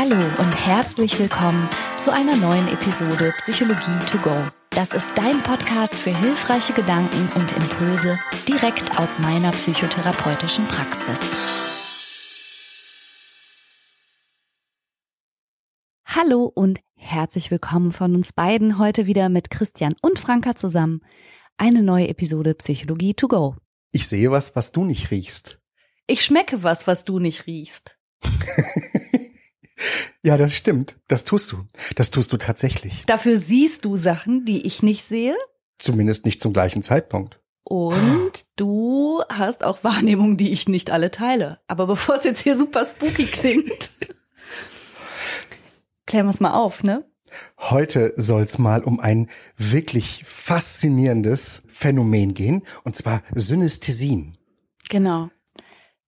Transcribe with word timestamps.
Hallo 0.00 0.14
und 0.14 0.54
herzlich 0.64 1.18
willkommen 1.18 1.68
zu 1.98 2.12
einer 2.12 2.36
neuen 2.36 2.68
Episode 2.68 3.34
Psychologie 3.38 3.98
to 4.06 4.18
go. 4.18 4.30
Das 4.70 4.92
ist 4.92 5.08
dein 5.16 5.42
Podcast 5.42 5.92
für 5.92 6.16
hilfreiche 6.16 6.72
Gedanken 6.72 7.28
und 7.34 7.50
Impulse 7.56 8.16
direkt 8.48 8.96
aus 8.96 9.18
meiner 9.18 9.50
psychotherapeutischen 9.50 10.66
Praxis. 10.66 11.18
Hallo 16.06 16.44
und 16.44 16.78
herzlich 16.94 17.50
willkommen 17.50 17.90
von 17.90 18.14
uns 18.14 18.32
beiden 18.32 18.78
heute 18.78 19.06
wieder 19.06 19.28
mit 19.28 19.50
Christian 19.50 19.96
und 20.00 20.20
Franka 20.20 20.54
zusammen. 20.54 21.00
Eine 21.56 21.82
neue 21.82 22.06
Episode 22.06 22.54
Psychologie 22.54 23.14
to 23.14 23.26
go. 23.26 23.56
Ich 23.90 24.06
sehe 24.06 24.30
was, 24.30 24.54
was 24.54 24.70
du 24.70 24.84
nicht 24.84 25.10
riechst. 25.10 25.58
Ich 26.06 26.24
schmecke 26.24 26.62
was, 26.62 26.86
was 26.86 27.04
du 27.04 27.18
nicht 27.18 27.48
riechst. 27.48 27.98
ja, 30.22 30.36
das 30.36 30.54
stimmt. 30.54 30.96
Das 31.08 31.24
tust 31.24 31.52
du. 31.52 31.64
Das 31.96 32.10
tust 32.10 32.32
du 32.32 32.36
tatsächlich. 32.36 33.04
Dafür 33.06 33.38
siehst 33.38 33.84
du 33.84 33.96
Sachen, 33.96 34.44
die 34.44 34.66
ich 34.66 34.82
nicht 34.82 35.04
sehe. 35.04 35.36
Zumindest 35.78 36.24
nicht 36.24 36.40
zum 36.40 36.52
gleichen 36.52 36.82
Zeitpunkt. 36.82 37.40
Und 37.64 38.46
du 38.56 39.22
hast 39.28 39.62
auch 39.62 39.84
Wahrnehmungen, 39.84 40.38
die 40.38 40.52
ich 40.52 40.68
nicht 40.68 40.90
alle 40.90 41.10
teile. 41.10 41.60
Aber 41.66 41.86
bevor 41.86 42.16
es 42.16 42.24
jetzt 42.24 42.40
hier 42.40 42.56
super 42.56 42.84
spooky 42.86 43.26
klingt, 43.26 43.90
klären 46.06 46.26
wir 46.26 46.32
es 46.32 46.40
mal 46.40 46.54
auf, 46.54 46.82
ne? 46.82 47.04
Heute 47.58 48.14
soll 48.16 48.42
es 48.42 48.56
mal 48.56 48.82
um 48.82 49.00
ein 49.00 49.28
wirklich 49.58 50.24
faszinierendes 50.26 51.62
Phänomen 51.68 52.32
gehen, 52.32 52.62
und 52.84 52.96
zwar 52.96 53.22
Synästhesien. 53.34 54.38
Genau. 54.88 55.28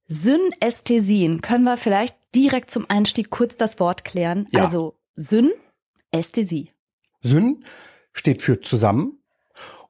Synästhesien. 0.07 1.43
Können 1.43 1.65
wir 1.65 1.77
vielleicht 1.77 2.17
direkt 2.35 2.71
zum 2.71 2.89
Einstieg 2.89 3.31
kurz 3.31 3.57
das 3.57 3.81
Wort 3.81 4.05
klären? 4.05 4.47
Ja. 4.51 4.65
Also 4.65 4.99
Synästhesie. 5.17 6.73
Syn 7.21 7.65
steht 8.13 8.43
für 8.43 8.61
zusammen 8.61 9.23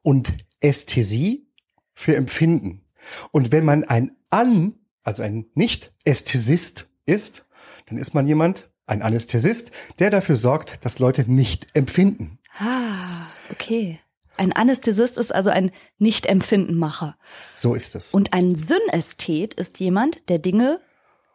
und 0.02 0.34
Ästhesie 0.60 1.48
für 1.94 2.16
Empfinden. 2.16 2.84
Und 3.30 3.52
wenn 3.52 3.64
man 3.64 3.84
ein 3.84 4.16
An, 4.30 4.74
also 5.02 5.22
ein 5.22 5.46
Nicht-Ästhesist 5.54 6.88
ist, 7.06 7.44
dann 7.86 7.98
ist 7.98 8.14
man 8.14 8.26
jemand, 8.26 8.70
ein 8.86 9.02
Anästhesist, 9.02 9.70
der 10.00 10.10
dafür 10.10 10.36
sorgt, 10.36 10.84
dass 10.84 10.98
Leute 10.98 11.30
nicht 11.30 11.68
empfinden. 11.74 12.38
Ah, 12.58 13.28
okay. 13.50 14.00
Ein 14.36 14.52
Anästhesist 14.52 15.16
ist 15.16 15.34
also 15.34 15.50
ein 15.50 15.70
Nicht-Empfindenmacher. 15.98 17.16
So 17.54 17.74
ist 17.74 17.94
es. 17.94 18.12
Und 18.12 18.32
ein 18.32 18.56
Synästhet 18.56 19.54
ist 19.54 19.78
jemand, 19.78 20.28
der 20.28 20.38
Dinge 20.38 20.80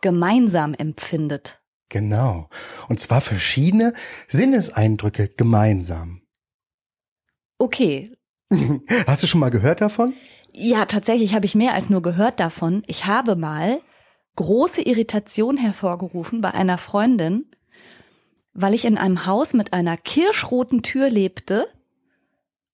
gemeinsam 0.06 0.76
empfindet. 0.76 1.64
Genau. 1.90 2.48
Und 2.90 3.00
zwar 3.00 3.22
verschiedene 3.22 3.96
Sinneseindrücke 4.28 5.30
gemeinsam. 5.30 6.22
Okay. 7.58 8.08
Hast 9.08 9.24
du 9.24 9.28
schon 9.28 9.40
mal 9.40 9.50
gehört 9.50 9.82
davon? 9.82 10.14
Ja, 10.54 10.86
tatsächlich 10.86 11.34
habe 11.34 11.48
ich 11.48 11.56
mehr 11.56 11.74
als 11.74 11.90
nur 11.90 12.04
gehört 12.04 12.40
davon. 12.40 12.84
Ich 12.86 13.08
habe 13.08 13.36
mal 13.36 13.82
große 14.36 14.84
Irritation 14.84 15.58
hervorgerufen 15.58 16.40
bei 16.40 16.52
einer 16.52 16.78
Freundin, 16.78 17.50
weil 18.54 18.76
ich 18.76 18.86
in 18.86 19.00
einem 19.00 19.26
Haus 19.26 19.56
mit 19.56 19.74
einer 19.74 19.98
kirschroten 19.98 20.84
Tür 20.84 21.10
lebte. 21.10 21.68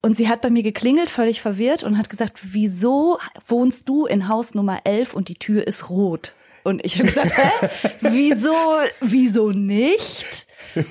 Und 0.01 0.17
sie 0.17 0.27
hat 0.27 0.41
bei 0.41 0.49
mir 0.49 0.63
geklingelt, 0.63 1.09
völlig 1.09 1.39
verwirrt, 1.39 1.83
und 1.83 1.97
hat 1.97 2.09
gesagt, 2.09 2.39
wieso 2.41 3.19
wohnst 3.47 3.87
du 3.87 4.05
in 4.05 4.27
Haus 4.27 4.53
Nummer 4.53 4.81
11 4.83 5.13
und 5.13 5.29
die 5.29 5.35
Tür 5.35 5.65
ist 5.65 5.89
rot? 5.89 6.35
Und 6.63 6.85
ich 6.85 6.95
habe 6.95 7.07
gesagt, 7.07 7.37
hä? 7.37 7.69
Wieso, 8.01 8.55
wieso 8.99 9.49
nicht? 9.51 10.47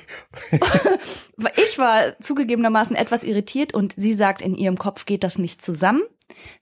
ich 1.56 1.78
war 1.78 2.18
zugegebenermaßen 2.20 2.96
etwas 2.96 3.24
irritiert 3.24 3.74
und 3.74 3.94
sie 3.96 4.12
sagt, 4.12 4.42
in 4.42 4.54
ihrem 4.54 4.78
Kopf 4.78 5.06
geht 5.06 5.24
das 5.24 5.38
nicht 5.38 5.62
zusammen. 5.62 6.02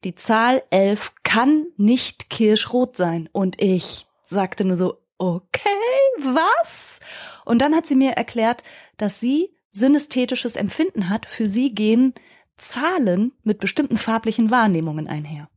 Die 0.04 0.14
Zahl 0.14 0.62
11 0.70 1.12
kann 1.22 1.66
nicht 1.76 2.30
kirschrot 2.30 2.96
sein. 2.96 3.28
Und 3.32 3.60
ich 3.60 4.06
sagte 4.26 4.64
nur 4.64 4.76
so, 4.76 4.98
okay, 5.18 5.68
was? 6.18 7.00
Und 7.44 7.62
dann 7.62 7.74
hat 7.74 7.86
sie 7.86 7.96
mir 7.96 8.12
erklärt, 8.12 8.62
dass 8.96 9.20
sie 9.20 9.50
synästhetisches 9.70 10.56
Empfinden 10.56 11.08
hat. 11.08 11.26
Für 11.26 11.46
sie 11.46 11.74
gehen 11.74 12.14
Zahlen 12.56 13.32
mit 13.42 13.60
bestimmten 13.60 13.98
farblichen 13.98 14.50
Wahrnehmungen 14.50 15.06
einher. 15.06 15.48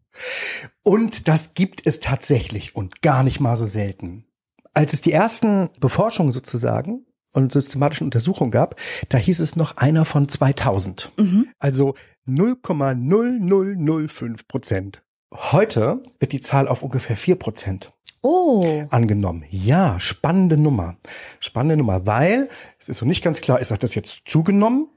Und 0.83 1.27
das 1.27 1.53
gibt 1.53 1.85
es 1.85 1.99
tatsächlich 1.99 2.75
und 2.75 3.01
gar 3.01 3.23
nicht 3.23 3.39
mal 3.39 3.57
so 3.57 3.65
selten. 3.65 4.25
Als 4.73 4.93
es 4.93 5.01
die 5.01 5.11
ersten 5.11 5.69
Beforschungen 5.79 6.31
sozusagen 6.31 7.05
und 7.33 7.51
systematischen 7.51 8.07
Untersuchungen 8.07 8.51
gab, 8.51 8.75
da 9.09 9.17
hieß 9.17 9.39
es 9.39 9.55
noch 9.55 9.77
einer 9.77 10.05
von 10.05 10.27
2000. 10.27 11.11
Mhm. 11.17 11.47
Also 11.59 11.95
0,0005 12.27 14.47
Prozent. 14.47 15.03
Heute 15.33 16.01
wird 16.19 16.31
die 16.33 16.41
Zahl 16.41 16.67
auf 16.67 16.83
ungefähr 16.83 17.17
4 17.17 17.35
Prozent 17.35 17.91
Oh. 18.23 18.83
angenommen. 18.91 19.45
Ja, 19.49 19.99
spannende 19.99 20.57
Nummer. 20.57 20.97
Spannende 21.39 21.77
Nummer, 21.77 22.05
weil 22.05 22.49
es 22.79 22.87
ist 22.89 22.97
so 22.97 23.05
nicht 23.05 23.23
ganz 23.23 23.41
klar, 23.41 23.59
ist 23.59 23.71
das 23.71 23.95
jetzt 23.95 24.23
zugenommen? 24.27 24.89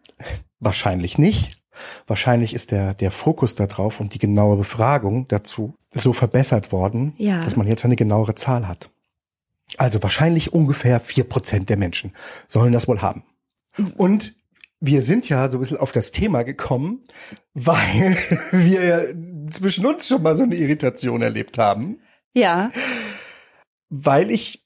Wahrscheinlich 0.61 1.17
nicht. 1.19 1.53
Wahrscheinlich 2.07 2.55
ist 2.55 2.71
der, 2.71 2.95
der 2.95 3.11
Fokus 3.11 3.55
darauf 3.55 4.01
und 4.01 4.15
die 4.15 4.19
genaue 4.19 4.57
Befragung 4.57 5.27
dazu 5.29 5.75
so 5.93 6.13
verbessert 6.13 6.73
worden, 6.73 7.15
Ja. 7.19 7.41
dass 7.43 7.57
man 7.57 7.67
jetzt 7.67 7.85
eine 7.85 7.97
genauere 7.97 8.35
Zahl 8.35 8.67
hat. 8.69 8.91
Also 9.77 10.03
wahrscheinlich 10.03 10.53
ungefähr 10.53 11.01
vier 11.01 11.25
Prozent 11.25 11.69
der 11.69 11.77
Menschen 11.77 12.13
sollen 12.49 12.73
das 12.73 12.87
wohl 12.89 13.03
haben. 13.03 13.25
Und 13.97 14.35
wir 14.81 15.03
sind 15.03 15.29
ja 15.29 15.49
so 15.49 15.57
ein 15.57 15.61
bisschen 15.61 15.79
auf 15.79 15.91
das 15.93 16.11
Thema 16.13 16.43
gekommen, 16.45 17.01
weil 17.55 18.17
wir 18.53 18.85
ja 18.85 19.01
zwischen 19.51 19.87
uns 19.87 20.07
schon 20.09 20.23
mal 20.23 20.37
so 20.37 20.43
eine 20.45 20.55
Irritation 20.57 21.23
erlebt 21.23 21.59
haben, 21.59 22.01
Ja. 22.35 22.71
weil 23.89 24.31
ich 24.31 24.65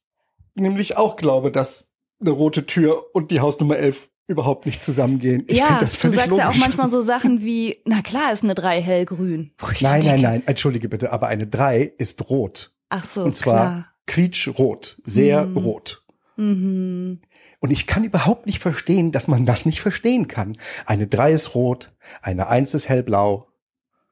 nämlich 0.54 0.96
auch 0.96 1.16
glaube, 1.16 1.52
dass 1.52 1.88
eine 2.20 2.30
rote 2.30 2.66
Tür 2.66 3.14
und 3.14 3.30
die 3.30 3.40
Hausnummer 3.40 3.76
11 3.76 4.07
überhaupt 4.28 4.66
nicht 4.66 4.82
zusammengehen. 4.82 5.44
Ich 5.48 5.58
ja, 5.58 5.66
finde 5.66 5.80
das 5.80 5.98
du 5.98 6.10
sagst 6.10 6.30
logisch. 6.30 6.44
ja 6.44 6.50
auch 6.50 6.56
manchmal 6.56 6.90
so 6.90 7.00
Sachen 7.00 7.42
wie, 7.42 7.78
na 7.84 8.02
klar 8.02 8.32
ist 8.32 8.44
eine 8.44 8.54
3 8.54 8.80
hellgrün. 8.80 9.52
Nein, 9.80 10.04
nein, 10.04 10.20
nein, 10.20 10.42
entschuldige 10.46 10.88
bitte, 10.88 11.10
aber 11.12 11.26
eine 11.28 11.46
3 11.46 11.82
ist 11.98 12.28
rot. 12.30 12.72
Ach 12.90 13.04
so, 13.04 13.22
und 13.24 13.34
zwar 13.36 13.54
klar. 13.66 13.92
quietschrot, 14.06 14.98
sehr 15.04 15.42
Hm. 15.42 15.56
rot. 15.56 16.04
Mhm. 16.36 17.20
Und 17.60 17.70
ich 17.70 17.86
kann 17.88 18.04
überhaupt 18.04 18.46
nicht 18.46 18.60
verstehen, 18.60 19.10
dass 19.10 19.26
man 19.26 19.44
das 19.44 19.66
nicht 19.66 19.80
verstehen 19.80 20.28
kann. 20.28 20.56
Eine 20.86 21.06
3 21.08 21.32
ist 21.32 21.54
rot, 21.54 21.92
eine 22.22 22.46
1 22.48 22.74
ist 22.74 22.88
hellblau, 22.88 23.48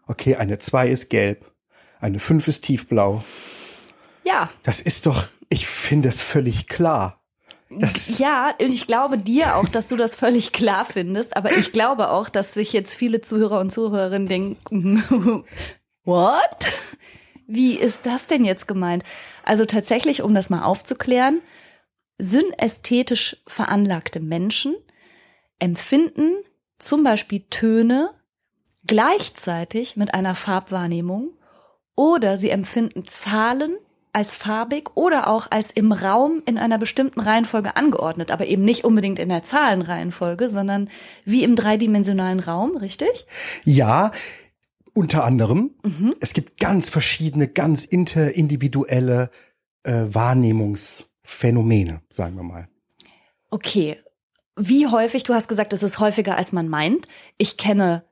okay, 0.06 0.34
eine 0.36 0.58
2 0.58 0.88
ist 0.88 1.10
gelb, 1.10 1.52
eine 2.00 2.18
5 2.18 2.48
ist 2.48 2.64
tiefblau. 2.64 3.22
Ja, 4.24 4.50
Das 4.64 4.80
ist 4.80 5.06
doch, 5.06 5.28
ich 5.48 5.66
finde 5.68 6.08
es 6.08 6.20
völlig 6.20 6.66
klar. 6.66 7.22
Das, 7.68 8.18
ja, 8.18 8.54
und 8.60 8.68
ich 8.68 8.86
glaube 8.86 9.18
dir 9.18 9.56
auch, 9.56 9.68
dass 9.68 9.88
du 9.88 9.96
das 9.96 10.14
völlig 10.14 10.52
klar 10.52 10.84
findest, 10.84 11.36
aber 11.36 11.50
ich 11.50 11.72
glaube 11.72 12.10
auch, 12.10 12.28
dass 12.28 12.54
sich 12.54 12.72
jetzt 12.72 12.94
viele 12.94 13.20
Zuhörer 13.20 13.58
und 13.58 13.72
Zuhörerinnen 13.72 14.28
denken, 14.28 15.44
what? 16.04 16.72
Wie 17.48 17.74
ist 17.74 18.06
das 18.06 18.28
denn 18.28 18.44
jetzt 18.44 18.68
gemeint? 18.68 19.02
Also 19.44 19.64
tatsächlich, 19.64 20.22
um 20.22 20.34
das 20.34 20.50
mal 20.50 20.62
aufzuklären, 20.62 21.40
synästhetisch 22.18 23.36
veranlagte 23.46 24.20
Menschen 24.20 24.76
empfinden 25.58 26.36
zum 26.78 27.02
Beispiel 27.02 27.44
Töne 27.50 28.10
gleichzeitig 28.86 29.96
mit 29.96 30.14
einer 30.14 30.34
Farbwahrnehmung 30.34 31.30
oder 31.94 32.38
sie 32.38 32.50
empfinden 32.50 33.04
Zahlen 33.06 33.76
als 34.16 34.34
farbig 34.34 34.96
oder 34.96 35.28
auch 35.28 35.48
als 35.50 35.70
im 35.70 35.92
Raum 35.92 36.42
in 36.46 36.56
einer 36.56 36.78
bestimmten 36.78 37.20
Reihenfolge 37.20 37.76
angeordnet, 37.76 38.30
aber 38.30 38.46
eben 38.46 38.64
nicht 38.64 38.82
unbedingt 38.84 39.18
in 39.18 39.28
der 39.28 39.44
Zahlenreihenfolge, 39.44 40.48
sondern 40.48 40.88
wie 41.26 41.44
im 41.44 41.54
dreidimensionalen 41.54 42.40
Raum, 42.40 42.78
richtig? 42.78 43.26
ja, 43.64 44.10
unter 44.94 45.24
anderem, 45.24 45.72
Mhm. 45.82 46.14
es 46.20 46.32
gibt 46.32 46.58
ganz 46.58 46.88
verschiedene, 46.88 47.46
ganz 47.48 47.84
interindividuelle 47.84 49.30
äh, 49.82 50.06
Wahrnehmungsphänomene, 50.08 52.00
sagen 52.08 52.36
wir 52.36 52.42
mal. 52.42 52.68
Okay. 53.50 53.98
Wie 54.58 54.86
häufig, 54.86 55.24
du 55.24 55.34
hast 55.34 55.48
gesagt, 55.48 55.74
es 55.74 55.82
ist 55.82 55.98
häufiger, 56.00 56.38
als 56.38 56.52
man 56.52 56.68
meint. 56.68 57.06
Ich 57.36 57.58
kenne 57.58 58.04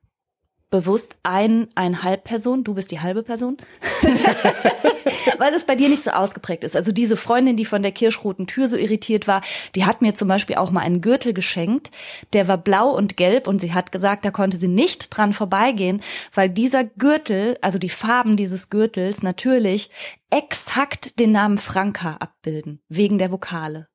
bewusst 0.68 1.16
ein, 1.22 1.68
eineinhalb 1.74 2.24
Person, 2.24 2.64
du 2.64 2.74
bist 2.74 2.90
die 2.90 3.00
halbe 3.00 3.22
Person, 3.22 3.56
weil 5.38 5.52
das 5.52 5.64
bei 5.64 5.74
dir 5.74 5.88
nicht 5.88 6.04
so 6.04 6.10
ausgeprägt 6.10 6.64
ist. 6.64 6.76
Also 6.76 6.92
diese 6.92 7.16
Freundin, 7.16 7.56
die 7.56 7.64
von 7.64 7.82
der 7.82 7.92
kirschroten 7.92 8.46
Tür 8.46 8.68
so 8.68 8.76
irritiert 8.76 9.26
war, 9.26 9.42
die 9.74 9.84
hat 9.84 10.02
mir 10.02 10.14
zum 10.14 10.28
Beispiel 10.28 10.56
auch 10.56 10.70
mal 10.70 10.80
einen 10.80 11.00
Gürtel 11.00 11.32
geschenkt, 11.32 11.90
der 12.32 12.48
war 12.48 12.58
blau 12.58 12.90
und 12.90 13.16
gelb 13.16 13.46
und 13.46 13.60
sie 13.60 13.72
hat 13.72 13.92
gesagt, 13.92 14.24
da 14.24 14.30
konnte 14.30 14.58
sie 14.58 14.68
nicht 14.68 15.16
dran 15.16 15.32
vorbeigehen, 15.32 16.02
weil 16.32 16.48
dieser 16.48 16.84
Gürtel, 16.84 17.58
also 17.60 17.78
die 17.78 17.90
Farben 17.90 18.36
dieses 18.36 18.70
Gürtels 18.70 19.22
natürlich 19.22 19.90
exakt 20.30 21.18
den 21.20 21.32
Namen 21.32 21.58
Franka 21.58 22.16
abbilden, 22.20 22.80
wegen 22.88 23.18
der 23.18 23.30
Vokale. 23.30 23.88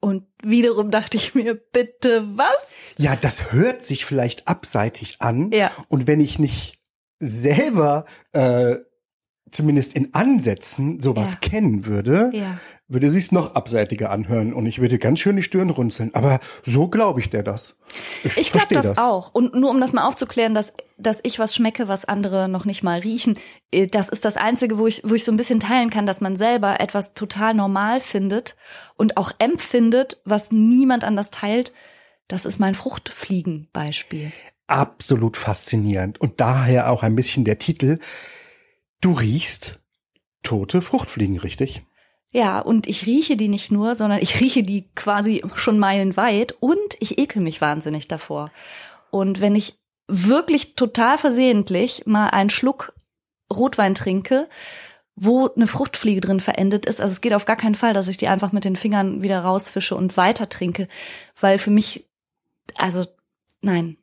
Und 0.00 0.26
wiederum 0.42 0.90
dachte 0.90 1.18
ich 1.18 1.34
mir, 1.34 1.54
bitte 1.54 2.24
was? 2.36 2.94
Ja, 2.96 3.16
das 3.16 3.52
hört 3.52 3.84
sich 3.84 4.06
vielleicht 4.06 4.48
abseitig 4.48 5.16
an. 5.20 5.50
Ja. 5.52 5.70
Und 5.88 6.06
wenn 6.06 6.20
ich 6.20 6.38
nicht 6.38 6.78
selber 7.18 8.06
äh, 8.32 8.76
zumindest 9.50 9.94
in 9.94 10.14
Ansätzen 10.14 11.00
sowas 11.00 11.38
Ja. 11.42 11.48
kennen 11.48 11.86
würde, 11.86 12.30
Ja. 12.32 12.58
würde 12.88 13.10
sich's 13.10 13.30
noch 13.32 13.54
abseitiger 13.54 14.10
anhören 14.10 14.52
und 14.52 14.66
ich 14.66 14.80
würde 14.80 14.98
ganz 14.98 15.20
schön 15.20 15.36
die 15.36 15.42
Stirn 15.42 15.70
runzeln. 15.70 16.14
Aber 16.14 16.40
so 16.64 16.88
glaube 16.88 17.20
ich 17.20 17.30
dir 17.30 17.42
das. 17.42 17.74
Ich 18.36 18.52
glaube 18.52 18.66
versteh 18.74 18.88
das, 18.88 18.98
auch. 18.98 19.32
Und 19.34 19.54
nur 19.54 19.70
um 19.70 19.80
das 19.80 19.92
mal 19.92 20.06
aufzuklären, 20.06 20.54
dass, 20.54 20.72
dass 20.98 21.20
ich 21.22 21.38
was 21.38 21.54
schmecke, 21.54 21.86
was 21.88 22.04
andere 22.04 22.48
noch 22.48 22.64
nicht 22.64 22.82
mal 22.82 22.98
riechen, 23.00 23.36
äh, 23.72 23.86
das 23.86 24.08
ist 24.08 24.24
das 24.24 24.36
Einzige, 24.36 24.78
wo 24.78 24.86
ich, 24.86 25.02
wo 25.04 25.14
ich 25.14 25.24
so 25.24 25.32
ein 25.32 25.36
bisschen 25.36 25.60
teilen 25.60 25.90
kann, 25.90 26.06
dass 26.06 26.20
man 26.20 26.36
selber 26.36 26.80
etwas 26.80 27.14
total 27.14 27.54
normal 27.54 28.00
findet 28.00 28.56
und 28.96 29.16
auch 29.16 29.32
empfindet, 29.38 30.20
was 30.24 30.50
niemand 30.52 31.04
anders 31.04 31.30
teilt. 31.30 31.72
Das 32.28 32.44
ist 32.44 32.60
mein 32.60 32.74
Fruchtfliegenbeispiel. 32.76 34.30
Absolut 34.66 35.36
faszinierend. 35.36 36.20
Und 36.20 36.40
daher 36.40 36.90
auch 36.90 37.02
ein 37.02 37.16
bisschen 37.16 37.44
der 37.44 37.58
Titel. 37.58 37.98
Du 39.00 39.12
riechst 39.12 39.78
tote 40.42 40.82
Fruchtfliegen, 40.82 41.38
richtig? 41.38 41.82
Ja, 42.32 42.60
und 42.60 42.86
ich 42.86 43.06
rieche 43.06 43.36
die 43.36 43.48
nicht 43.48 43.72
nur, 43.72 43.94
sondern 43.94 44.20
ich 44.20 44.40
rieche 44.40 44.62
die 44.62 44.88
quasi 44.94 45.42
schon 45.54 45.78
meilenweit 45.78 46.54
und 46.60 46.96
ich 47.00 47.18
ekel 47.18 47.42
mich 47.42 47.60
wahnsinnig 47.60 48.06
davor. 48.08 48.52
Und 49.10 49.40
wenn 49.40 49.56
ich 49.56 49.78
wirklich 50.06 50.74
total 50.74 51.18
versehentlich 51.18 52.04
mal 52.06 52.28
einen 52.28 52.50
Schluck 52.50 52.92
Rotwein 53.52 53.94
trinke, 53.94 54.48
wo 55.16 55.48
eine 55.48 55.66
Fruchtfliege 55.66 56.20
drin 56.20 56.40
verendet 56.40 56.86
ist, 56.86 57.00
also 57.00 57.12
es 57.12 57.20
geht 57.20 57.34
auf 57.34 57.46
gar 57.46 57.56
keinen 57.56 57.74
Fall, 57.74 57.94
dass 57.94 58.08
ich 58.08 58.16
die 58.16 58.28
einfach 58.28 58.52
mit 58.52 58.64
den 58.64 58.76
Fingern 58.76 59.22
wieder 59.22 59.40
rausfische 59.40 59.96
und 59.96 60.16
weiter 60.16 60.48
trinke, 60.48 60.88
weil 61.40 61.58
für 61.58 61.70
mich, 61.70 62.06
also 62.76 63.04
nein. 63.60 63.96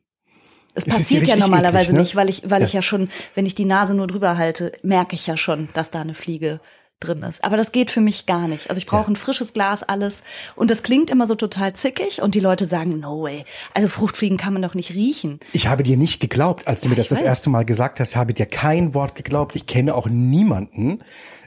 Es 0.74 0.86
ist 0.86 0.94
passiert 0.94 1.26
ja 1.26 1.36
normalerweise 1.36 1.90
eklig, 1.90 1.92
ne? 1.94 2.00
nicht, 2.02 2.16
weil 2.16 2.28
ich, 2.28 2.42
weil 2.48 2.62
ich 2.62 2.72
Ja. 2.72 2.78
ja 2.78 2.82
schon, 2.82 3.08
wenn 3.34 3.46
ich 3.46 3.54
die 3.54 3.64
Nase 3.64 3.94
nur 3.94 4.06
drüber 4.06 4.36
halte, 4.36 4.72
merke 4.82 5.14
ich 5.16 5.26
ja 5.26 5.36
schon, 5.36 5.68
dass 5.74 5.90
da 5.90 6.00
eine 6.00 6.14
Fliege 6.14 6.60
drin 7.00 7.22
ist. 7.22 7.44
Aber 7.44 7.56
das 7.56 7.70
geht 7.70 7.92
für 7.92 8.00
mich 8.00 8.26
gar 8.26 8.48
nicht. 8.48 8.70
Also 8.70 8.78
ich 8.78 8.86
brauche 8.86 9.02
Ja. 9.04 9.08
ein 9.08 9.16
frisches 9.16 9.52
Glas, 9.52 9.82
alles. 9.84 10.22
Und 10.56 10.70
das 10.70 10.82
klingt 10.82 11.10
immer 11.10 11.26
so 11.28 11.36
total 11.36 11.72
zickig 11.74 12.22
und 12.22 12.34
die 12.34 12.40
Leute 12.40 12.66
sagen, 12.66 12.98
no 12.98 13.22
way. 13.22 13.44
Also 13.72 13.88
Fruchtfliegen 13.88 14.36
kann 14.36 14.52
man 14.52 14.62
doch 14.62 14.74
nicht 14.74 14.90
riechen. 14.94 15.38
Ich 15.52 15.68
habe 15.68 15.84
dir 15.84 15.96
nicht 15.96 16.18
geglaubt, 16.20 16.66
als 16.66 16.80
du 16.80 16.88
mir 16.88 16.96
das 16.96 17.06
ich 17.06 17.10
das 17.10 17.18
weiß. 17.20 17.24
erste 17.26 17.50
Mal 17.50 17.64
gesagt 17.64 18.00
hast, 18.00 18.16
habe 18.16 18.34
dir 18.34 18.46
kein 18.46 18.94
Wort 18.94 19.14
geglaubt. 19.14 19.54
Ich 19.54 19.66
kenne 19.66 19.94
auch 19.94 20.08
niemanden, 20.08 21.00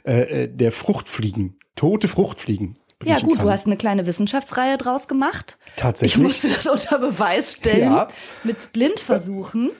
äh, 0.06 0.44
äh, 0.44 0.48
der 0.48 0.72
Fruchtfliegen, 0.72 1.58
tote 1.76 2.08
Fruchtfliegen. 2.08 2.78
Ja 3.04 3.18
gut, 3.20 3.36
kann. 3.38 3.46
du 3.46 3.52
hast 3.52 3.66
eine 3.66 3.76
kleine 3.76 4.06
Wissenschaftsreihe 4.06 4.78
draus 4.78 5.08
gemacht. 5.08 5.58
Tatsächlich. 5.76 6.16
Ich 6.16 6.22
musste 6.22 6.48
das 6.50 6.66
unter 6.66 6.98
Beweis 6.98 7.52
stellen 7.54 7.92
Ja. 7.92 8.08
mit 8.44 8.72
Blindversuchen, 8.72 9.70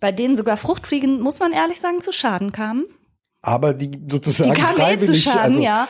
bei 0.00 0.12
denen 0.12 0.36
sogar 0.36 0.56
Fruchtfliegen, 0.56 1.20
muss 1.20 1.38
man 1.40 1.52
ehrlich 1.52 1.80
sagen, 1.80 2.00
zu 2.00 2.12
Schaden 2.12 2.52
kamen. 2.52 2.84
aber 3.42 3.72
die 3.74 3.90
sozusagen 4.10 4.54
Die 4.54 4.60
kamen 4.60 4.80
eh 4.80 4.98
zu. 5.04 5.14
Schaden, 5.14 5.40
also, 5.40 5.60
ja. 5.60 5.88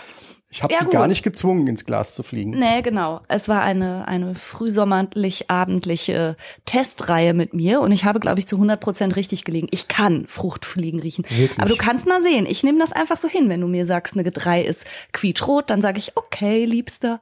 Ich 0.50 0.62
habe 0.62 0.72
Ja, 0.72 0.78
die 0.80 0.86
gut. 0.86 0.94
gar 0.94 1.06
nicht 1.08 1.22
gezwungen, 1.22 1.66
ins 1.66 1.84
Glas 1.84 2.14
zu 2.14 2.22
fliegen. 2.22 2.52
Nee, 2.52 2.80
genau. 2.80 3.20
Es 3.28 3.48
war 3.48 3.60
eine, 3.60 4.08
eine 4.08 4.34
frühsommerlich-abendliche 4.34 6.36
Testreihe 6.64 7.34
mit 7.34 7.52
mir 7.54 7.80
und 7.80 7.92
ich 7.92 8.04
habe, 8.04 8.20
glaube 8.20 8.38
ich, 8.38 8.46
zu 8.46 8.56
100 8.56 8.80
Prozent 8.80 9.16
richtig 9.16 9.44
gelegen. 9.44 9.68
Ich 9.70 9.88
kann 9.88 10.26
Fruchtfliegen 10.26 11.00
riechen. 11.00 11.24
Wirklich? 11.28 11.58
Aber 11.60 11.68
du 11.68 11.76
kannst 11.76 12.06
mal 12.06 12.22
sehen, 12.22 12.46
ich 12.46 12.62
nehme 12.62 12.78
das 12.78 12.92
einfach 12.92 13.16
so 13.18 13.28
hin. 13.28 13.48
Wenn 13.48 13.60
du 13.60 13.66
mir 13.66 13.84
sagst, 13.84 14.14
eine 14.14 14.24
Gedrei 14.24 14.62
ist 14.62 14.84
quietschrot, 15.12 15.68
dann 15.70 15.82
sage 15.82 15.98
ich, 15.98 16.16
okay, 16.16 16.64
Liebster. 16.64 17.20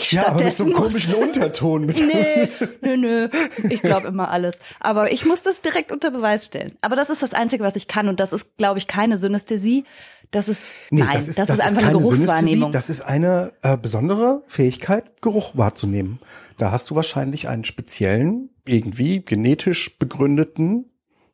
Ich 0.00 0.12
Ja, 0.12 0.26
aber 0.26 0.32
mit 0.32 0.40
so 0.40 0.44
stattdessen 0.64 0.66
einem 0.66 0.74
komischen 0.74 1.14
Unterton. 1.14 1.86
Mit 1.86 1.98
Nee, 2.06 2.46
nö, 2.82 2.96
nö. 2.96 3.28
Ich 3.70 3.80
glaube 3.80 4.08
immer 4.08 4.30
alles. 4.30 4.54
Aber 4.80 5.12
ich 5.12 5.24
muss 5.24 5.42
das 5.42 5.62
direkt 5.62 5.92
unter 5.92 6.10
Beweis 6.10 6.46
stellen. 6.46 6.72
Aber 6.82 6.96
das 6.96 7.10
ist 7.10 7.22
das 7.22 7.32
Einzige, 7.32 7.64
was 7.64 7.76
ich 7.76 7.88
kann. 7.88 8.08
Und 8.08 8.20
das 8.20 8.32
ist, 8.32 8.56
glaube 8.58 8.78
ich, 8.78 8.86
keine 8.86 9.16
Synästhesie. 9.18 9.84
Das 10.30 10.48
ist, 10.48 10.64
Nee, 10.90 11.02
nein, 11.02 11.14
das 11.14 11.28
ist, 11.28 11.38
das 11.38 11.48
ist 11.50 11.60
einfach 11.60 11.78
eine 11.82 11.86
keine 11.92 11.98
Geruchswahrnehmung. 12.00 12.72
Das 12.72 12.90
ist 12.90 13.00
eine 13.02 13.52
äh, 13.62 13.76
besondere 13.76 14.42
Fähigkeit, 14.48 15.22
Geruch 15.22 15.52
wahrzunehmen. 15.56 16.18
Da 16.58 16.70
hast 16.72 16.90
du 16.90 16.94
wahrscheinlich 16.96 17.48
einen 17.48 17.64
speziellen, 17.64 18.50
irgendwie 18.66 19.20
genetisch 19.24 19.98
begründeten 19.98 20.90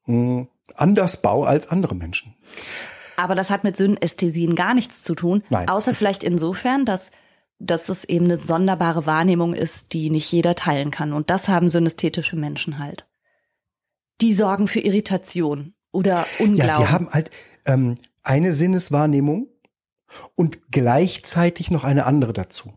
mh, 0.06 0.46
Andersbau 0.74 1.44
als 1.44 1.68
andere 1.68 1.94
Menschen. 1.94 2.34
Aber 3.16 3.34
das 3.34 3.50
hat 3.50 3.64
mit 3.64 3.76
Synästhesien 3.76 4.54
gar 4.54 4.74
nichts 4.74 5.02
zu 5.02 5.14
tun. 5.14 5.42
Nein, 5.50 5.68
außer 5.68 5.90
das 5.90 5.92
ist- 5.92 5.98
vielleicht 5.98 6.22
insofern, 6.24 6.84
dass, 6.84 7.10
dass 7.58 7.88
es 7.88 8.04
eben 8.04 8.24
eine 8.26 8.36
sonderbare 8.36 9.06
Wahrnehmung 9.06 9.54
ist, 9.54 9.92
die 9.92 10.10
nicht 10.10 10.30
jeder 10.32 10.54
teilen 10.54 10.90
kann. 10.90 11.12
Und 11.12 11.30
das 11.30 11.48
haben 11.48 11.68
synästhetische 11.68 12.36
Menschen 12.36 12.78
halt. 12.78 13.06
Die 14.20 14.32
sorgen 14.34 14.66
für 14.68 14.80
Irritation 14.80 15.74
oder 15.92 16.26
Unglauben. 16.38 16.56
Ja, 16.68 16.78
die 16.78 16.88
haben 16.88 17.10
halt 17.10 17.30
ähm, 17.66 17.96
eine 18.22 18.52
Sinneswahrnehmung 18.52 19.48
und 20.34 20.70
gleichzeitig 20.70 21.70
noch 21.70 21.84
eine 21.84 22.06
andere 22.06 22.32
dazu. 22.32 22.72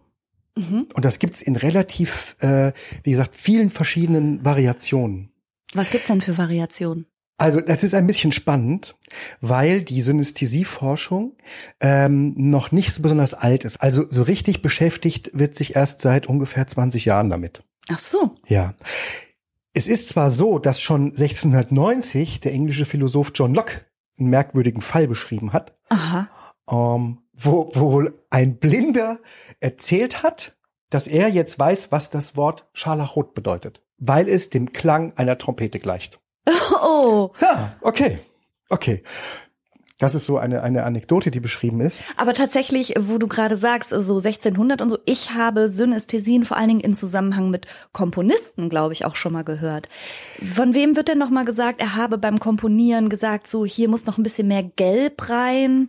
Mhm. 0.57 0.87
Und 0.93 1.05
das 1.05 1.19
gibt's 1.19 1.41
in 1.41 1.55
relativ, 1.55 2.37
äh, 2.39 2.71
wie 3.03 3.11
gesagt, 3.11 3.35
vielen 3.35 3.69
verschiedenen 3.69 4.43
Variationen. 4.45 5.31
Was 5.73 5.91
gibt's 5.91 6.07
denn 6.07 6.21
für 6.21 6.37
Variationen? 6.37 7.07
Also 7.37 7.59
das 7.59 7.83
ist 7.83 7.93
ein 7.93 8.07
bisschen 8.07 8.31
spannend, 8.31 8.95
weil 9.41 9.81
die 9.81 9.99
Synästhesieforschung 9.99 11.33
ähm, 11.81 12.33
noch 12.37 12.71
nicht 12.71 12.93
so 12.93 13.01
besonders 13.01 13.33
alt 13.33 13.65
ist. 13.65 13.81
Also 13.81 14.05
so 14.09 14.23
richtig 14.23 14.61
beschäftigt 14.61 15.31
wird 15.33 15.57
sich 15.57 15.75
erst 15.75 15.99
seit 15.99 16.27
ungefähr 16.27 16.65
20 16.65 17.03
Jahren 17.03 17.29
damit. 17.29 17.63
Ach 17.89 17.99
so. 17.99 18.35
Ja. 18.47 18.73
Es 19.73 19.89
ist 19.89 20.07
zwar 20.07 20.31
so, 20.31 20.59
dass 20.59 20.79
schon 20.79 21.07
1690 21.07 22.39
der 22.39 22.53
englische 22.53 22.85
Philosoph 22.85 23.33
John 23.35 23.53
Locke 23.53 23.81
einen 24.19 24.29
merkwürdigen 24.29 24.81
Fall 24.81 25.07
beschrieben 25.07 25.53
hat, 25.53 25.73
ähm, 26.71 27.19
wo, 27.33 27.69
wo 27.73 27.91
wohl 27.91 28.23
ein 28.29 28.57
Blinder 28.57 29.19
erzählt 29.59 30.23
hat, 30.23 30.57
dass 30.89 31.07
er 31.07 31.29
jetzt 31.29 31.57
weiß, 31.59 31.91
was 31.91 32.09
das 32.09 32.37
Wort 32.37 32.67
Scharlachrot 32.73 33.33
bedeutet, 33.33 33.81
weil 33.97 34.29
es 34.29 34.49
dem 34.49 34.71
Klang 34.73 35.13
einer 35.17 35.37
Trompete 35.37 35.79
gleicht. 35.79 36.19
Oh. 36.81 37.31
Ja, 37.41 37.75
okay. 37.81 38.19
Okay. 38.69 39.03
Das 39.97 40.13
ist 40.13 40.25
so 40.25 40.37
eine, 40.37 40.61
eine 40.61 40.83
Anekdote, 40.83 41.31
die 41.31 41.39
beschrieben 41.39 41.79
ist. 41.79 42.03
Aber 42.17 42.33
tatsächlich, 42.33 42.95
wo 42.99 43.17
du 43.17 43.27
gerade 43.27 43.55
sagst, 43.55 43.91
so 43.91 44.17
1600 44.17 44.81
und 44.81 44.89
so, 44.89 44.97
ich 45.05 45.33
habe 45.33 45.69
Synästhesien 45.69 46.43
vor 46.43 46.57
allen 46.57 46.67
Dingen 46.67 46.79
in 46.81 46.93
Zusammenhang 46.93 47.49
mit 47.49 47.65
Komponisten, 47.93 48.69
glaube 48.69 48.91
ich, 48.91 49.05
auch 49.05 49.15
schon 49.15 49.31
mal 49.31 49.45
gehört. 49.45 49.87
Von 50.53 50.73
wem 50.73 50.97
wird 50.97 51.07
denn 51.07 51.17
noch 51.17 51.29
mal 51.29 51.45
gesagt, 51.45 51.79
er 51.79 51.95
habe 51.95 52.17
beim 52.17 52.39
Komponieren 52.39 53.07
gesagt, 53.07 53.47
so 53.47 53.65
hier 53.65 53.87
muss 53.87 54.05
noch 54.05 54.17
ein 54.17 54.23
bisschen 54.23 54.49
mehr 54.49 54.63
Gelb 54.63 55.29
rein 55.29 55.87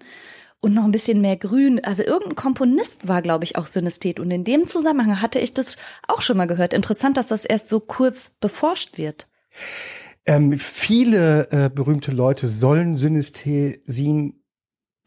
und 0.61 0.73
noch 0.73 0.85
ein 0.85 0.93
bisschen 0.93 1.21
mehr 1.21 1.37
Grün. 1.37 1.83
Also 1.83 2.05
irgendein 2.05 2.37
Komponist 2.37 3.09
war, 3.09 3.23
glaube 3.23 3.43
ich, 3.43 3.57
auch 3.57 3.67
Synästhet. 3.67 4.21
Und 4.21 4.31
in 4.31 4.45
dem 4.45 4.69
Zusammenhang 4.69 5.21
hatte 5.21 5.41
ich 5.41 5.53
das 5.53 5.79
auch 6.07 6.23
schon 6.23 6.37
mal 6.37 6.47
gehört. 6.47 6.75
Interessant, 6.75 7.17
dass 7.17 7.27
das 7.27 7.45
erst 7.45 7.67
so 7.67 7.81
kurz 7.81 8.37
beforscht 8.41 8.99
wird. 8.99 9.27
Ähm, 10.27 10.53
viele 10.55 11.51
äh, 11.51 11.71
berühmte 11.71 12.11
Leute 12.11 12.49
sollen 12.49 12.97
Synästhesien 12.97 14.43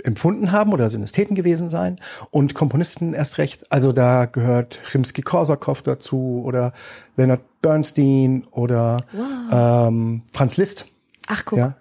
empfunden 0.03 0.51
haben 0.51 0.71
oder 0.71 0.89
Synästheten 0.89 1.35
gewesen 1.35 1.69
sein 1.69 1.99
und 2.31 2.53
Komponisten 2.53 3.13
erst 3.13 3.37
recht. 3.37 3.71
Also 3.71 3.91
da 3.91 4.25
gehört 4.25 4.79
Rimsky-Korsakow 4.93 5.81
dazu 5.81 6.41
oder 6.45 6.73
Leonard 7.17 7.41
Bernstein 7.61 8.47
oder 8.51 9.03
ähm, 9.51 10.23
Franz 10.31 10.55
Liszt. 10.55 10.87
Ach, 11.27 11.43
guck. 11.43 11.59
Ja. 11.59 11.75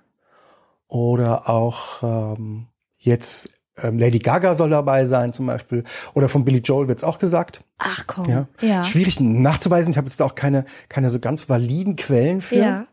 Oder 0.88 1.48
auch 1.48 2.02
ähm, 2.02 2.66
jetzt 2.98 3.50
ähm, 3.80 3.98
Lady 3.98 4.18
Gaga 4.18 4.54
soll 4.54 4.70
dabei 4.70 5.06
sein 5.06 5.32
zum 5.32 5.46
Beispiel. 5.46 5.84
Oder 6.14 6.28
von 6.28 6.44
Billy 6.44 6.58
Joel 6.58 6.88
wird's 6.88 7.04
auch 7.04 7.18
gesagt. 7.18 7.62
Ach 7.78 8.04
komm. 8.06 8.28
Ja. 8.28 8.48
Ja. 8.60 8.84
Schwierig 8.84 9.20
nachzuweisen. 9.20 9.92
Ich 9.92 9.96
habe 9.96 10.08
jetzt 10.08 10.18
da 10.18 10.24
auch 10.24 10.34
keine, 10.34 10.64
keine 10.88 11.10
so 11.10 11.20
ganz 11.20 11.48
validen 11.48 11.94
Quellen 11.96 12.42
für. 12.42 12.56
Ja. 12.56 12.86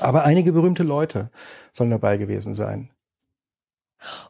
Aber 0.00 0.24
einige 0.24 0.52
berühmte 0.52 0.82
Leute 0.82 1.30
sollen 1.72 1.90
dabei 1.90 2.16
gewesen 2.16 2.54
sein. 2.54 2.90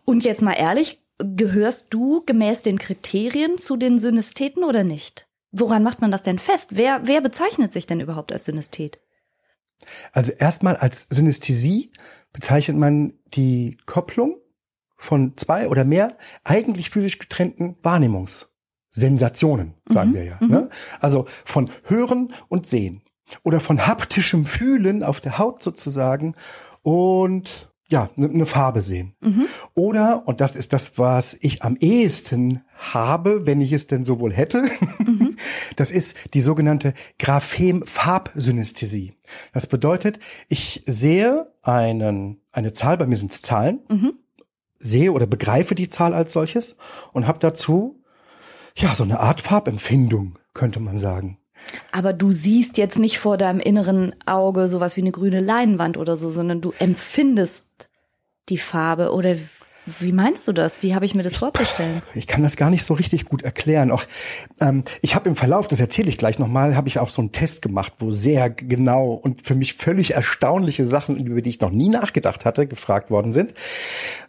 Und 0.05 0.25
jetzt 0.25 0.43
mal 0.43 0.53
ehrlich, 0.53 1.03
gehörst 1.19 1.93
du 1.93 2.23
gemäß 2.25 2.63
den 2.63 2.79
Kriterien 2.79 3.59
zu 3.59 3.77
den 3.77 3.99
Synästheten 3.99 4.65
oder 4.65 4.85
nicht? 4.85 5.29
Woran 5.53 5.83
macht 5.83 6.01
man 6.01 6.11
das 6.11 6.23
denn 6.23 6.39
fest? 6.39 6.71
Wer, 6.73 7.01
wer 7.05 7.21
bezeichnet 7.21 7.73
sich 7.73 7.87
denn 7.87 8.01
überhaupt 8.01 8.33
als 8.33 8.45
Synästhet? 8.45 9.01
Also 10.13 10.33
erstmal 10.33 10.77
als 10.77 11.07
Synästhesie 11.11 11.93
bezeichnet 12.33 12.77
man 12.77 13.15
die 13.29 13.79
Kopplung 13.87 14.37
von 14.97 15.37
zwei 15.37 15.69
oder 15.69 15.85
mehr 15.85 16.17
eigentlich 16.45 16.91
physisch 16.91 17.19
getrennten 17.19 17.77
Wahrnehmungssensationen, 17.83 19.75
sagen 19.89 20.15
wir 20.15 20.25
ja. 20.25 20.39
Ne? 20.41 20.71
Also 21.01 21.27
von 21.45 21.71
Hören 21.85 22.33
und 22.49 22.67
Sehen 22.67 23.03
oder 23.43 23.61
von 23.61 23.87
haptischem 23.87 24.47
Fühlen 24.47 25.03
auf 25.03 25.21
der 25.21 25.39
Haut 25.39 25.63
sozusagen 25.63 26.35
und 26.83 27.71
ja, 27.89 28.11
eine 28.17 28.29
ne 28.29 28.47
Farbe 28.47 28.81
sehen. 28.81 29.15
Oder, 29.75 30.27
und 30.27 30.41
das 30.41 30.57
ist 30.57 30.73
das, 30.73 30.99
was 30.99 31.37
ich 31.41 31.63
am 31.63 31.77
ehesten 31.77 32.63
habe, 32.77 33.47
wenn 33.47 33.61
ich 33.61 33.73
es 33.73 33.87
denn 33.87 34.05
so 34.05 34.19
wohl 34.19 34.33
hätte, 34.33 34.65
Das 35.77 35.93
ist 35.93 36.17
die 36.35 36.41
sogenannte 36.41 36.95
Graphem-Farbsynästhesie. 37.19 39.13
Das 39.53 39.67
bedeutet, 39.67 40.19
ich 40.49 40.83
sehe 40.87 41.53
einen, 41.63 42.41
eine 42.53 42.73
Zahl, 42.73 42.97
bei 42.97 43.07
mir 43.07 43.17
sind 43.17 43.33
es 43.33 43.43
Zahlen, 43.43 43.81
sehe 44.79 45.13
oder 45.13 45.27
begreife 45.27 45.75
die 45.75 45.89
Zahl 45.89 46.15
als 46.15 46.33
solches 46.33 46.77
und 47.13 47.27
habe 47.27 47.39
dazu 47.39 48.03
ja 48.77 48.95
so 48.95 49.05
eine 49.05 49.21
Art 49.21 49.41
Farbempfindung, 49.41 50.39
könnte 50.55 50.81
man 50.81 50.99
sagen. 50.99 51.39
Aber 51.93 52.13
du 52.13 52.33
siehst 52.33 52.79
jetzt 52.79 52.99
nicht 52.99 53.19
vor 53.19 53.37
deinem 53.39 53.61
inneren 53.61 54.15
Auge 54.27 54.69
sowas 54.69 54.97
wie 54.97 55.01
eine 55.03 55.13
grüne 55.13 55.41
Leinwand 55.41 55.97
oder 55.97 56.17
so, 56.17 56.31
sondern 56.31 56.61
du 56.61 56.73
empfindest 56.79 57.89
die 58.49 58.59
Farbe 58.59 59.13
oder 59.13 59.37
wie 59.87 60.11
meinst 60.13 60.49
du 60.49 60.53
das? 60.53 60.83
Wie 60.83 60.95
habe 60.95 61.05
ich 61.05 61.15
mir 61.15 61.23
das 61.23 61.37
vorzustellen? 61.37 62.03
Ich 62.15 62.27
kann 62.27 62.43
das 62.43 62.57
gar 62.57 62.71
nicht 62.71 62.85
so 62.85 62.95
richtig 62.95 63.25
gut 63.25 63.43
erklären. 63.43 63.93
Auch 63.93 64.05
ähm, 64.61 64.83
ich 65.01 65.15
habe 65.15 65.29
im 65.29 65.37
Verlauf, 65.37 65.69
das 65.69 65.79
erzähle 65.79 66.09
ich 66.09 66.19
gleich 66.19 66.39
nochmal, 66.39 66.77
habe 66.77 66.89
ich 66.89 66.99
auch 66.99 67.09
so 67.09 67.23
einen 67.23 67.31
Test 67.33 67.63
gemacht, 67.63 67.93
wo 68.01 68.11
sehr 68.11 68.51
genau 68.51 69.13
und 69.13 69.47
für 69.47 69.55
mich 69.55 69.75
völlig 69.75 70.15
erstaunliche 70.15 70.87
Sachen, 70.87 71.17
über 71.17 71.41
die 71.41 71.51
ich 71.51 71.61
noch 71.61 71.71
nie 71.71 71.89
nachgedacht 71.89 72.45
hatte, 72.45 72.67
gefragt 72.67 73.11
worden 73.11 73.33
sind. 73.33 73.55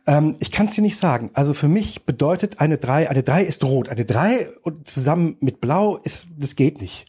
Ähm, 0.06 0.36
ich 0.40 0.52
kann 0.52 0.68
es 0.68 0.76
dir 0.76 0.82
nicht 0.82 0.98
sagen. 0.98 1.32
Also 1.34 1.54
für 1.54 1.68
mich 1.68 2.06
bedeutet 2.06 2.60
eine 2.60 2.78
drei, 2.78 3.10
eine 3.10 3.24
drei 3.24 3.44
ist 3.44 3.64
rot, 3.64 3.90
eine 3.90 4.06
drei 4.06 4.50
und 4.62 4.88
zusammen 4.88 5.38
mit 5.40 5.60
Blau 5.60 5.98
ist, 5.98 6.28
das 6.38 6.56
geht 6.56 6.82
nicht. 6.82 7.08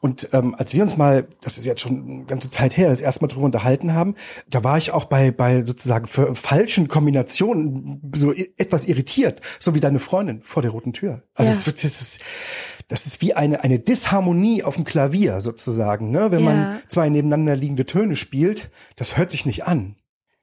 Und 0.00 0.28
ähm, 0.32 0.54
als 0.56 0.74
wir 0.74 0.82
uns 0.82 0.96
mal, 0.96 1.26
das 1.40 1.58
ist 1.58 1.64
jetzt 1.64 1.80
schon 1.80 2.08
eine 2.08 2.24
ganze 2.26 2.50
Zeit 2.50 2.76
her, 2.76 2.88
das 2.88 3.00
erste 3.00 3.24
Mal 3.24 3.28
drüber 3.28 3.46
unterhalten 3.46 3.94
haben, 3.94 4.14
da 4.48 4.62
war 4.62 4.78
ich 4.78 4.92
auch 4.92 5.04
bei, 5.04 5.30
bei 5.30 5.64
sozusagen 5.64 6.06
für 6.06 6.34
falschen 6.34 6.88
Kombinationen 6.88 7.85
so 8.16 8.32
etwas 8.32 8.86
irritiert, 8.86 9.40
so 9.58 9.74
wie 9.74 9.80
deine 9.80 9.98
Freundin 9.98 10.42
vor 10.44 10.62
der 10.62 10.70
roten 10.72 10.92
Tür. 10.92 11.22
Also 11.34 11.52
Ja. 11.52 11.66
wird- 11.66 11.84
das 11.84 12.00
ist, 12.00 12.20
das 12.88 13.06
ist 13.06 13.20
wie 13.20 13.34
eine, 13.34 13.62
eine 13.64 13.78
Disharmonie 13.78 14.62
auf 14.62 14.76
dem 14.76 14.84
Klavier 14.84 15.40
sozusagen, 15.40 16.10
ne? 16.10 16.30
Wenn 16.30 16.40
Ja. 16.44 16.44
man 16.50 16.82
zwei 16.88 17.08
nebeneinander 17.08 17.56
liegende 17.56 17.86
Töne 17.86 18.16
spielt, 18.16 18.70
das 18.96 19.16
hört 19.16 19.30
sich 19.30 19.46
nicht 19.46 19.64
an. 19.64 19.96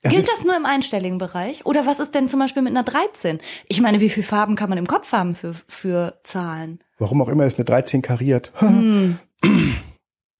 Es 0.05 0.11
Gilt 0.11 0.27
das 0.27 0.43
nur 0.43 0.57
im 0.57 0.65
einstelligen 0.65 1.17
Bereich? 1.17 1.65
Oder 1.65 1.85
was 1.85 2.01
ist 2.01 2.13
denn 2.13 2.27
zum 2.27 2.39
Beispiel 2.41 2.61
mit 2.61 2.71
einer 2.73 2.83
13? 2.83 3.39
Ich 3.69 3.79
meine, 3.79 4.01
wie 4.01 4.09
viele 4.09 4.25
Farben 4.25 4.55
kann 4.57 4.67
man 4.67 4.77
im 4.77 4.85
Kopf 4.87 5.13
haben 5.13 5.33
für, 5.33 5.55
für 5.69 6.19
Zahlen? 6.25 6.79
Warum 6.97 7.21
auch 7.21 7.29
immer 7.29 7.45
ist 7.45 7.57
eine 7.57 7.63
13 7.65 8.01
kariert. 8.01 8.51
Hm. 8.55 9.17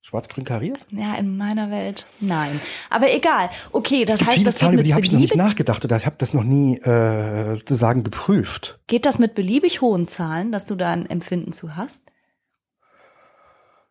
Schwarz-grün 0.05 0.43
kariert? 0.43 0.79
Ja, 0.91 1.15
in 1.15 1.37
meiner 1.37 1.71
Welt 1.71 2.07
nein. 2.19 2.59
Aber 2.89 3.13
egal. 3.13 3.49
Okay, 3.71 4.03
das 4.03 4.15
es 4.15 4.19
gibt 4.19 4.29
heißt, 4.29 4.37
viele 4.39 4.51
das 4.51 4.57
Zahlen, 4.57 4.73
über 4.73 4.83
die 4.83 4.93
habe 4.93 5.05
ich 5.05 5.13
noch 5.13 5.19
nicht 5.19 5.37
nachgedacht 5.37 5.85
oder 5.85 5.95
ich 5.95 6.05
habe 6.05 6.17
das 6.19 6.33
noch 6.33 6.43
nie 6.43 6.77
äh, 6.79 7.55
sozusagen 7.55 8.03
geprüft. 8.03 8.79
geht 8.87 9.05
das 9.05 9.17
mit 9.17 9.33
beliebig 9.33 9.79
hohen 9.79 10.09
Zahlen, 10.09 10.51
dass 10.51 10.65
du 10.65 10.75
da 10.75 10.91
ein 10.91 11.05
Empfinden 11.05 11.53
zu 11.53 11.77
hast? 11.77 12.03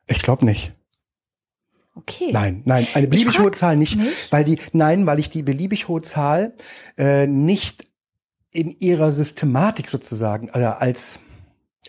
Ich 0.07 0.21
glaube 0.21 0.45
nicht. 0.45 0.75
Okay. 1.95 2.31
Nein, 2.31 2.61
nein, 2.67 2.87
eine 2.93 3.09
beliebig 3.09 3.39
hohe 3.39 3.53
Zahl 3.53 3.79
nicht, 3.79 3.97
nicht. 3.97 4.31
weil 4.33 4.45
die, 4.45 4.59
nein, 4.73 5.07
weil 5.07 5.19
ich 5.19 5.31
die 5.31 5.43
beliebig 5.43 5.89
hohe 5.89 6.03
Zahl 6.03 6.55
äh, 6.99 7.27
nicht 7.27 7.85
in 8.51 8.79
ihrer 8.81 9.13
Systematik 9.13 9.89
sozusagen 9.89 10.49
äh, 10.49 10.63
als 10.63 11.21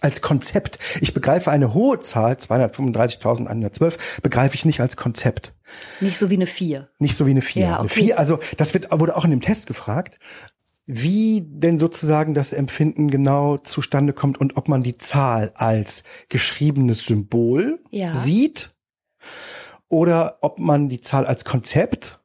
als 0.02 0.22
Konzept. 0.22 0.80
Ich 1.02 1.14
begreife 1.14 1.52
eine 1.52 1.74
hohe 1.74 2.00
Zahl, 2.00 2.34
235.112, 2.34 4.22
begreife 4.22 4.56
ich 4.56 4.66
nicht 4.66 4.80
als 4.82 4.98
Konzept. 4.98 5.54
Nicht 6.02 6.18
so 6.18 6.30
wie 6.30 6.36
eine 6.36 6.48
4. 6.48 6.90
Nicht 7.00 7.16
so 7.16 7.26
wie 7.26 7.32
eine 7.32 7.42
4. 7.42 7.62
Ja, 7.64 7.76
Eine 7.80 7.86
okay. 7.86 8.04
4, 8.06 8.20
also 8.20 8.40
das 8.58 8.74
wird, 8.74 8.90
wurde 8.92 9.16
auch 9.16 9.26
in 9.26 9.32
dem 9.32 9.42
Test 9.42 9.68
gefragt, 9.68 10.20
wie 10.86 11.44
denn 11.48 11.80
sozusagen 11.80 12.34
das 12.34 12.52
Empfinden 12.52 13.10
genau 13.10 13.58
zustande 13.58 14.12
kommt 14.14 14.38
und 14.40 14.58
ob 14.58 14.68
man 14.68 14.84
die 14.84 14.98
Zahl 14.98 15.52
als 15.56 16.04
geschriebenes 16.28 17.06
Symbol 17.06 17.80
Ja. 17.90 18.14
sieht 18.14 18.72
oder 19.88 20.40
ob 20.42 20.60
man 20.60 20.90
die 20.90 21.00
Zahl 21.00 21.26
als 21.26 21.46
Konzept 21.46 22.20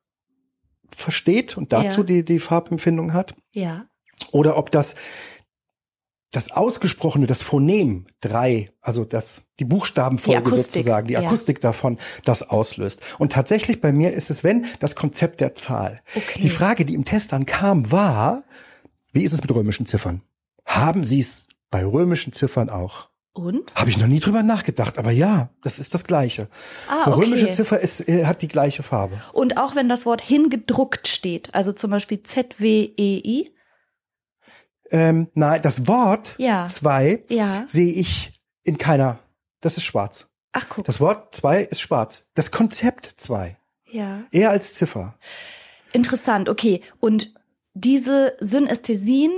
versteht 0.90 1.56
und 1.56 1.72
dazu 1.72 2.00
Ja. 2.00 2.06
die, 2.06 2.24
die 2.24 2.40
Farbempfindung 2.40 3.12
hat 3.12 3.34
Ja. 3.54 3.86
oder 4.32 4.56
ob 4.56 4.72
das 4.72 4.96
das 6.30 6.50
ausgesprochene, 6.50 7.26
das 7.26 7.40
Phonem 7.42 8.06
drei, 8.20 8.70
also 8.80 9.04
das 9.04 9.42
die 9.58 9.64
Buchstabenfolge 9.64 10.50
Die 10.50 10.56
sozusagen, 10.56 11.08
die 11.08 11.14
ja. 11.14 11.20
Akustik 11.20 11.60
davon, 11.60 11.98
das 12.24 12.42
auslöst. 12.42 13.00
Und 13.18 13.32
tatsächlich 13.32 13.80
bei 13.80 13.92
mir 13.92 14.12
ist 14.12 14.30
es, 14.30 14.44
wenn 14.44 14.66
das 14.80 14.94
Konzept 14.94 15.40
der 15.40 15.54
Zahl. 15.54 16.02
Okay. 16.14 16.40
Die 16.42 16.50
Frage, 16.50 16.84
die 16.84 16.94
im 16.94 17.04
Test 17.04 17.32
dann 17.32 17.46
kam, 17.46 17.90
war: 17.90 18.44
Wie 19.12 19.24
ist 19.24 19.32
es 19.32 19.40
mit 19.40 19.52
römischen 19.54 19.86
Ziffern? 19.86 20.22
Haben 20.66 21.04
Sie 21.04 21.20
es 21.20 21.46
bei 21.70 21.84
römischen 21.84 22.32
Ziffern 22.32 22.68
auch? 22.68 23.08
Und? 23.32 23.72
Habe 23.74 23.88
ich 23.88 23.98
noch 23.98 24.06
nie 24.06 24.20
drüber 24.20 24.42
nachgedacht, 24.42 24.98
aber 24.98 25.12
ja, 25.12 25.50
das 25.62 25.78
ist 25.78 25.94
das 25.94 26.04
Gleiche. 26.04 26.48
Ah, 26.88 27.04
Eine 27.04 27.16
okay. 27.16 27.24
römische 27.24 27.50
Ziffer 27.52 27.80
ist, 27.80 28.08
äh, 28.08 28.26
hat 28.26 28.42
die 28.42 28.48
gleiche 28.48 28.82
Farbe. 28.82 29.22
Und 29.32 29.56
auch 29.56 29.76
wenn 29.76 29.88
das 29.88 30.06
Wort 30.06 30.20
hingedruckt 30.20 31.06
steht, 31.06 31.54
also 31.54 31.72
zum 31.72 31.90
Beispiel 31.90 32.22
Z-W-E-I, 32.22 33.52
Ähm, 34.90 35.28
nein, 35.34 35.60
das 35.62 35.86
Wort 35.86 36.34
Ja. 36.38 36.66
zwei 36.66 37.24
Ja. 37.28 37.64
sehe 37.66 37.92
ich 37.92 38.32
in 38.64 38.78
keiner. 38.78 39.18
Das 39.60 39.76
ist 39.76 39.84
schwarz. 39.84 40.28
ach 40.52 40.66
guck, 40.68 40.84
Das 40.86 41.00
Wort 41.00 41.34
zwei 41.34 41.62
ist 41.62 41.80
schwarz. 41.80 42.28
Das 42.34 42.50
Konzept 42.50 43.14
zwei. 43.16 43.56
ja. 43.90 44.22
Eher 44.30 44.50
als 44.50 44.72
Ziffer. 44.74 45.14
Interessant, 45.92 46.48
okay. 46.48 46.80
Und 47.00 47.32
diese 47.74 48.34
Synästhesien 48.40 49.30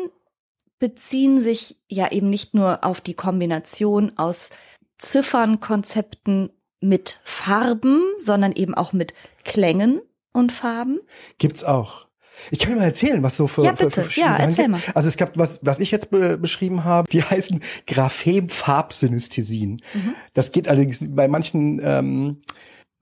beziehen 0.79 1.41
sich 1.41 1.77
ja 1.89 2.11
eben 2.11 2.31
nicht 2.31 2.55
nur 2.55 2.85
auf 2.85 3.01
die 3.01 3.15
Kombination 3.15 4.17
aus 4.17 4.51
Ziffernkonzepten 4.99 6.51
mit 6.81 7.21
Farben, 7.25 8.03
sondern 8.19 8.53
eben 8.53 8.75
auch 8.75 8.93
mit 8.93 9.15
Klängen 9.45 10.01
und 10.33 10.53
Farben. 10.53 11.01
Gibt's 11.39 11.65
auch. 11.65 12.07
Ich 12.51 12.59
kann 12.59 12.71
dir 12.73 12.79
mal 12.79 12.85
erzählen, 12.85 13.23
was 13.23 13.37
so 13.37 13.47
für, 13.47 13.65
Ja, 13.65 13.71
für, 13.77 13.85
bitte. 13.85 13.91
für 13.91 14.03
verschiedene 14.03 14.33
Ja, 14.35 14.39
erzähl 14.45 14.65
gibt. 14.67 14.87
mal. 14.87 14.93
Also 14.95 15.09
es 15.09 15.17
gab 15.17 15.37
was, 15.39 15.61
was 15.63 15.81
ich 15.81 15.91
jetzt 15.91 16.11
be 16.11 16.39
beschrieben 16.39 16.85
habe, 16.85 17.09
die 17.11 17.23
heißen 17.31 17.61
Graphem-Farbsynästhesien. 17.87 19.83
Mhm. 19.95 20.15
Das 20.35 20.53
geht 20.53 20.69
allerdings 20.69 20.99
bei 21.03 21.29
manchen, 21.29 21.81
ähm, 21.83 22.43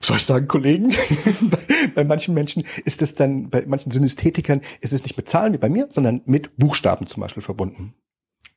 soll 0.02 0.16
ich 0.18 0.24
sagen, 0.24 0.48
Kollegen? 0.48 0.90
bei, 1.42 1.58
bei 1.94 2.04
manchen 2.04 2.34
Menschen 2.34 2.64
ist 2.84 3.02
es 3.02 3.14
dann, 3.14 3.50
bei 3.50 3.64
manchen 3.66 3.90
Synästhetikern 3.90 4.60
ist 4.80 4.92
es 4.92 5.02
nicht 5.02 5.16
mit 5.16 5.28
Zahlen 5.28 5.52
wie 5.52 5.58
bei 5.58 5.68
mir, 5.68 5.86
sondern 5.90 6.22
mit 6.24 6.56
Buchstaben 6.56 7.06
zum 7.06 7.20
Beispiel 7.22 7.42
verbunden. 7.42 7.94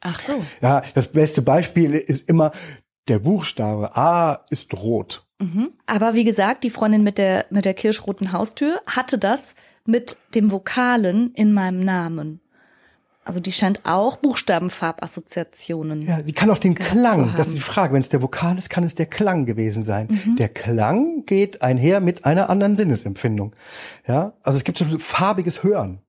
Ach 0.02 0.20
so. 0.20 0.34
Ja, 0.62 0.82
das 0.94 1.12
beste 1.12 1.42
Beispiel 1.42 1.94
ist 1.94 2.28
immer, 2.30 2.52
der 3.08 3.20
Buchstabe 3.20 3.96
A 3.96 4.46
ist 4.50 4.74
rot. 4.74 5.26
Mhm. 5.40 5.72
Aber 5.86 6.14
wie 6.14 6.24
gesagt, 6.24 6.64
die 6.64 6.70
Freundin 6.70 7.04
mit 7.04 7.18
der, 7.18 7.46
mit 7.50 7.66
der 7.66 7.74
kirschroten 7.74 8.32
Haustür 8.32 8.82
hatte 8.86 9.18
das 9.18 9.56
mit 9.86 10.18
dem 10.36 10.52
Vokalen 10.52 11.34
in 11.34 11.54
meinem 11.54 11.84
Namen. 11.84 12.40
Also 13.24 13.40
die 13.40 13.52
scheint 13.52 13.82
auch 13.84 14.18
Buchstabenfarbassoziationen. 14.18 16.02
Ja, 16.02 16.24
sie 16.24 16.34
kann 16.34 16.50
auch 16.50 16.58
den 16.58 16.74
Klang, 16.76 17.34
das 17.38 17.48
ist 17.48 17.54
haben. 17.54 17.56
die 17.56 17.62
Frage. 17.62 17.94
Wenn 17.94 18.02
es 18.02 18.10
der 18.10 18.22
Vokal 18.22 18.58
ist, 18.58 18.70
kann 18.70 18.84
es 18.84 18.96
der 18.96 19.06
Klang 19.06 19.46
gewesen 19.46 19.84
sein. 19.84 20.08
Mhm. 20.10 20.36
Der 20.38 20.50
Klang 20.50 21.26
geht 21.26 21.62
einher 21.62 22.00
mit 22.00 22.26
einer 22.26 22.50
anderen 22.50 22.76
Sinnesempfindung. 22.76 23.54
Ja, 24.08 24.34
also 24.42 24.58
es 24.58 24.64
gibt 24.64 24.80
so 24.80 24.86
farbiges 24.98 25.62
Hören, 25.64 26.00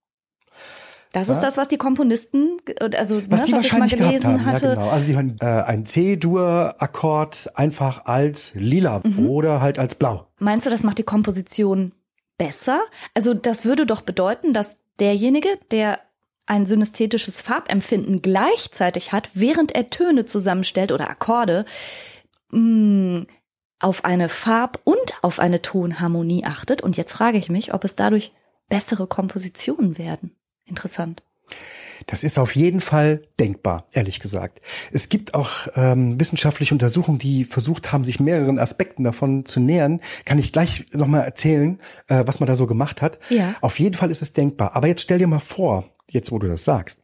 Das 1.13 1.29
ist 1.29 1.41
das, 1.41 1.59
was 1.59 1.69
die 1.69 1.77
Komponisten, 1.77 2.57
also 2.97 3.21
was 3.29 3.41
ne, 3.43 3.47
die 3.49 3.53
was 3.53 3.65
ich 3.67 3.73
mal 3.73 3.81
wahrscheinlich 3.83 3.99
gelesen 3.99 4.27
haben. 4.31 4.47
hatte. 4.47 4.67
Ja, 4.69 4.75
genau. 4.77 4.89
Also 4.89 5.09
die 5.09 5.15
hören 5.15 5.37
äh, 5.41 5.45
ein 5.45 5.85
C-Dur-Akkord 5.85 7.51
einfach 7.55 8.07
als 8.07 8.53
lila 8.55 9.03
Mhm. 9.05 9.27
oder 9.29 9.61
halt 9.61 9.79
als 9.79 9.95
blau. 9.95 10.27
Meinst 10.39 10.67
du, 10.67 10.71
das 10.71 10.83
macht 10.83 10.97
die 10.99 11.03
Komposition 11.03 11.93
besser? 12.39 12.83
Also 13.15 13.35
das 13.35 13.65
würde 13.65 13.87
doch 13.87 14.01
bedeuten, 14.01 14.53
dass 14.53 14.77
derjenige, 14.99 15.49
der 15.71 16.01
ein 16.47 16.67
synästhetisches 16.67 17.41
Farbempfinden 17.41 18.21
gleichzeitig 18.21 19.13
hat, 19.13 19.31
während 19.35 19.73
er 19.73 19.91
Töne 19.91 20.27
zusammenstellt 20.27 20.93
oder 20.93 21.09
Akkorde, 21.09 21.65
mh, 22.51 23.27
auf 23.81 24.05
eine 24.05 24.29
Farb- 24.29 24.81
und 24.85 25.23
auf 25.23 25.39
eine 25.39 25.63
Tonharmonie 25.63 26.45
achtet. 26.45 26.83
Und 26.83 26.97
jetzt 26.97 27.13
frage 27.13 27.39
ich 27.39 27.49
mich, 27.49 27.75
ob 27.75 27.85
es 27.85 27.97
dadurch 27.97 28.33
bessere 28.69 29.07
Kompositionen 29.07 29.99
werden. 29.99 30.37
Interessant. 30.65 31.23
Das 32.07 32.25
ist 32.25 32.39
auf 32.39 32.55
jeden 32.57 32.81
Fall 32.81 33.23
denkbar, 33.39 33.87
ehrlich 33.93 34.21
gesagt. 34.21 34.61
Es 34.93 35.09
gibt 35.09 35.35
auch 35.35 35.69
ähm, 35.77 36.19
wissenschaftliche 36.21 36.75
Untersuchungen, 36.75 37.19
die 37.19 37.45
versucht 37.45 37.93
haben, 37.93 38.05
sich 38.05 38.21
mehreren 38.21 38.59
Aspekten 38.59 39.05
davon 39.05 39.45
zu 39.47 39.61
nähern. 39.61 40.01
Kann 40.25 40.39
ich 40.39 40.53
gleich 40.53 40.87
nochmal 40.93 41.25
erzählen, 41.25 41.79
äh, 42.09 42.23
was 42.27 42.41
man 42.41 42.47
da 42.47 42.55
so 42.55 42.67
gemacht 42.67 43.03
hat. 43.03 43.19
Ja. 43.31 43.55
Auf 43.61 43.79
jeden 43.79 43.95
Fall 43.97 44.11
ist 44.11 44.23
es 44.23 44.33
denkbar. 44.33 44.75
Aber 44.77 44.89
jetzt 44.89 45.03
stell 45.03 45.19
dir 45.19 45.27
mal 45.27 45.39
vor, 45.41 45.91
jetzt 46.11 46.33
wo 46.33 46.39
du 46.39 46.49
das 46.49 46.65
sagst, 46.65 47.01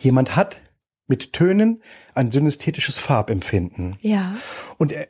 jemand 0.00 0.36
hat 0.36 0.60
mit 1.06 1.32
Tönen 1.32 1.82
ein 2.14 2.30
synästhetisches 2.30 2.98
Farbempfinden. 2.98 3.96
Ja. 4.00 4.34
Und 4.78 4.92
äh, 4.92 5.06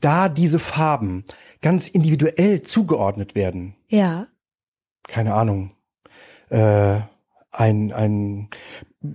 da 0.00 0.28
diese 0.28 0.58
Farben 0.58 1.24
ganz 1.62 1.88
individuell 1.88 2.62
zugeordnet 2.62 3.34
werden, 3.34 3.74
Ja. 3.88 4.26
keine 5.08 5.34
Ahnung, 5.34 5.72
äh, 6.50 7.00
ein, 7.50 7.92
ein, 7.92 8.48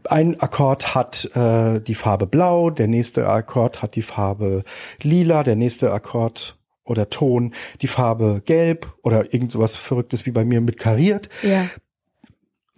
ein 0.09 0.39
Akkord 0.39 0.95
hat 0.95 1.29
äh, 1.35 1.79
die 1.79 1.95
Farbe 1.95 2.27
blau, 2.27 2.69
der 2.69 2.87
nächste 2.87 3.27
Akkord 3.27 3.81
hat 3.81 3.95
die 3.95 4.01
Farbe 4.01 4.63
lila, 5.01 5.43
der 5.43 5.55
nächste 5.55 5.91
Akkord 5.91 6.57
oder 6.83 7.09
Ton 7.09 7.53
die 7.81 7.87
Farbe 7.87 8.41
gelb 8.45 8.93
oder 9.03 9.33
irgend 9.33 9.51
sowas 9.51 9.75
Verrücktes 9.75 10.25
wie 10.25 10.31
bei 10.31 10.45
mir 10.45 10.61
mit 10.61 10.77
kariert. 10.77 11.29
Ja. 11.41 11.65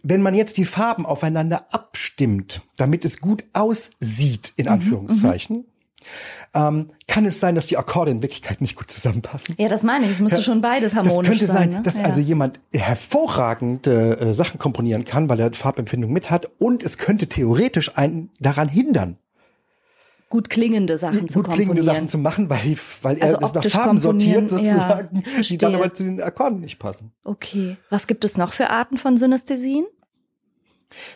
Wenn 0.03 0.21
man 0.21 0.35
jetzt 0.35 0.57
die 0.57 0.65
Farben 0.65 1.05
aufeinander 1.05 1.73
abstimmt, 1.73 2.61
damit 2.77 3.05
es 3.05 3.19
gut 3.19 3.43
aussieht, 3.53 4.53
in 4.55 4.67
Anführungszeichen, 4.67 5.65
ähm, 6.53 6.91
kann 7.07 7.25
es 7.25 7.39
sein, 7.39 7.55
dass 7.55 7.67
die 7.67 7.77
Akkorde 7.77 8.11
in 8.11 8.21
Wirklichkeit 8.21 8.61
nicht 8.61 8.75
gut 8.75 8.89
zusammenpassen. 8.89 9.55
Ja, 9.57 9.67
das 9.67 9.83
meine 9.83 10.05
ich. 10.05 10.11
Es 10.11 10.19
müsste 10.19 10.41
schon 10.41 10.61
beides 10.61 10.95
harmonisch 10.95 11.29
Das 11.29 11.39
könnte 11.39 11.53
sein, 11.53 11.69
ne? 11.69 11.81
dass 11.83 11.99
ja. 11.99 12.05
also 12.05 12.21
jemand 12.21 12.59
hervorragende 12.73 14.19
äh, 14.19 14.33
Sachen 14.33 14.59
komponieren 14.59 15.05
kann, 15.05 15.29
weil 15.29 15.39
er 15.39 15.53
Farbempfindung 15.53 16.11
mit 16.11 16.29
hat 16.31 16.49
und 16.57 16.83
es 16.83 16.97
könnte 16.97 17.27
theoretisch 17.27 17.97
einen 17.97 18.31
daran 18.39 18.69
hindern, 18.69 19.17
gut 20.29 20.49
klingende 20.49 20.97
Sachen 20.97 21.29
zu 21.29 21.39
gut 21.39 21.53
klingende 21.53 21.81
komponieren. 21.81 21.95
Sachen 21.95 22.09
zu 22.09 22.17
machen, 22.17 22.49
weil, 22.49 22.77
weil 23.01 23.21
Also 23.21 23.37
er 23.37 23.43
es 23.43 23.53
nach 23.53 23.65
Farben 23.65 23.99
sortiert 23.99 24.49
komponieren, 24.49 24.65
ja, 24.65 24.73
sozusagen, 24.73 25.23
die 25.49 25.57
dann 25.57 25.75
aber 25.75 25.93
zu 25.93 26.03
den 26.03 26.21
Akkorden 26.21 26.59
nicht 26.59 26.79
passen. 26.79 27.11
Okay. 27.23 27.77
Was 27.89 28.07
gibt 28.07 28.25
es 28.25 28.37
noch 28.37 28.53
für 28.53 28.69
Arten 28.69 28.97
von 28.97 29.17
Synästhesien? 29.17 29.85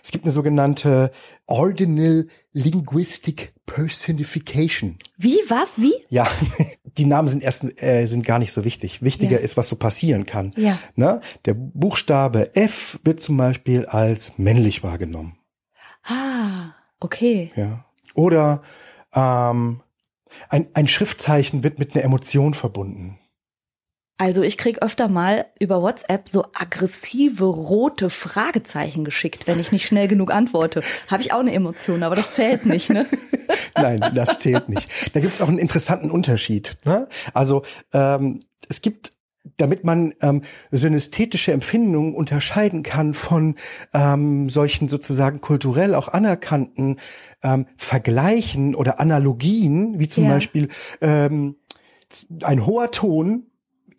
Es 0.04 0.12
gibt 0.12 0.26
eine 0.26 0.32
sogenannte 0.32 1.12
Ordinal 1.46 2.28
Linguistic 2.52 3.54
Personification. 3.66 4.98
Wie? 5.18 5.38
Was? 5.48 5.78
Wie? 5.80 5.94
Ja, 6.10 6.28
die 6.98 7.06
Namen 7.06 7.28
sind 7.28 7.44
erst 7.44 7.82
äh, 7.82 8.06
sind 8.08 8.26
gar 8.26 8.40
nicht 8.40 8.52
so 8.52 8.66
wichtig. 8.66 9.02
Wichtiger 9.04 9.38
Ja. 9.38 9.44
ist, 9.44 9.58
was 9.58 9.70
so 9.70 9.76
passieren 9.76 10.26
kann. 10.26 10.54
Ja. 10.58 10.80
Ne? 10.96 11.22
Der 11.46 11.54
Buchstabe 11.54 12.56
F 12.56 13.00
wird 13.04 13.22
zum 13.22 13.38
Beispiel 13.38 13.86
als 13.86 14.38
männlich 14.38 14.84
wahrgenommen. 14.84 15.38
Ah, 16.04 16.74
okay. 17.00 17.52
Ja. 17.56 17.86
Oder 18.16 18.62
ähm, 19.14 19.82
ein, 20.50 20.68
ein 20.74 20.88
Schriftzeichen 20.88 21.64
wird 21.64 21.78
mit 21.80 21.96
einer 21.96 22.04
Emotion 22.04 22.54
verbunden. 22.54 23.19
Also 24.20 24.42
ich 24.42 24.58
krieg 24.58 24.84
öfter 24.84 25.08
mal 25.08 25.46
über 25.60 25.82
WhatsApp 25.82 26.28
so 26.28 26.44
aggressive 26.54 27.46
rote 27.46 28.10
Fragezeichen 28.10 29.06
geschickt, 29.06 29.48
wenn 29.48 29.62
ich 29.62 29.72
nicht 29.72 29.88
schnell 29.88 30.10
genug 30.10 30.34
antworte. 30.34 30.84
Habe 31.08 31.22
ich 31.24 31.32
auch 31.32 31.40
eine 31.40 31.54
Emotion, 31.54 32.04
aber 32.04 32.16
das 32.16 32.34
zählt 32.34 32.66
nicht, 32.66 32.90
ne? 32.90 33.06
Nein, 33.76 34.12
das 34.14 34.40
zählt 34.40 34.68
nicht. 34.68 34.90
Da 35.16 35.22
gibt 35.22 35.36
es 35.36 35.42
auch 35.42 35.48
einen 35.48 35.58
interessanten 35.58 36.12
Unterschied. 36.12 36.78
Ne? 36.84 37.08
Also 37.34 37.64
ähm, 37.94 38.42
es 38.68 38.82
gibt, 38.82 39.12
damit 39.56 39.86
man 39.86 40.14
ähm, 40.22 40.42
synästhetische 40.70 41.54
Empfindungen 41.54 42.14
unterscheiden 42.14 42.84
kann 42.84 43.14
von 43.14 43.56
ähm, 43.94 44.50
solchen 44.50 44.90
sozusagen 44.90 45.40
kulturell 45.40 45.96
auch 45.96 46.10
anerkannten 46.10 46.98
ähm, 47.42 47.68
Vergleichen 47.78 48.76
oder 48.76 49.00
Analogien, 49.00 49.98
wie 49.98 50.10
zum 50.10 50.26
Ja. 50.26 50.32
Beispiel 50.32 50.68
ähm, 51.00 51.56
ein 52.44 52.66
hoher 52.66 52.92
Ton 52.92 53.49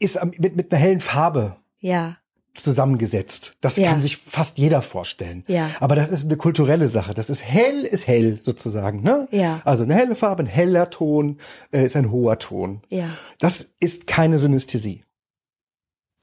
ist 0.00 0.18
mit, 0.38 0.56
mit 0.56 0.72
einer 0.72 0.80
hellen 0.82 1.00
Farbe 1.00 1.56
Ja. 1.78 2.16
zusammengesetzt. 2.54 3.54
Das 3.60 3.76
Ja. 3.76 3.88
kann 3.90 4.02
sich 4.02 4.16
fast 4.16 4.58
jeder 4.58 4.82
vorstellen. 4.82 5.44
Ja. 5.46 5.70
Aber 5.78 5.94
das 5.94 6.10
ist 6.10 6.24
eine 6.24 6.36
kulturelle 6.36 6.88
Sache. 6.88 7.14
Das 7.14 7.30
ist 7.30 7.44
hell, 7.44 7.82
ist 7.84 8.06
hell 8.08 8.40
sozusagen. 8.42 9.02
Ne? 9.02 9.28
Ja. 9.30 9.60
Also 9.64 9.84
eine 9.84 9.94
helle 9.94 10.16
Farbe, 10.16 10.42
ein 10.42 10.46
heller 10.46 10.90
Ton 10.90 11.38
äh, 11.72 11.84
ist 11.86 11.94
ein 11.96 12.10
hoher 12.10 12.38
Ton. 12.40 12.82
Ja. 12.88 13.08
Das 13.38 13.70
ist 13.78 14.06
keine 14.08 14.38
Synästhesie. 14.40 15.02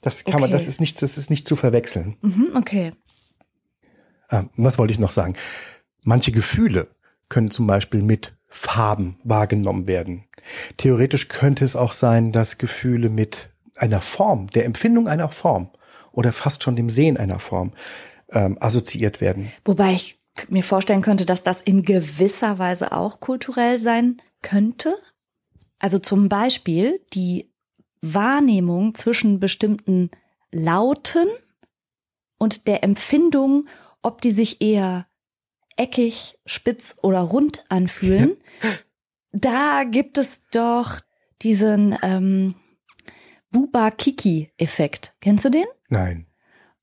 Das 0.02 0.26
kann 0.26 0.34
man, 0.42 0.44
Okay. 0.44 0.52
das 0.54 0.68
ist 0.68 0.80
nicht, 0.82 1.02
das 1.02 1.18
ist 1.18 1.30
nicht 1.30 1.48
zu 1.48 1.56
verwechseln. 1.56 2.18
Mhm, 2.22 2.50
okay. 2.56 2.92
Ah, 4.30 4.44
was 4.58 4.78
wollte 4.78 4.92
ich 4.94 5.00
noch 5.00 5.12
sagen? 5.12 5.36
Manche 6.04 6.32
Gefühle 6.32 6.88
können 7.30 7.50
zum 7.52 7.66
Beispiel 7.68 8.02
mit 8.02 8.36
Farben 8.48 9.20
wahrgenommen 9.24 9.88
werden. 9.88 10.26
Theoretisch 10.78 11.28
könnte 11.30 11.66
es 11.66 11.76
auch 11.76 11.92
sein, 11.94 12.32
dass 12.32 12.58
Gefühle 12.58 13.10
mit 13.10 13.50
einer 13.78 14.02
Form, 14.02 14.48
der 14.48 14.66
Empfindung 14.66 15.08
einer 15.08 15.30
Form 15.30 15.70
oder 16.12 16.34
fast 16.34 16.64
schon 16.64 16.76
dem 16.76 16.90
Sehen 16.90 17.18
einer 17.18 17.40
Form 17.40 17.74
ähm, 18.32 18.58
assoziiert 18.60 19.22
werden. 19.22 19.52
Wobei 19.66 19.94
ich 19.94 20.20
mir 20.50 20.64
vorstellen 20.64 21.02
könnte, 21.02 21.26
dass 21.26 21.44
das 21.44 21.62
in 21.62 21.84
gewisser 21.84 22.60
Weise 22.60 22.92
auch 22.92 23.20
kulturell 23.20 23.80
sein 23.80 24.18
könnte. 24.42 24.96
Also 25.80 26.00
zum 26.00 26.30
Beispiel 26.30 27.02
die 27.14 27.52
Wahrnehmung 28.02 28.96
zwischen 28.96 29.40
bestimmten 29.40 30.12
Lauten 30.52 31.28
und 32.38 32.68
der 32.68 32.84
Empfindung, 32.84 33.68
ob 34.02 34.22
die 34.22 34.32
sich 34.32 34.62
eher 34.62 35.08
eckig, 35.76 36.38
spitz 36.46 36.96
oder 37.02 37.22
rund 37.22 37.64
anfühlen. 37.70 38.38
Da 39.34 39.84
gibt 39.84 40.18
es 40.18 40.48
doch 40.48 41.02
diesen 41.44 41.96
ähm, 42.02 42.56
Buba-Kiki-Effekt. 43.52 45.16
Kennst 45.22 45.46
du 45.46 45.50
den? 45.50 45.66
Nein. 45.90 46.26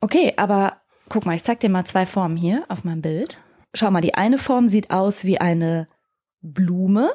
Okay, 0.01 0.35
aber 0.37 0.81
guck 1.09 1.27
mal, 1.27 1.35
ich 1.35 1.43
zeig 1.43 1.61
dir 1.61 1.69
mal 1.71 1.85
zwei 1.85 2.07
Formen 2.07 2.37
hier 2.37 2.65
auf 2.69 2.85
meinem 2.85 3.03
Bild. 3.03 3.39
Schau 3.75 3.91
mal, 3.91 4.01
die 4.01 4.15
eine 4.15 4.39
Form 4.39 4.69
sieht 4.69 4.91
aus 4.91 5.25
wie 5.25 5.41
eine 5.41 5.87
Blume 6.41 7.11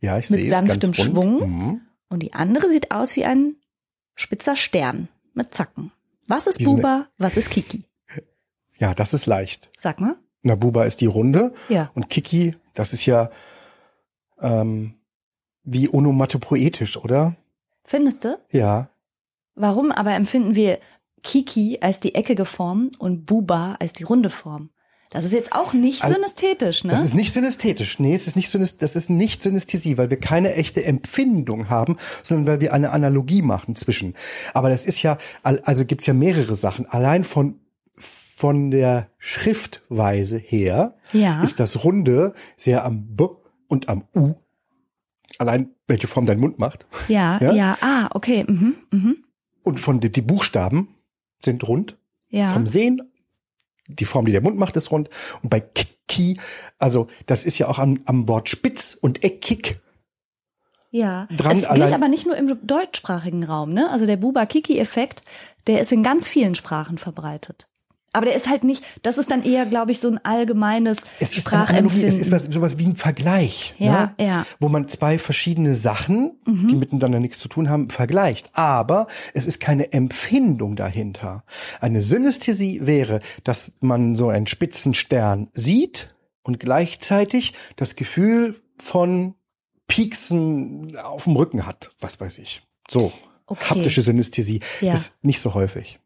Ja, 0.00 0.18
ich 0.18 0.28
Mit 0.30 0.40
sehe 0.40 0.46
es 0.46 0.52
ganz 0.52 0.68
sanftem. 0.84 0.94
Schwung? 0.94 1.38
Mhm. 1.40 1.80
und 2.08 2.20
die 2.22 2.34
andere 2.34 2.68
sieht 2.68 2.90
aus 2.90 3.16
wie 3.16 3.24
ein 3.24 3.56
spitzer 4.14 4.54
Stern 4.56 5.08
mit 5.32 5.52
Zacken. 5.54 5.90
Was 6.28 6.46
ist 6.46 6.60
eine- 6.60 6.68
Buba, 6.68 7.08
was 7.18 7.36
ist 7.36 7.50
Kiki? 7.50 7.84
Ja, 8.78 8.92
das 8.92 9.14
ist 9.14 9.26
leicht. 9.26 9.70
Sag 9.78 10.00
mal. 10.00 10.16
Na, 10.42 10.56
Buba 10.56 10.84
ist 10.84 11.00
die 11.00 11.06
Runde 11.06 11.54
Ja. 11.68 11.90
und 11.94 12.10
Kiki, 12.10 12.54
das 12.74 12.92
ist 12.92 13.06
ja 13.06 13.30
ähm, 14.40 14.94
wie 15.62 15.88
onomatopoetisch, 15.88 16.96
oder? 16.96 17.36
Findest 17.84 18.24
du? 18.24 18.38
Ja. 18.50 18.88
Warum 19.54 19.92
aber 19.92 20.14
empfinden 20.14 20.54
wir 20.54 20.78
Kiki 21.22 21.78
als 21.80 22.00
die 22.00 22.14
eckige 22.14 22.44
Form 22.44 22.90
und 22.98 23.26
Buba 23.26 23.76
als 23.80 23.92
die 23.92 24.02
runde 24.04 24.30
Form? 24.30 24.70
Das 25.10 25.24
ist 25.24 25.32
jetzt 25.32 25.52
auch 25.52 25.72
nicht 25.72 26.02
Also, 26.02 26.16
synästhetisch, 26.16 26.82
ne? 26.82 26.90
Das 26.90 27.04
ist 27.04 27.14
nicht 27.14 27.32
synästhetisch. 27.32 28.00
Nee, 28.00 28.14
es 28.14 28.26
ist 28.26 28.34
nicht 28.34 28.50
synästh 28.50 28.82
das 28.82 28.96
ist 28.96 29.10
nicht 29.10 29.44
Synästhesie, 29.44 29.96
weil 29.96 30.10
wir 30.10 30.18
keine 30.18 30.54
echte 30.54 30.84
Empfindung 30.84 31.70
haben, 31.70 31.96
sondern 32.24 32.48
weil 32.48 32.60
wir 32.60 32.72
eine 32.72 32.90
Analogie 32.90 33.40
machen 33.42 33.76
zwischen. 33.76 34.14
Aber 34.54 34.70
das 34.70 34.86
ist 34.86 35.02
ja, 35.02 35.18
al- 35.44 35.60
also 35.64 35.84
gibt's 35.84 36.06
ja 36.06 36.14
mehrere 36.14 36.56
Sachen. 36.56 36.86
Allein 36.86 37.22
von 37.22 37.60
von 37.96 38.72
der 38.72 39.08
Schriftweise 39.18 40.36
her 40.38 40.96
Ja. 41.12 41.40
ist 41.42 41.60
das 41.60 41.84
Runde 41.84 42.34
sehr 42.56 42.84
am 42.84 43.14
B 43.14 43.26
und 43.68 43.88
am 43.88 44.04
U. 44.16 44.34
Allein 45.38 45.70
welche 45.88 46.06
Form 46.06 46.26
dein 46.26 46.38
Mund 46.38 46.58
macht. 46.58 46.86
ja, 47.08 47.38
Ja? 47.42 47.52
ja, 47.52 47.78
ah, 47.80 48.08
okay, 48.12 48.44
mhm, 48.46 48.76
mhm. 48.90 49.24
Und 49.62 49.80
von 49.80 50.00
den 50.00 50.12
die 50.12 50.22
Buchstaben 50.22 50.88
sind 51.42 51.66
rund. 51.66 51.96
Ja. 52.28 52.48
Vom 52.50 52.66
Sehen, 52.66 53.02
die 53.88 54.04
Form, 54.04 54.26
die 54.26 54.32
der 54.32 54.40
Mund 54.40 54.56
macht, 54.56 54.76
ist 54.76 54.90
rund. 54.90 55.08
Und 55.42 55.50
bei 55.50 55.60
Kiki, 55.60 56.38
also 56.78 57.08
das 57.26 57.44
ist 57.44 57.58
ja 57.58 57.68
auch 57.68 57.78
am, 57.78 57.98
am 58.06 58.28
Wort 58.28 58.48
spitz 58.48 58.96
und 59.00 59.24
eckig. 59.24 59.80
Ja, 60.90 61.26
dran, 61.36 61.58
es 61.58 61.68
gilt 61.68 61.92
aber 61.92 62.08
nicht 62.08 62.24
nur 62.24 62.36
im 62.36 62.56
deutschsprachigen 62.64 63.42
Raum, 63.42 63.72
ne? 63.72 63.90
Also 63.90 64.06
der 64.06 64.16
Buba-Kiki-Effekt, 64.16 65.22
der 65.66 65.80
ist 65.80 65.90
in 65.90 66.04
ganz 66.04 66.28
vielen 66.28 66.54
Sprachen 66.54 66.98
verbreitet. 66.98 67.66
Aber 68.14 68.26
der 68.26 68.36
ist 68.36 68.48
halt 68.48 68.64
nicht, 68.64 68.84
das 69.02 69.18
ist 69.18 69.30
dann 69.30 69.42
eher, 69.42 69.66
glaube 69.66 69.90
ich, 69.90 69.98
so 69.98 70.08
ein 70.08 70.24
allgemeines 70.24 70.98
Es 71.18 71.32
ist 71.32 71.42
Sprachempfinden. 71.42 72.08
es 72.08 72.16
ist 72.16 72.30
was, 72.30 72.44
sowas 72.44 72.78
wie 72.78 72.86
ein 72.86 72.96
Vergleich. 72.96 73.74
Ja, 73.78 74.14
ne? 74.18 74.24
ja. 74.24 74.38
Mhm. 74.38 74.44
Wo 74.60 74.68
man 74.68 74.88
zwei 74.88 75.18
verschiedene 75.18 75.74
Sachen, 75.74 76.38
die 76.46 76.76
miteinander 76.76 77.20
nichts 77.20 77.40
zu 77.40 77.48
tun 77.48 77.68
haben, 77.68 77.90
vergleicht. 77.90 78.50
Aber 78.54 79.08
es 79.34 79.46
ist 79.46 79.58
keine 79.58 79.92
Empfindung 79.92 80.76
dahinter. 80.76 81.44
Eine 81.80 82.02
Synästhesie 82.02 82.86
wäre, 82.86 83.20
dass 83.42 83.72
man 83.80 84.16
so 84.16 84.28
einen 84.28 84.46
spitzen 84.46 84.94
Stern 84.94 85.48
sieht 85.52 86.14
und 86.44 86.60
gleichzeitig 86.60 87.52
das 87.76 87.96
Gefühl 87.96 88.54
von 88.78 89.34
Pieksen 89.88 90.96
auf 90.98 91.24
dem 91.24 91.36
Rücken 91.36 91.66
hat. 91.66 91.90
Was 92.00 92.20
weiß 92.20 92.38
ich. 92.38 92.62
So. 92.88 93.12
Okay. 93.46 93.64
Haptische 93.70 94.00
Synästhesie. 94.00 94.60
Ja. 94.80 94.92
Das 94.92 95.02
ist 95.02 95.24
nicht 95.24 95.40
so 95.40 95.54
häufig. 95.54 95.98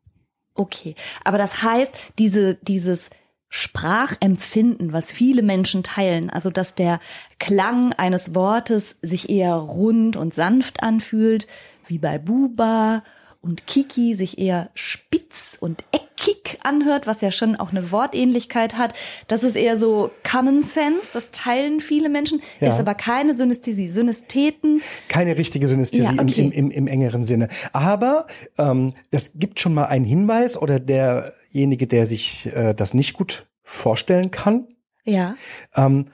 Okay, 0.59 0.97
aber 1.23 1.39
das 1.39 1.63
heißt, 1.63 1.95
diese, 2.19 2.57
dieses 2.57 3.11
Sprachempfinden, 3.49 4.93
was 4.93 5.13
viele 5.13 5.43
Menschen 5.43 5.85
teilen, 5.85 6.31
also 6.31 6.51
dass 6.51 6.75
der 6.75 6.99
Klang 7.39 7.93
eines 7.93 8.35
Wortes 8.35 8.99
sich 9.01 9.31
eher 9.31 9.55
rund 9.55 10.17
und 10.17 10.35
sanft 10.35 10.83
anfühlt, 10.83 11.47
wie 11.87 11.99
bei 11.99 12.19
Buba 12.19 13.05
und 13.41 13.69
Kiki 13.69 14.17
sich 14.17 14.39
eher 14.39 14.71
spitz 14.75 15.57
und 15.59 15.85
Kick 16.19 16.59
anhört, 16.63 17.07
was 17.07 17.21
ja 17.21 17.31
schon 17.31 17.57
auch 17.57 17.71
eine 17.71 17.93
Wortähnlichkeit 17.93 18.77
hat. 18.77 18.95
Das 19.29 19.45
ist 19.45 19.55
eher 19.55 19.77
so 19.77 20.11
Common 20.29 20.63
Sense, 20.63 21.11
das 21.13 21.31
teilen 21.31 21.81
viele 21.81 22.09
Menschen, 22.09 22.43
Ja. 22.61 22.71
ist 22.73 22.81
aber 22.81 22.95
keine 22.95 23.35
Synästhesie. 23.35 23.89
Synästheten, 23.89 24.83
Keine 25.09 25.37
richtige 25.37 25.69
Synästhesie 25.69 26.17
Ja, 26.17 26.23
okay. 26.23 26.41
im, 26.41 26.53
im, 26.53 26.71
im, 26.71 26.87
engeren 26.89 27.25
Sinne. 27.25 27.49
Aber 27.73 28.27
ähm, 28.59 28.95
das 29.11 29.33
gibt 29.37 29.61
schon 29.61 29.75
mal 29.75 29.85
einen 29.85 30.05
Hinweis 30.05 30.57
oder 30.61 30.81
derjenige, 30.81 31.87
der 31.87 32.07
sich 32.07 32.47
äh, 32.55 32.75
das 32.75 32.95
nicht 32.95 33.13
gut 33.15 33.47
vorstellen 33.63 34.31
kann, 34.31 34.67
ja, 35.05 35.37
ähm, 35.77 36.07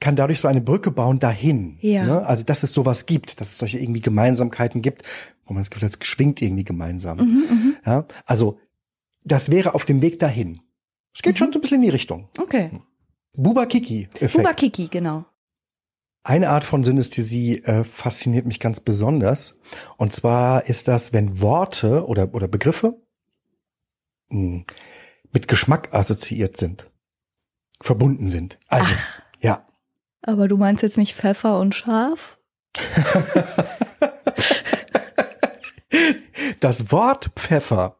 kann 0.00 0.14
dadurch 0.16 0.40
so 0.40 0.48
eine 0.48 0.60
Brücke 0.60 0.90
bauen 0.90 1.18
dahin. 1.18 1.78
Ja. 1.80 2.04
Ne? 2.04 2.26
Also 2.26 2.44
dass 2.44 2.62
es 2.62 2.72
sowas 2.72 3.06
gibt, 3.06 3.40
dass 3.40 3.48
es 3.52 3.58
solche 3.58 3.78
irgendwie 3.78 4.00
Gemeinsamkeiten 4.00 4.80
gibt, 4.80 5.02
wo 5.44 5.54
man 5.54 5.62
das 5.62 5.70
Gefühl 5.70 5.88
hat, 5.88 5.96
es 6.00 6.06
schwingt 6.06 6.40
irgendwie 6.40 6.64
gemeinsam. 6.64 7.18
Mhm, 7.18 7.76
Ja? 7.84 8.06
Also 8.24 8.58
das 9.24 9.50
wäre 9.50 9.74
auf 9.74 9.84
dem 9.84 10.00
Weg 10.02 10.18
dahin. 10.18 10.60
Es 11.14 11.22
geht 11.22 11.34
Mhm. 11.34 11.38
schon 11.38 11.52
so 11.52 11.58
ein 11.58 11.62
bisschen 11.62 11.76
in 11.78 11.82
die 11.82 11.88
Richtung. 11.90 12.28
okay. 12.38 12.70
Bubakiki-Effekt. 13.36 14.32
Buba 14.34 14.52
Kiki, 14.54 14.88
genau. 14.88 15.24
Eine 16.24 16.50
Art 16.50 16.64
von 16.64 16.82
Synästhesie 16.82 17.62
äh, 17.62 17.84
fasziniert 17.84 18.46
mich 18.46 18.58
ganz 18.58 18.80
besonders. 18.80 19.56
Und 19.96 20.12
zwar 20.12 20.66
ist 20.66 20.88
das, 20.88 21.12
wenn 21.12 21.40
Worte 21.40 22.06
oder, 22.06 22.34
oder 22.34 22.48
Begriffe 22.48 23.00
mh, 24.30 24.64
mit 25.32 25.46
Geschmack 25.46 25.94
assoziiert 25.94 26.56
sind, 26.56 26.90
verbunden 27.80 28.30
sind. 28.30 28.58
Also, 28.66 28.92
ja. 29.40 29.66
Aber 30.22 30.48
du 30.48 30.56
meinst 30.56 30.82
jetzt 30.82 30.98
nicht 30.98 31.14
Pfeffer 31.14 31.60
und 31.60 31.74
Schaf? 31.74 32.38
Das 36.60 36.90
Wort 36.92 37.30
Pfeffer 37.36 37.97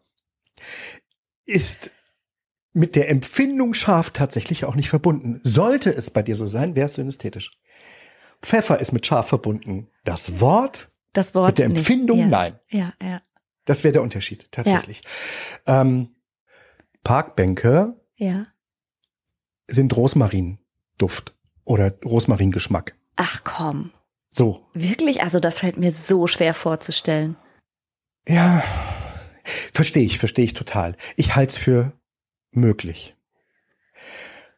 ist 1.48 1.90
mit 2.72 2.94
der 2.94 3.08
Empfindung 3.08 3.74
scharf 3.74 4.10
tatsächlich 4.10 4.64
auch 4.64 4.74
nicht 4.74 4.90
verbunden. 4.90 5.40
Sollte 5.42 5.92
es 5.94 6.10
bei 6.10 6.22
dir 6.22 6.34
so 6.36 6.46
sein, 6.46 6.74
wäre 6.76 6.86
es 6.86 6.94
synästhetisch. 6.94 7.50
Pfeffer 8.42 8.78
ist 8.80 8.92
mit 8.92 9.06
scharf 9.06 9.28
verbunden. 9.28 9.88
Das 10.04 10.40
Wort 10.40 10.88
Das 11.12 11.34
Wort 11.34 11.48
mit 11.48 11.58
der 11.58 11.68
nicht. 11.70 11.78
Empfindung, 11.78 12.18
ja. 12.20 12.26
nein. 12.26 12.58
Ja, 12.68 12.92
ja, 13.02 13.20
Das 13.64 13.82
wäre 13.82 13.92
der 13.92 14.02
Unterschied, 14.02 14.46
tatsächlich. 14.52 15.00
Ähm, 15.66 16.14
Parkbänke 17.02 17.96
ja. 18.16 18.46
sind 19.66 19.96
Rosmarinduft 19.96 21.34
oder 21.64 21.92
Rosmaringeschmack. 22.04 22.94
Ach 23.16 23.42
komm. 23.42 23.90
So. 24.30 24.66
Wirklich? 24.74 25.22
Also 25.22 25.40
das 25.40 25.58
fällt 25.60 25.78
mir 25.78 25.90
so 25.90 26.26
schwer 26.26 26.54
vorzustellen. 26.54 27.36
Ja, 28.28 28.62
verstehe 29.72 30.04
ich, 30.04 30.18
verstehe 30.18 30.44
ich 30.44 30.54
total. 30.54 30.96
Ich 31.16 31.36
halte 31.36 31.50
es 31.50 31.58
für 31.58 31.92
möglich. 32.50 33.14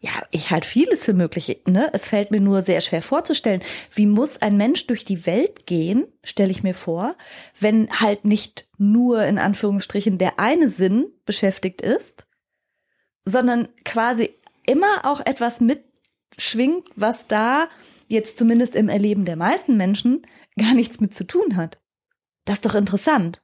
Ja, 0.02 0.22
ich 0.30 0.50
halte 0.50 0.66
vieles 0.66 1.04
für 1.04 1.12
möglich. 1.12 1.62
Ne? 1.66 1.90
Es 1.92 2.08
fällt 2.08 2.30
mir 2.30 2.40
nur 2.40 2.62
sehr 2.62 2.80
schwer 2.80 3.02
vorzustellen. 3.02 3.62
Wie 3.92 4.06
muss 4.06 4.40
ein 4.40 4.56
Mensch 4.56 4.86
durch 4.86 5.04
die 5.04 5.26
Welt 5.26 5.66
gehen, 5.66 6.06
stelle 6.24 6.50
ich 6.50 6.62
mir 6.62 6.74
vor, 6.74 7.16
wenn 7.58 7.90
halt 8.00 8.24
nicht 8.24 8.66
nur 8.78 9.24
in 9.24 9.36
Anführungsstrichen 9.36 10.16
der 10.16 10.38
eine 10.38 10.70
Sinn 10.70 11.08
beschäftigt 11.26 11.82
ist, 11.82 12.26
sondern 13.24 13.68
quasi 13.84 14.30
immer 14.64 15.04
auch 15.04 15.20
etwas 15.20 15.60
mitschwingt, 15.60 16.88
was 16.96 17.26
da 17.26 17.68
jetzt 18.08 18.38
zumindest 18.38 18.74
im 18.74 18.88
Erleben 18.88 19.26
der 19.26 19.36
meisten 19.36 19.76
Menschen 19.76 20.26
gar 20.58 20.74
nichts 20.74 21.00
mit 21.00 21.14
zu 21.14 21.26
tun 21.26 21.56
hat. 21.56 21.78
Das 22.46 22.56
ist 22.56 22.64
doch 22.64 22.74
interessant. 22.74 23.42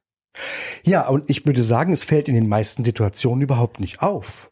Ja, 0.85 1.07
und 1.07 1.29
ich 1.29 1.45
würde 1.45 1.63
sagen, 1.63 1.91
es 1.93 2.03
fällt 2.03 2.27
in 2.29 2.35
den 2.35 2.47
meisten 2.47 2.83
Situationen 2.83 3.41
überhaupt 3.41 3.79
nicht 3.79 4.01
auf. 4.01 4.51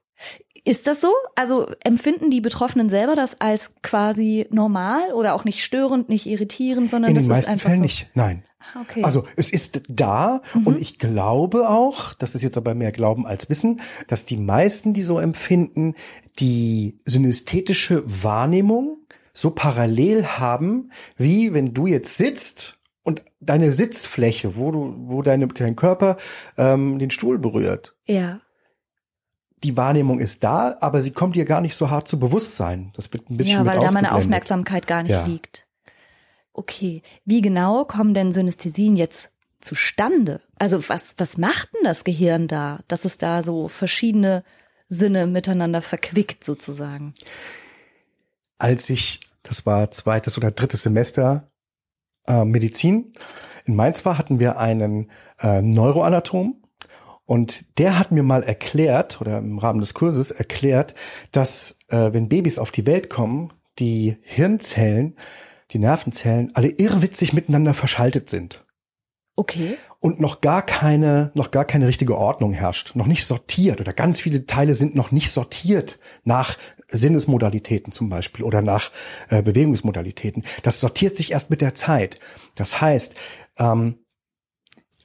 Ist 0.67 0.87
das 0.87 0.99
so? 0.99 1.13
Also 1.35 1.67
empfinden 1.83 2.31
die 2.31 2.41
Betroffenen 2.41 2.89
selber 2.89 3.15
das 3.15 3.39
als 3.39 3.75
quasi 3.83 4.47
normal 4.49 5.13
oder 5.13 5.35
auch 5.35 5.43
nicht 5.43 5.63
störend, 5.63 6.09
nicht 6.09 6.25
irritierend, 6.25 6.89
sondern 6.89 7.11
In 7.11 7.15
das 7.17 7.25
den 7.27 7.35
ist 7.35 7.47
einfach 7.47 7.65
Fällen 7.69 7.77
so. 7.79 7.83
nicht. 7.83 8.07
Nein. 8.15 8.43
Ah, 8.73 8.81
Okay. 8.81 9.03
Also 9.03 9.25
es 9.35 9.51
ist 9.53 9.83
da 9.87 10.41
und 10.65 10.81
ich 10.81 10.97
glaube 10.97 11.69
auch, 11.69 12.13
das 12.15 12.33
ist 12.33 12.41
jetzt 12.41 12.57
aber 12.57 12.73
mehr 12.73 12.91
Glauben 12.91 13.27
als 13.27 13.47
Wissen, 13.47 13.79
dass 14.07 14.25
die 14.25 14.37
meisten, 14.37 14.93
die 14.95 15.03
so 15.03 15.19
empfinden, 15.19 15.93
die 16.39 16.97
synästhetische 17.05 18.01
Wahrnehmung 18.05 18.97
so 19.33 19.51
parallel 19.51 20.25
haben, 20.25 20.91
wie 21.15 21.53
wenn 21.53 21.75
du 21.75 21.85
jetzt 21.85 22.17
sitzt 22.17 22.79
deine 23.45 23.71
Sitzfläche, 23.71 24.55
wo 24.57 24.71
du, 24.71 24.95
wo 25.07 25.21
deine, 25.21 25.47
dein 25.47 25.75
Körper 25.75 26.17
ähm, 26.57 26.99
den 26.99 27.11
Stuhl 27.11 27.37
berührt. 27.39 27.95
ja. 28.05 28.39
Die 29.63 29.77
Wahrnehmung 29.77 30.19
ist 30.19 30.43
da, 30.43 30.77
aber 30.81 31.01
sie 31.01 31.09
kommt 31.11 31.35
dir 31.35 31.45
gar 31.45 31.61
nicht 31.61 31.75
so 31.75 31.89
hart 31.89 32.07
zu 32.07 32.19
Bewusstsein. 32.19 32.91
Das 32.95 33.11
wird 33.13 33.31
ein 33.31 33.37
bisschen 33.37 33.59
Ja, 33.59 33.65
weil 33.65 33.79
da 33.79 33.91
meine. 33.93 34.13
Aufmerksamkeit 34.13 34.85
gar 34.85 35.01
nicht 35.01 35.13
Ja. 35.13 35.25
liegt. 35.25 35.65
Okay. 36.53 37.01
Wie 37.23 37.41
genau 37.41 37.85
kommen 37.85 38.13
denn 38.13 38.31
Synästhesien 38.31 38.95
jetzt 38.95 39.31
zustande? 39.61 40.41
Also 40.59 40.87
was, 40.87 41.15
was 41.17 41.37
macht 41.39 41.73
denn 41.73 41.83
das 41.85 42.03
Gehirn 42.03 42.47
da, 42.47 42.81
dass 42.89 43.05
es 43.05 43.17
da 43.17 43.41
so 43.41 43.67
verschiedene 43.67 44.43
Sinne 44.87 45.25
miteinander 45.25 45.81
verquickt 45.81 46.43
sozusagen? 46.43 47.13
als 48.57 48.89
ich, 48.89 49.19
das 49.41 49.65
war 49.65 49.89
zweites 49.91 50.37
oder 50.37 50.51
drittes 50.51 50.83
Semester 50.83 51.49
äh, 52.27 52.45
Medizin, 52.45 53.13
in 53.65 53.75
Mainz 53.75 54.05
war, 54.05 54.17
hatten 54.17 54.39
wir 54.39 54.59
einen 54.59 55.09
äh, 55.39 55.61
Neuroanatom. 55.61 56.61
Und 57.25 57.79
der 57.79 57.97
hat 57.97 58.11
mir 58.11 58.21
mal 58.21 58.43
erklärt, 58.43 59.19
oder 59.19 59.39
im 59.39 59.57
Rahmen 59.57 59.79
des 59.79 59.95
Kurses 59.95 60.29
erklärt, 60.29 60.93
dass 61.31 61.79
äh, 61.89 62.13
wenn 62.13 62.29
Babys 62.29 62.59
auf 62.59 62.69
die 62.69 62.85
Welt 62.85 63.09
kommen, 63.09 63.51
die 63.79 64.17
Hirnzellen, 64.21 65.17
die 65.71 65.79
Nervenzellen 65.79 66.51
alle 66.53 66.69
irrwitzig 66.69 67.33
miteinander 67.33 67.73
verschaltet 67.73 68.29
sind. 68.29 68.65
Okay. 69.37 69.77
und 69.99 70.21
noch 70.21 70.39
gar 70.39 70.61
keine, 70.61 71.31
noch 71.33 71.51
gar 71.51 71.65
keine 71.65 71.87
richtige 71.87 72.15
Ordnung 72.15 72.53
herrscht, 72.53 72.95
noch 72.95 73.07
nicht 73.07 73.25
sortiert. 73.25 73.81
Oder 73.81 73.91
ganz 73.91 74.21
viele 74.21 74.45
Teile 74.45 74.75
sind 74.75 74.95
noch 74.95 75.11
nicht 75.11 75.31
sortiert 75.31 75.99
nach 76.23 76.57
Sinnesmodalitäten 76.87 77.91
zum 77.91 78.09
Beispiel 78.09 78.43
oder 78.45 78.61
nach 78.61 78.91
äh, 79.29 79.41
Bewegungsmodalitäten. 79.41 80.43
Das 80.63 80.79
sortiert 80.79 81.15
sich 81.17 81.31
erst 81.31 81.49
mit 81.49 81.61
der 81.61 81.75
Zeit. 81.75 82.19
Das 82.55 82.81
heißt, 82.81 83.15
ähm, 83.59 83.99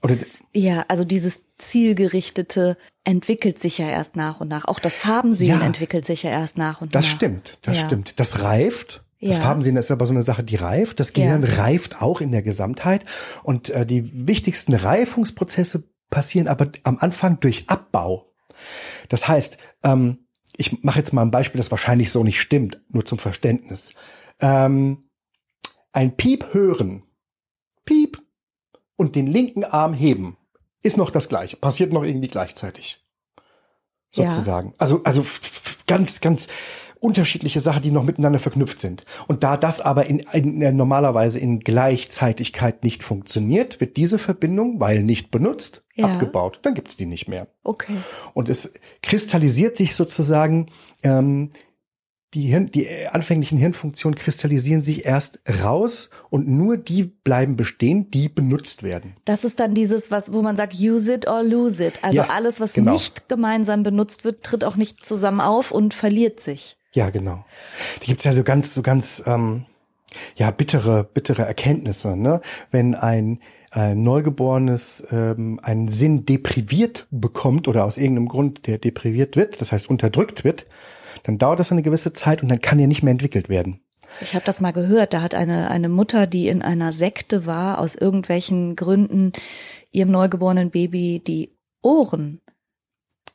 oder 0.02 0.14
Ja, 0.52 0.84
also 0.88 1.04
dieses 1.04 1.42
zielgerichtete 1.58 2.76
entwickelt 3.04 3.58
sich 3.58 3.78
ja 3.78 3.88
erst 3.88 4.16
nach 4.16 4.40
und 4.40 4.48
nach. 4.48 4.64
Auch 4.66 4.78
das 4.78 4.96
Farbensehen 4.96 5.60
Ja. 5.60 5.66
entwickelt 5.66 6.06
sich 6.06 6.22
ja 6.22 6.30
erst 6.30 6.56
nach 6.58 6.80
und 6.80 6.94
das 6.94 7.06
nach. 7.06 7.12
stimmt, 7.16 7.58
das 7.62 7.78
Ja. 7.80 7.86
stimmt. 7.86 8.18
Das 8.18 8.42
reift. 8.42 9.04
Das 9.20 9.36
Ja. 9.36 9.42
Farbensehen 9.42 9.76
ist 9.76 9.90
aber 9.90 10.06
so 10.06 10.12
eine 10.14 10.22
Sache, 10.22 10.42
die 10.42 10.56
reift. 10.56 10.98
Das 11.00 11.12
Gehirn 11.12 11.44
reift 11.44 12.00
auch 12.00 12.22
in 12.22 12.32
der 12.32 12.42
Gesamtheit. 12.42 13.04
Und 13.42 13.68
äh, 13.70 13.84
die 13.84 14.10
wichtigsten 14.26 14.72
Reifungsprozesse 14.74 15.84
passieren 16.08 16.48
aber 16.48 16.68
am 16.84 16.96
Anfang 16.98 17.38
durch 17.40 17.64
Abbau. 17.68 18.32
Das 19.10 19.28
heißt, 19.28 19.58
ähm, 19.84 20.26
ich 20.60 20.82
mache 20.84 20.98
jetzt 20.98 21.12
mal 21.12 21.22
ein 21.22 21.30
Beispiel, 21.30 21.58
das 21.58 21.70
wahrscheinlich 21.70 22.12
so 22.12 22.22
nicht 22.22 22.40
stimmt, 22.40 22.80
nur 22.88 23.04
zum 23.04 23.18
Verständnis. 23.18 23.94
Ähm, 24.40 25.08
ein 25.92 26.16
Piep 26.16 26.52
hören, 26.52 27.02
Piep, 27.84 28.22
und 28.96 29.16
den 29.16 29.26
linken 29.26 29.64
Arm 29.64 29.94
heben, 29.94 30.36
ist 30.82 30.98
noch 30.98 31.10
das 31.10 31.28
gleiche, 31.30 31.56
passiert 31.56 31.92
noch 31.92 32.04
irgendwie 32.04 32.28
gleichzeitig. 32.28 33.02
Ja. 34.12 34.30
Sozusagen. 34.30 34.74
Also, 34.76 35.02
also 35.04 35.22
f- 35.22 35.78
ganz, 35.86 36.20
ganz 36.20 36.48
unterschiedliche 37.00 37.60
Sachen, 37.60 37.82
die 37.82 37.90
noch 37.90 38.04
miteinander 38.04 38.38
verknüpft 38.38 38.78
sind. 38.80 39.04
Und 39.26 39.42
da 39.42 39.56
das 39.56 39.80
aber 39.80 40.06
in, 40.06 40.20
in, 40.32 40.60
in 40.62 40.76
normalerweise 40.76 41.38
in 41.40 41.60
Gleichzeitigkeit 41.60 42.84
nicht 42.84 43.02
funktioniert, 43.02 43.80
wird 43.80 43.96
diese 43.96 44.18
Verbindung, 44.18 44.80
weil 44.80 45.02
nicht 45.02 45.30
benutzt, 45.30 45.82
Ja. 45.94 46.06
abgebaut. 46.06 46.60
Dann 46.62 46.74
gibt's 46.74 46.96
die 46.96 47.06
nicht 47.06 47.26
mehr. 47.28 47.48
Okay. 47.64 47.96
Und 48.34 48.48
es 48.48 48.72
kristallisiert 49.02 49.76
sich 49.76 49.94
sozusagen, 49.94 50.66
ähm, 51.02 51.50
die, 52.34 52.42
Hirn, 52.42 52.70
die 52.70 52.86
äh, 52.86 53.06
anfänglichen 53.08 53.58
Hirnfunktionen 53.58 54.16
kristallisieren 54.16 54.84
sich 54.84 55.04
erst 55.04 55.40
raus 55.64 56.10
und 56.28 56.46
nur 56.46 56.76
die 56.76 57.04
bleiben 57.04 57.56
bestehen, 57.56 58.08
die 58.12 58.28
benutzt 58.28 58.82
werden. 58.84 59.16
Das 59.24 59.42
ist 59.42 59.58
dann 59.58 59.74
dieses, 59.74 60.12
was, 60.12 60.32
wo 60.32 60.40
man 60.40 60.54
sagt, 60.56 60.74
use 60.78 61.12
it 61.12 61.26
or 61.26 61.42
lose 61.42 61.84
it. 61.84 62.04
Also 62.04 62.18
Ja, 62.18 62.28
alles, 62.28 62.60
was 62.60 62.74
genau. 62.74 62.92
nicht 62.92 63.28
gemeinsam 63.28 63.82
benutzt 63.82 64.22
wird, 64.24 64.44
tritt 64.44 64.62
auch 64.64 64.76
nicht 64.76 65.04
zusammen 65.04 65.40
auf 65.40 65.72
und 65.72 65.92
verliert 65.92 66.40
sich. 66.40 66.76
Ja, 66.92 67.10
genau. 67.10 67.44
Da 68.00 68.06
gibt's 68.06 68.24
ja 68.24 68.32
so 68.32 68.42
ganz, 68.42 68.74
so 68.74 68.82
ganz, 68.82 69.22
ähm, 69.26 69.66
ja, 70.34 70.50
bittere, 70.50 71.04
bittere 71.04 71.42
Erkenntnisse, 71.42 72.16
ne? 72.16 72.40
Wenn 72.70 72.94
ein, 72.94 73.40
ein 73.70 74.02
Neugeborenes 74.02 75.06
ähm, 75.12 75.60
einen 75.62 75.88
Sinn 75.88 76.26
depriviert 76.26 77.06
bekommt 77.10 77.68
oder 77.68 77.84
aus 77.84 77.98
irgendeinem 77.98 78.28
Grund 78.28 78.66
der 78.66 78.78
depriviert 78.78 79.36
wird, 79.36 79.60
das 79.60 79.70
heißt 79.70 79.88
unterdrückt 79.88 80.42
wird, 80.42 80.66
dann 81.22 81.38
dauert 81.38 81.60
das 81.60 81.70
eine 81.70 81.82
gewisse 81.82 82.12
Zeit 82.12 82.42
und 82.42 82.48
dann 82.48 82.60
kann 82.60 82.78
er 82.78 82.88
nicht 82.88 83.02
mehr 83.02 83.12
entwickelt 83.12 83.48
werden. 83.48 83.80
Ich 84.20 84.34
habe 84.34 84.44
das 84.44 84.60
mal 84.60 84.72
gehört. 84.72 85.12
Da 85.12 85.22
hat 85.22 85.36
eine, 85.36 85.70
eine 85.70 85.88
Mutter, 85.88 86.26
die 86.26 86.48
in 86.48 86.62
einer 86.62 86.92
Sekte 86.92 87.46
war, 87.46 87.78
aus 87.78 87.94
irgendwelchen 87.94 88.74
Gründen 88.74 89.32
ihrem 89.92 90.10
neugeborenen 90.10 90.70
Baby 90.70 91.22
die 91.24 91.54
Ohren 91.82 92.40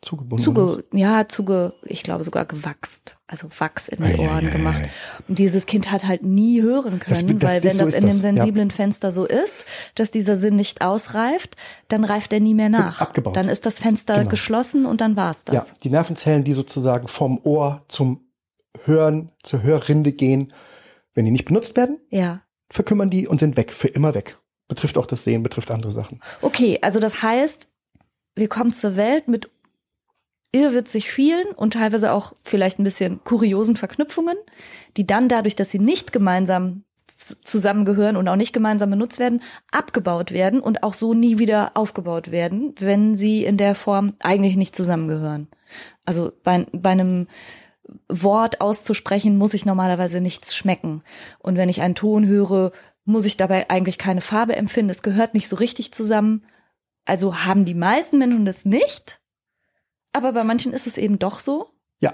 Zugebunden. 0.05 0.43
zuge, 0.45 0.83
ja, 0.93 1.27
zuge, 1.27 1.73
ich 1.83 2.03
glaube 2.03 2.23
sogar 2.23 2.45
gewachst, 2.45 3.17
also 3.27 3.47
Wachs 3.57 3.87
in 3.87 4.03
die 4.03 4.13
Ei, 4.13 4.19
Ohren 4.19 4.47
ei, 4.47 4.51
gemacht. 4.51 4.81
ei. 4.83 4.89
Und 5.27 5.39
dieses 5.39 5.65
Kind 5.65 5.91
hat 5.91 6.05
halt 6.07 6.21
nie 6.23 6.61
hören 6.61 7.01
Das- 7.07 7.19
können, 7.25 7.39
das 7.39 7.49
weil 7.51 7.57
ist- 7.57 7.63
wenn 7.65 7.71
so 7.79 7.85
das 7.85 7.95
in 7.95 8.01
dem 8.01 8.07
das, 8.11 8.15
ja. 8.15 8.21
sensiblen 8.21 8.69
Fenster 8.71 9.11
so 9.11 9.25
ist, 9.25 9.65
dass 9.95 10.11
dieser 10.11 10.35
Sinn 10.35 10.55
nicht 10.55 10.81
ausreift, 10.81 11.55
dann 11.87 12.03
reift 12.03 12.31
er 12.33 12.39
nie 12.39 12.53
mehr 12.53 12.69
nach. 12.69 13.01
abgebaut. 13.01 13.35
Dann 13.35 13.49
ist 13.49 13.65
das 13.65 13.79
Fenster 13.79 14.19
Genau. 14.19 14.29
geschlossen 14.29 14.85
und 14.85 15.01
dann 15.01 15.15
war's 15.15 15.43
das. 15.43 15.55
Ja, 15.55 15.65
die 15.83 15.89
Nervenzellen, 15.89 16.43
die 16.43 16.53
sozusagen 16.53 17.07
vom 17.07 17.39
Ohr 17.43 17.83
zum 17.87 18.21
Hören, 18.83 19.31
zur 19.43 19.63
Hörrinde 19.63 20.11
gehen, 20.11 20.53
wenn 21.15 21.25
die 21.25 21.31
nicht 21.31 21.45
benutzt 21.45 21.75
werden, 21.75 21.97
ja. 22.09 22.41
verkümmern 22.69 23.09
die 23.09 23.27
und 23.27 23.39
sind 23.39 23.57
weg, 23.57 23.71
für 23.71 23.87
immer 23.87 24.13
weg. 24.13 24.37
Betrifft 24.67 24.97
auch 24.97 25.05
das 25.05 25.23
Sehen, 25.23 25.43
betrifft 25.43 25.71
andere 25.71 25.91
Sachen. 25.91 26.19
Okay, 26.41 26.77
also 26.81 26.99
das 26.99 27.21
heißt, 27.23 27.69
wir 28.35 28.49
kommen 28.49 28.73
zur 28.73 28.95
Welt 28.97 29.27
mit 29.27 29.49
irrwitzig 30.55 31.11
vielen 31.11 31.47
und 31.55 31.73
teilweise 31.73 32.13
auch 32.13 32.33
vielleicht 32.43 32.79
ein 32.79 32.83
bisschen 32.83 33.23
kuriosen 33.23 33.75
Verknüpfungen, 33.75 34.37
die 34.97 35.05
dann 35.05 35.27
dadurch, 35.27 35.55
dass 35.55 35.69
sie 35.69 35.79
nicht 35.79 36.13
gemeinsam 36.13 36.83
zusammengehören 37.17 38.17
und 38.17 38.27
auch 38.27 38.35
nicht 38.35 38.53
gemeinsam 38.53 38.89
benutzt 38.89 39.19
werden, 39.19 39.41
abgebaut 39.71 40.31
werden 40.31 40.59
und 40.59 40.83
auch 40.83 40.93
so 40.93 41.13
nie 41.13 41.39
wieder 41.39 41.71
aufgebaut 41.75 42.31
werden, 42.31 42.75
wenn 42.79 43.15
sie 43.15 43.45
in 43.45 43.57
der 43.57 43.75
Form 43.75 44.13
eigentlich 44.19 44.57
nicht 44.57 44.75
zusammengehören. 44.75 45.47
Also 46.05 46.31
bei, 46.43 46.67
bei 46.73 46.89
einem 46.89 47.27
Wort 48.09 48.59
auszusprechen, 48.61 49.37
muss 49.37 49.53
ich 49.53 49.65
normalerweise 49.65 50.19
nichts 50.19 50.55
schmecken. 50.55 51.03
Und 51.39 51.55
wenn 51.55 51.69
ich 51.69 51.81
einen 51.81 51.95
Ton 51.95 52.25
höre, 52.27 52.71
muss 53.05 53.25
ich 53.25 53.37
dabei 53.37 53.69
eigentlich 53.69 53.97
keine 53.97 54.21
Farbe 54.21 54.55
empfinden. 54.55 54.89
Es 54.89 55.03
gehört 55.03 55.33
nicht 55.33 55.47
so 55.47 55.55
richtig 55.55 55.93
zusammen. 55.93 56.45
Also 57.05 57.45
haben 57.45 57.63
die 57.63 57.75
meisten 57.75 58.17
Menschen 58.17 58.45
das 58.45 58.65
nicht. 58.65 59.21
Aber 60.15 60.34
bei 60.34 60.43
manchen 60.43 60.73
ist 60.73 60.88
es 60.88 60.97
eben 60.97 61.19
doch 61.19 61.39
so. 61.39 61.69
Ja. 61.99 62.13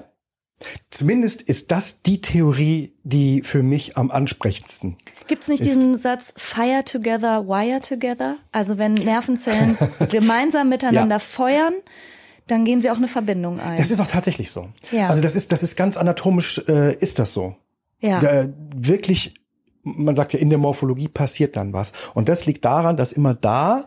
Zumindest 0.89 1.41
ist 1.41 1.71
das 1.71 2.01
die 2.03 2.21
Theorie, 2.21 2.93
die 3.03 3.41
für 3.41 3.63
mich 3.63 3.97
am 3.97 4.11
ansprechendsten. 4.11 4.97
Gibt 5.27 5.43
es 5.43 5.47
nicht 5.49 5.61
Ist- 5.61 5.67
diesen 5.75 5.97
Satz 5.97 6.33
Fire 6.37 6.83
together, 6.85 7.47
wire 7.47 7.81
together? 7.81 8.37
Also 8.51 8.77
wenn 8.77 8.93
Nervenzellen 8.93 9.77
gemeinsam 10.11 10.69
miteinander 10.69 11.15
Ja. 11.15 11.19
feuern, 11.19 11.73
dann 12.47 12.65
gehen 12.65 12.81
sie 12.81 12.91
auch 12.91 12.97
eine 12.97 13.07
Verbindung 13.07 13.59
ein. 13.59 13.77
Das 13.77 13.91
ist 13.91 13.99
auch 14.01 14.07
tatsächlich 14.07 14.51
so. 14.51 14.67
Ja. 14.91 15.07
Also 15.07 15.21
das 15.21 15.35
ist, 15.35 15.51
das 15.51 15.63
ist 15.63 15.75
ganz 15.77 15.97
anatomisch, 15.97 16.61
äh, 16.67 16.95
ist 16.95 17.17
das 17.19 17.33
so. 17.33 17.55
ja. 17.99 18.19
Da, 18.19 18.49
wirklich, 18.75 19.33
man 19.83 20.15
sagt 20.15 20.33
ja, 20.33 20.39
in 20.39 20.49
der 20.49 20.59
Morphologie 20.59 21.07
passiert 21.07 21.55
dann 21.55 21.73
was. 21.73 21.93
Und 22.13 22.29
das 22.29 22.45
liegt 22.45 22.65
daran, 22.65 22.97
dass 22.97 23.13
immer 23.13 23.33
da, 23.33 23.85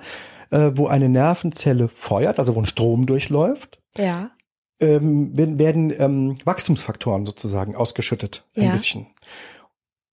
äh, 0.50 0.70
wo 0.74 0.86
eine 0.88 1.08
Nervenzelle 1.08 1.88
feuert, 1.88 2.38
also 2.38 2.54
wo 2.56 2.60
ein 2.60 2.66
Strom 2.66 3.06
durchläuft, 3.06 3.80
ja. 3.98 4.30
ähm, 4.80 5.36
werden, 5.36 5.58
werden 5.58 5.92
ähm, 5.98 6.36
Wachstumsfaktoren 6.44 7.26
sozusagen 7.26 7.76
ausgeschüttet. 7.76 8.44
Ein 8.56 8.64
Ja. 8.64 8.72
bisschen. 8.72 9.06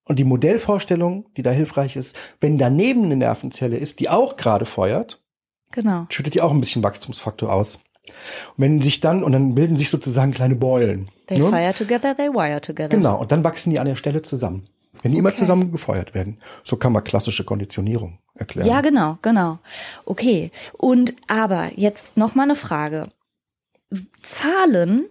Und 0.05 0.17
die 0.19 0.23
Modellvorstellung, 0.23 1.25
die 1.37 1.41
da 1.43 1.51
hilfreich 1.51 1.95
ist, 1.95 2.15
wenn 2.39 2.57
daneben 2.57 3.05
eine 3.05 3.15
Nervenzelle 3.15 3.77
ist, 3.77 3.99
die 3.99 4.09
auch 4.09 4.35
gerade 4.35 4.65
feuert, 4.65 5.21
Genau. 5.71 6.05
schüttet 6.09 6.33
die 6.33 6.41
auch 6.41 6.51
ein 6.51 6.59
bisschen 6.59 6.83
Wachstumsfaktor 6.83 7.51
aus. 7.51 7.77
Und 8.07 8.13
wenn 8.57 8.81
sich 8.81 8.99
dann, 8.99 9.23
und 9.23 9.31
dann 9.31 9.55
bilden 9.55 9.77
sich 9.77 9.89
sozusagen 9.89 10.31
kleine 10.33 10.55
Beulen. 10.55 11.09
They 11.27 11.37
ne? 11.39 11.47
fire 11.49 11.73
together, 11.73 12.15
they 12.17 12.29
wire 12.29 12.59
together. 12.59 12.89
Genau, 12.89 13.19
und 13.21 13.31
dann 13.31 13.43
wachsen 13.43 13.69
die 13.69 13.79
an 13.79 13.85
der 13.87 13.95
Stelle 13.95 14.21
zusammen. 14.21 14.67
Wenn 15.03 15.13
die 15.13 15.19
immer 15.19 15.29
Okay. 15.29 15.37
zusammen 15.37 15.71
gefeuert 15.71 16.13
werden. 16.13 16.39
So 16.65 16.75
kann 16.75 16.91
man 16.91 17.03
klassische 17.05 17.45
Konditionierung 17.45 18.19
erklären. 18.35 18.67
Ja, 18.67 18.81
genau, 18.81 19.17
genau. 19.21 19.59
Okay. 20.05 20.51
Und 20.77 21.13
aber 21.27 21.69
jetzt 21.77 22.17
noch 22.17 22.35
mal 22.35 22.43
eine 22.43 22.55
Frage. 22.57 23.07
Zahlen 24.23 25.05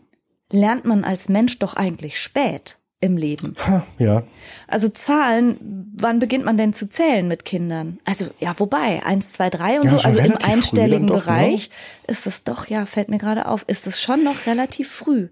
lernt 0.50 0.84
man 0.84 1.04
als 1.04 1.28
Mensch 1.28 1.58
doch 1.58 1.74
eigentlich 1.74 2.20
spät 2.20 2.78
im 3.00 3.16
Leben. 3.16 3.56
Ja. 3.98 4.24
Also 4.68 4.88
Zahlen, 4.88 5.90
wann 5.96 6.18
beginnt 6.18 6.44
man 6.44 6.58
denn 6.58 6.74
zu 6.74 6.88
zählen 6.88 7.26
mit 7.26 7.44
Kindern? 7.44 7.98
Also 8.04 8.26
ja, 8.38 8.54
wobei, 8.58 9.02
eins, 9.04 9.32
zwei, 9.32 9.48
drei 9.48 9.80
und 9.80 9.86
Ja, 9.86 9.98
so, 9.98 10.06
also 10.06 10.18
im 10.18 10.36
einstelligen 10.36 11.06
doch, 11.06 11.16
ne? 11.16 11.20
Bereich 11.22 11.70
ist 12.06 12.26
es 12.26 12.44
doch, 12.44 12.66
ja, 12.66 12.84
fällt 12.84 13.08
mir 13.08 13.18
gerade 13.18 13.46
auf, 13.46 13.64
ist 13.66 13.86
es 13.86 14.02
schon 14.02 14.22
noch 14.22 14.46
relativ 14.46 14.90
früh. 14.90 15.28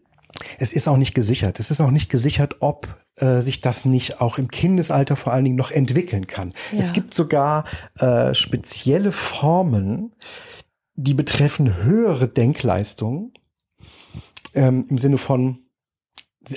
Es 0.58 0.72
ist 0.72 0.88
auch 0.88 0.96
nicht 0.96 1.14
gesichert. 1.14 1.58
Es 1.60 1.70
ist 1.70 1.80
auch 1.80 1.90
nicht 1.90 2.08
gesichert, 2.08 2.56
ob 2.60 2.96
äh, 3.16 3.40
sich 3.40 3.60
das 3.60 3.84
nicht 3.84 4.20
auch 4.20 4.38
im 4.38 4.48
Kindesalter 4.48 5.16
vor 5.16 5.32
allen 5.32 5.44
Dingen 5.44 5.56
noch 5.56 5.70
entwickeln 5.70 6.26
kann. 6.26 6.54
Ja. 6.72 6.78
Es 6.78 6.92
gibt 6.92 7.14
sogar 7.14 7.64
äh, 7.98 8.32
spezielle 8.34 9.12
Formen, 9.12 10.12
die 10.98 11.14
betreffen 11.14 11.84
höhere 11.84 12.26
Denkleistung 12.26 13.32
ähm, 14.52 14.84
im 14.88 14.98
Sinne 14.98 15.16
von 15.16 15.60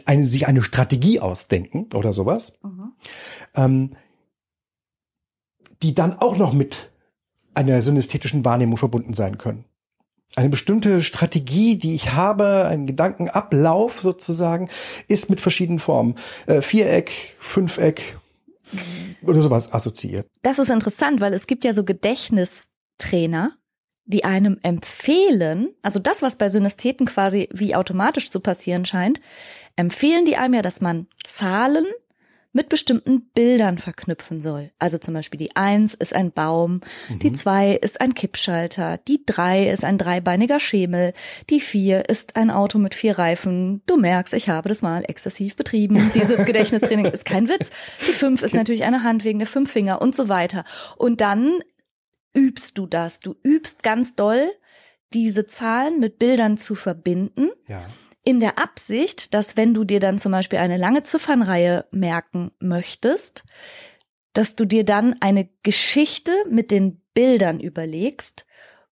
eine, 0.06 0.26
sich 0.26 0.48
eine 0.48 0.64
Strategie 0.64 1.20
ausdenken 1.20 1.90
oder 1.94 2.12
sowas, 2.12 2.58
ähm, 3.56 3.96
die 5.84 5.94
dann 5.94 6.18
auch 6.18 6.38
noch 6.38 6.54
mit 6.54 6.90
einer 7.54 7.84
synästhetischen 7.84 8.44
Wahrnehmung 8.44 8.78
verbunden 8.78 9.14
sein 9.14 9.38
können. 9.38 9.66
Eine 10.36 10.50
bestimmte 10.50 11.04
Strategie, 11.04 11.78
die 11.78 11.94
ich 11.94 12.14
habe, 12.14 12.66
ein 12.66 12.88
Gedankenablauf 12.88 14.00
sozusagen, 14.00 14.70
ist 15.08 15.30
mit 15.30 15.40
verschiedenen 15.40 15.80
Formen. 15.80 16.16
Äh, 16.48 16.62
Viereck, 16.62 17.12
Fünfeck 17.38 18.18
oder 19.22 19.42
sowas 19.44 19.72
assoziiert. 19.72 20.26
Das 20.42 20.58
ist 20.58 20.70
interessant, 20.70 21.22
weil 21.22 21.34
es 21.34 21.46
gibt 21.46 21.64
ja 21.64 21.74
so 21.74 21.84
Gedächtnistrainer, 21.84 23.52
die 24.12 24.24
einem 24.24 24.60
empfehlen, 24.62 25.70
also 25.82 26.00
das, 26.00 26.22
was 26.22 26.38
bei 26.38 26.50
Synästheten 26.50 27.08
quasi 27.08 27.50
wie 27.52 27.74
automatisch 27.74 28.30
zu 28.30 28.40
passieren 28.40 28.86
scheint, 28.86 29.20
empfehlen 29.76 30.26
die 30.26 30.38
einem 30.38 30.54
ja, 30.54 30.62
dass 30.62 30.82
man 30.82 31.08
Zahlen 31.24 31.86
mit 32.54 32.68
bestimmten 32.68 33.22
Bildern 33.34 33.78
verknüpfen 33.78 34.42
soll. 34.42 34.72
Also 34.78 34.98
zum 34.98 35.14
Beispiel 35.14 35.38
die 35.38 35.56
Eins 35.56 35.94
ist 35.94 36.14
ein 36.14 36.32
Baum, 36.32 36.82
die 37.10 37.32
Zwei 37.32 37.76
ist 37.76 38.02
ein 38.02 38.14
Kippschalter, 38.14 38.98
die 39.08 39.24
Drei 39.26 39.70
ist 39.70 39.86
ein 39.86 39.98
dreibeiniger 39.98 40.60
Schemel, 40.60 41.14
die 41.50 41.62
Vier 41.62 42.10
ist 42.10 42.36
ein 42.36 42.52
Auto 42.52 42.78
mit 42.78 42.94
vier 42.94 43.18
Reifen. 43.18 43.82
Du 43.86 43.96
merkst, 43.96 44.34
ich 44.34 44.50
habe 44.50 44.68
das 44.68 44.82
mal 44.82 45.04
exzessiv 45.08 45.56
betrieben. 45.56 46.12
Dieses 46.14 46.46
Gedächtnistraining 46.46 47.06
ist 47.06 47.24
kein 47.24 47.48
Witz. 47.48 47.72
Die 48.08 48.14
Fünf 48.14 48.42
ist 48.42 48.54
natürlich 48.54 48.84
eine 48.84 49.04
Hand 49.04 49.24
wegen 49.24 49.40
der 49.40 49.48
fünf 49.48 49.72
Finger 49.72 50.02
und 50.02 50.14
so 50.14 50.28
weiter. 50.28 50.66
Und 50.98 51.22
dann 51.22 51.60
übst 52.34 52.78
du 52.78 52.88
das. 52.88 53.20
Du 53.20 53.36
übst 53.44 53.84
ganz 53.84 54.16
doll, 54.16 54.52
diese 55.14 55.48
Zahlen 55.48 56.00
mit 56.00 56.20
Bildern 56.20 56.58
zu 56.58 56.76
verbinden 56.76 57.50
Ja. 57.68 57.86
in 58.24 58.40
der 58.40 58.58
Absicht, 58.60 59.34
dass 59.34 59.58
wenn 59.58 59.74
du 59.74 59.84
dir 59.84 60.00
dann 60.00 60.20
zum 60.20 60.32
Beispiel 60.32 60.60
eine 60.60 60.78
lange 60.78 61.04
Ziffernreihe 61.04 61.86
merken 61.92 62.52
möchtest, 62.60 63.44
dass 64.34 64.56
du 64.56 64.66
dir 64.66 64.86
dann 64.86 65.16
eine 65.20 65.50
Geschichte 65.64 66.32
mit 66.50 66.72
den 66.72 67.02
Bildern 67.14 67.60
überlegst 67.60 68.46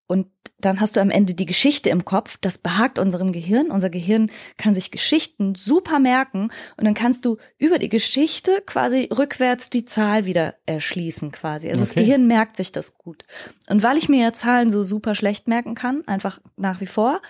und 0.10 0.26
dann 0.60 0.82
hast 0.82 0.96
du 0.96 1.02
am 1.02 1.12
Ende 1.12 1.36
die 1.36 1.46
Geschichte 1.46 1.92
im 1.92 2.04
Kopf. 2.04 2.40
Das 2.42 2.58
behagt 2.58 2.98
unserem 2.98 3.32
Gehirn. 3.32 3.70
Unser 3.70 3.92
Gehirn 3.92 4.32
kann 4.58 4.74
sich 4.74 4.90
Geschichten 4.90 5.54
super 5.54 6.00
merken 6.00 6.50
und 6.78 6.86
dann 6.86 6.96
kannst 6.96 7.26
du 7.26 7.38
über 7.60 7.78
die 7.78 7.90
Geschichte 7.90 8.64
quasi 8.66 9.08
rückwärts 9.16 9.70
die 9.70 9.86
Zahl 9.86 10.26
wieder 10.26 10.56
erschließen 10.66 11.32
quasi. 11.32 11.70
Also 11.70 11.82
das 11.82 11.92
Okay. 11.92 12.02
Gehirn 12.02 12.26
merkt 12.26 12.58
sich 12.58 12.72
das 12.72 12.98
gut. 12.98 13.24
Und 13.70 13.84
weil 13.84 13.98
ich 13.98 14.10
mir 14.10 14.20
ja 14.20 14.34
Zahlen 14.34 14.72
so 14.72 14.84
super 14.84 15.14
schlecht 15.14 15.48
merken 15.48 15.76
kann, 15.76 16.06
einfach 16.08 16.42
nach 16.58 16.82
wie 16.82 16.88
vor, 16.88 17.22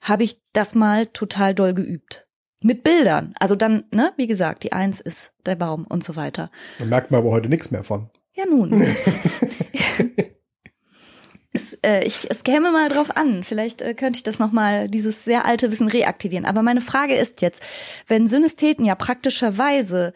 habe 0.00 0.22
ich 0.22 0.40
das 0.52 0.76
mal 0.76 1.06
total 1.06 1.56
doll 1.56 1.74
geübt. 1.74 2.28
Mit 2.62 2.84
Bildern. 2.84 3.34
Also 3.40 3.56
dann, 3.56 3.84
ne, 3.92 4.12
wie 4.16 4.28
gesagt, 4.28 4.62
die 4.62 4.72
Eins 4.72 5.00
ist 5.00 5.32
der 5.44 5.56
Baum 5.56 5.86
und 5.88 6.04
so 6.04 6.14
weiter. 6.14 6.52
Da 6.78 6.84
merkt 6.84 7.10
man 7.10 7.18
aber 7.18 7.32
heute 7.32 7.48
nichts 7.48 7.72
mehr 7.72 7.82
von. 7.82 8.10
Ja, 8.36 8.46
nun. 8.46 8.70
es, 11.58 11.78
äh, 11.82 12.04
ich, 12.04 12.30
es 12.30 12.44
käme 12.44 12.70
mal 12.70 12.88
drauf 12.88 13.16
an. 13.16 13.44
Vielleicht 13.44 13.80
äh, 13.80 13.94
könnte 13.94 14.18
ich 14.18 14.22
das 14.22 14.38
nochmal, 14.38 14.88
dieses 14.88 15.24
sehr 15.24 15.44
alte 15.44 15.70
Wissen 15.70 15.88
reaktivieren. 15.88 16.46
Aber 16.46 16.62
meine 16.62 16.80
Frage 16.80 17.14
ist 17.14 17.42
jetzt, 17.42 17.62
wenn 18.06 18.28
Synästheten 18.28 18.84
ja 18.84 18.94
praktischerweise 18.94 20.12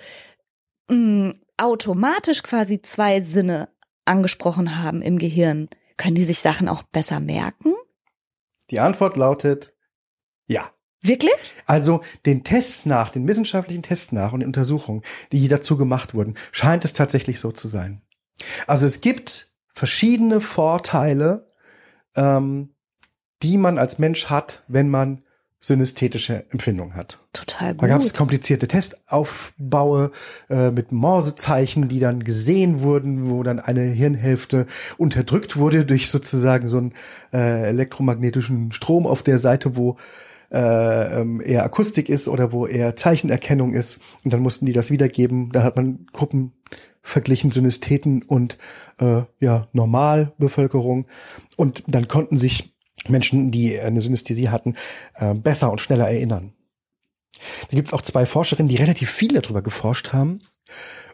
mh, 0.89 1.33
automatisch 1.57 2.43
quasi 2.43 2.81
zwei 2.83 3.21
Sinne 3.23 3.69
angesprochen 4.05 4.83
haben 4.83 5.03
im 5.03 5.19
Gehirn, 5.19 5.69
können 5.97 6.15
die 6.15 6.25
sich 6.25 6.41
Sachen 6.41 6.69
auch 6.69 6.83
besser 6.83 7.21
merken? 7.21 7.75
Die 8.71 8.81
Antwort 8.81 9.17
lautet 9.17 9.75
ja. 10.47 10.71
Wirklich? 11.05 11.33
Also 11.67 12.03
den 12.27 12.45
Tests 12.45 12.87
nach, 12.87 13.11
den 13.11 13.27
wissenschaftlichen 13.27 13.83
Tests 13.83 14.13
nach 14.13 14.33
und 14.33 14.41
den 14.41 14.47
Untersuchungen, 14.47 15.03
die 15.33 15.49
dazu 15.49 15.77
gemacht 15.77 16.15
wurden, 16.15 16.37
scheint 16.53 16.85
es 16.85 16.93
tatsächlich 16.93 17.41
so 17.41 17.51
zu 17.51 17.67
sein. 17.67 18.03
Also 18.69 18.87
es 18.87 19.01
gibt 19.01 19.52
verschiedene 19.83 20.41
Vorteile, 20.41 21.49
ähm, 22.15 22.69
die 23.43 23.59
man 23.59 23.79
als 23.79 23.99
Mensch 23.99 24.27
hat, 24.27 24.63
wenn 24.69 24.89
man 24.89 25.25
synästhetische 25.59 26.45
Empfindung 26.51 26.95
hat. 26.95 27.19
Total 27.33 27.73
gut. 27.75 27.83
Da 27.83 27.89
gab 27.89 28.01
es 28.01 28.15
komplizierte 28.15 28.69
Testaufbaue 28.69 30.13
äh, 30.49 30.71
mit 30.71 30.93
Morsezeichen, 30.93 31.89
die 31.89 31.99
dann 31.99 32.23
gesehen 32.23 32.83
wurden, 32.83 33.29
wo 33.29 33.43
dann 33.43 33.59
eine 33.59 33.83
Hirnhälfte 33.83 34.69
unterdrückt 34.99 35.57
wurde 35.57 35.85
durch 35.85 36.11
sozusagen 36.11 36.69
so 36.69 36.79
einen 36.79 36.93
äh, 37.33 37.71
elektromagnetischen 37.71 38.71
Strom 38.71 39.05
auf 39.05 39.25
der 39.25 39.41
Seite, 39.41 39.75
wo 39.75 39.97
äh, 40.53 41.21
ähm, 41.21 41.41
eher 41.41 41.65
Akustik 41.65 42.09
ist 42.09 42.29
oder 42.29 42.53
wo 42.53 42.69
eher 42.69 42.95
Zeichenerkennung 42.95 43.73
ist. 43.73 43.99
Und 44.23 44.33
dann 44.33 44.43
mussten 44.43 44.65
die 44.65 44.73
das 44.73 44.93
wiedergeben. 44.93 45.51
Da 45.51 45.65
hat 45.65 45.75
man 45.75 46.07
Gruppen 46.13 46.53
verglichen, 47.03 47.51
Synästheten 47.51 48.23
und 48.23 48.59
äh, 48.99 49.23
ja 49.41 49.69
Normalbevölkerung. 49.73 51.07
Und 51.57 51.85
dann 51.89 52.09
konnten 52.09 52.39
sich 52.39 52.75
Menschen, 53.09 53.51
die 53.51 53.79
eine 53.79 54.01
Synästhesie 54.01 54.49
hatten, 54.49 54.75
äh, 55.15 55.35
besser 55.35 55.71
und 55.71 55.81
schneller 55.81 56.09
erinnern. 56.09 56.53
Da 57.71 57.77
gibt's 57.77 57.93
auch 57.93 58.03
zwei 58.03 58.27
Forscherinnen, 58.27 58.69
die 58.69 58.77
relativ 58.77 59.11
viel 59.11 59.29
darüber 59.29 59.63
geforscht 59.63 60.13
haben. 60.13 60.41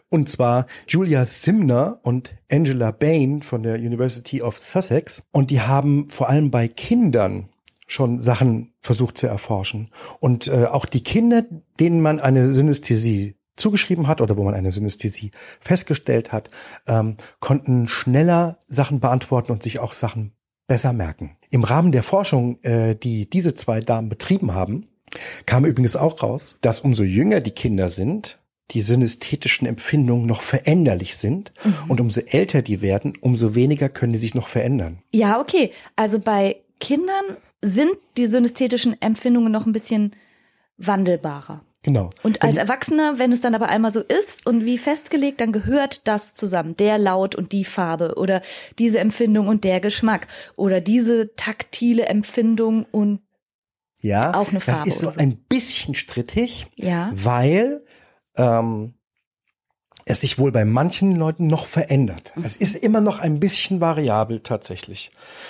Und 0.09 0.29
zwar 0.29 0.65
Julia 0.87 1.25
Simner 1.25 1.99
und 2.03 2.35
Angela 2.51 2.91
Bain 2.91 3.41
von 3.41 3.61
der 3.63 3.75
University 3.75 4.41
of 4.41 4.57
Sussex. 4.57 5.23
Und 5.31 5.51
die 5.51 5.61
haben 5.61 6.09
vor 6.09 6.29
allem 6.29 6.49
bei 6.49 6.67
Kindern 6.67 7.49
schon 7.85 8.19
Sachen 8.19 8.73
versucht 8.81 9.17
zu 9.17 9.27
erforschen. 9.27 9.91
Und 10.19 10.47
äh, 10.47 10.65
auch 10.65 10.85
die 10.85 11.03
Kinder, 11.03 11.43
denen 11.79 12.01
man 12.01 12.19
eine 12.19 12.51
Synästhesie 12.51 13.35
zugeschrieben 13.59 14.07
hat 14.07 14.21
oder 14.21 14.37
wo 14.37 14.43
man 14.43 14.53
eine 14.53 14.71
Synästhesie 14.71 15.31
festgestellt 15.59 16.31
hat, 16.31 16.49
ähm, 16.87 17.15
konnten 17.39 17.87
schneller 17.87 18.57
Sachen 18.67 18.99
beantworten 18.99 19.51
und 19.51 19.63
sich 19.63 19.79
auch 19.79 19.93
Sachen 19.93 20.33
besser 20.67 20.93
merken. 20.93 21.37
Im 21.49 21.63
Rahmen 21.63 21.91
der 21.91 22.03
Forschung, 22.03 22.61
äh, 22.63 22.95
die 22.95 23.29
diese 23.29 23.55
zwei 23.55 23.79
Damen 23.79 24.09
betrieben 24.09 24.53
haben, 24.53 24.87
kam 25.45 25.65
übrigens 25.65 25.95
auch 25.95 26.21
raus, 26.21 26.57
dass 26.61 26.81
umso 26.81 27.03
jünger 27.03 27.39
die 27.39 27.51
Kinder 27.51 27.89
sind, 27.89 28.39
die 28.71 28.81
synästhetischen 28.81 29.67
Empfindungen 29.67 30.27
noch 30.27 30.43
veränderlich 30.43 31.17
sind 31.17 31.51
mhm. 31.63 31.73
und 31.87 32.01
umso 32.01 32.21
älter 32.21 32.61
die 32.61 32.81
werden, 32.81 33.13
umso 33.19 33.55
weniger 33.55 33.89
können 33.89 34.13
die 34.13 34.19
sich 34.19 34.35
noch 34.35 34.47
verändern. 34.47 35.01
Ja, 35.11 35.39
okay. 35.41 35.71
Also 35.95 36.19
bei 36.19 36.57
Kindern 36.79 37.37
sind 37.61 37.91
die 38.17 38.27
synästhetischen 38.27 39.01
Empfindungen 39.01 39.51
noch 39.51 39.65
ein 39.65 39.73
bisschen 39.73 40.15
wandelbarer. 40.77 41.63
Genau. 41.89 42.11
Und 42.21 42.43
als 42.43 42.55
Erwachsener, 42.55 43.17
wenn 43.17 43.31
es 43.31 43.41
dann 43.41 43.55
aber 43.55 43.67
einmal 43.67 43.89
so 43.89 44.01
ist 44.01 44.45
und 44.45 44.63
wie 44.63 44.77
festgelegt, 44.77 45.41
dann 45.41 45.51
gehört 45.51 46.07
das 46.07 46.35
zusammen. 46.35 46.77
Der 46.77 46.99
Laut 46.99 47.33
und 47.33 47.51
die 47.51 47.65
Farbe 47.65 48.13
oder 48.15 48.43
diese 48.77 48.99
Empfindung 48.99 49.47
und 49.47 49.63
der 49.63 49.79
Geschmack 49.79 50.27
oder 50.55 50.81
diese 50.81 51.35
taktile 51.35 52.05
Empfindung 52.05 52.85
und 52.91 53.21
ja, 54.01 54.35
auch 54.35 54.49
eine 54.49 54.59
Farbe. 54.59 54.81
Das 54.85 54.87
ist 54.87 54.99
so, 54.99 55.09
so. 55.09 55.19
ein 55.19 55.37
bisschen 55.37 55.95
strittig, 55.95 56.67
ja. 56.75 57.09
weil 57.11 57.83
ähm, 58.37 58.93
es 60.05 60.21
sich 60.21 60.37
wohl 60.37 60.51
bei 60.51 60.65
manchen 60.65 61.15
Leuten 61.15 61.47
noch 61.47 61.65
verändert. 61.65 62.33
Mhm. 62.35 62.45
Es 62.45 62.55
ist 62.55 62.75
immer 62.75 63.01
noch 63.01 63.17
ein 63.17 63.39
bisschen 63.39 63.81
variabel 63.81 64.41
tatsächlich. 64.41 65.09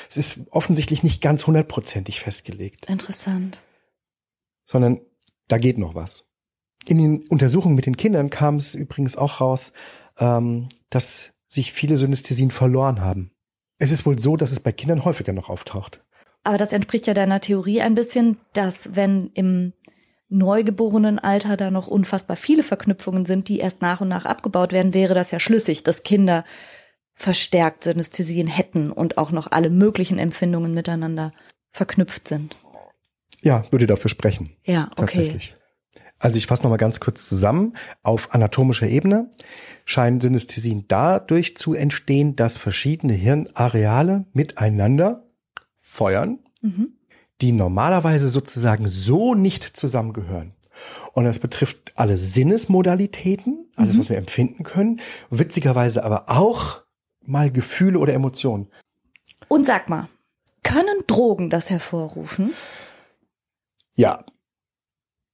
Es 0.09 0.15
ist 0.15 0.39
offensichtlich 0.51 1.03
nicht 1.03 1.21
ganz 1.21 1.47
hundertprozentig 1.47 2.21
festgelegt. 2.21 2.85
Interessant. 2.87 3.61
Sondern 4.65 5.01
da 5.49 5.57
geht 5.57 5.77
noch 5.77 5.95
was. 5.95 6.28
In 6.85 6.97
den 6.97 7.27
Untersuchungen 7.29 7.75
mit 7.75 7.85
den 7.85 7.97
Kindern 7.97 8.29
kam 8.29 8.55
es 8.55 8.75
übrigens 8.75 9.17
auch 9.17 9.41
raus, 9.41 9.73
ähm, 10.17 10.69
dass 10.89 11.31
sich 11.49 11.73
viele 11.73 11.97
Synästhesien 11.97 12.51
verloren 12.51 13.01
haben. 13.01 13.31
Es 13.79 13.91
ist 13.91 14.05
wohl 14.05 14.19
so, 14.19 14.37
dass 14.37 14.51
es 14.51 14.59
bei 14.59 14.71
Kindern 14.71 15.05
häufiger 15.05 15.33
noch 15.33 15.49
auftaucht. 15.49 16.01
Aber 16.43 16.57
das 16.57 16.73
entspricht 16.73 17.07
ja 17.07 17.13
deiner 17.13 17.41
Theorie 17.41 17.81
ein 17.81 17.95
bisschen, 17.95 18.37
dass 18.53 18.95
wenn 18.95 19.31
im 19.33 19.73
neugeborenen 20.29 21.17
Alter 21.19 21.57
da 21.57 21.71
noch 21.71 21.87
unfassbar 21.87 22.37
viele 22.37 22.63
Verknüpfungen 22.63 23.25
sind, 23.25 23.49
die 23.49 23.59
erst 23.59 23.81
nach 23.81 24.01
und 24.01 24.09
nach 24.09 24.25
abgebaut 24.25 24.71
werden, 24.71 24.93
wäre 24.93 25.15
das 25.15 25.31
ja 25.31 25.39
schlüssig, 25.39 25.83
dass 25.83 26.03
Kinder 26.03 26.45
verstärkt 27.15 27.83
Synästhesien 27.83 28.47
hätten 28.47 28.91
und 28.91 29.17
auch 29.17 29.31
noch 29.31 29.51
alle 29.51 29.69
möglichen 29.69 30.19
Empfindungen 30.19 30.73
miteinander 30.73 31.33
verknüpft 31.71 32.27
sind. 32.27 32.55
Ja, 33.41 33.63
würde 33.71 33.87
dafür 33.87 34.09
sprechen. 34.09 34.51
Ja, 34.63 34.89
okay. 34.91 35.05
Tatsächlich. 35.05 35.55
Also 36.19 36.37
ich 36.37 36.47
fasse 36.47 36.63
nochmal 36.63 36.77
ganz 36.77 36.99
kurz 36.99 37.27
zusammen. 37.27 37.73
Auf 38.03 38.33
anatomischer 38.33 38.87
Ebene 38.87 39.29
scheinen 39.85 40.21
Synästhesien 40.21 40.85
dadurch 40.87 41.57
zu 41.57 41.73
entstehen, 41.73 42.35
dass 42.35 42.57
verschiedene 42.57 43.13
Hirnareale 43.13 44.25
miteinander 44.33 45.23
feuern, 45.81 46.39
mhm. 46.61 46.93
die 47.41 47.51
normalerweise 47.51 48.29
sozusagen 48.29 48.87
so 48.87 49.33
nicht 49.33 49.63
zusammengehören. 49.63 50.53
Und 51.13 51.25
das 51.25 51.39
betrifft 51.39 51.93
alle 51.95 52.17
Sinnesmodalitäten, 52.17 53.67
alles, 53.75 53.95
mhm. 53.95 53.99
was 53.99 54.09
wir 54.09 54.17
empfinden 54.17 54.63
können, 54.63 55.01
witzigerweise 55.29 56.03
aber 56.03 56.29
auch 56.29 56.83
mal 57.25 57.51
Gefühle 57.51 57.99
oder 57.99 58.13
Emotionen. 58.13 58.67
Und 59.47 59.65
sag 59.65 59.89
mal, 59.89 60.09
können 60.63 60.99
Drogen 61.07 61.49
das 61.49 61.69
hervorrufen? 61.69 62.51
Ja. 63.95 64.23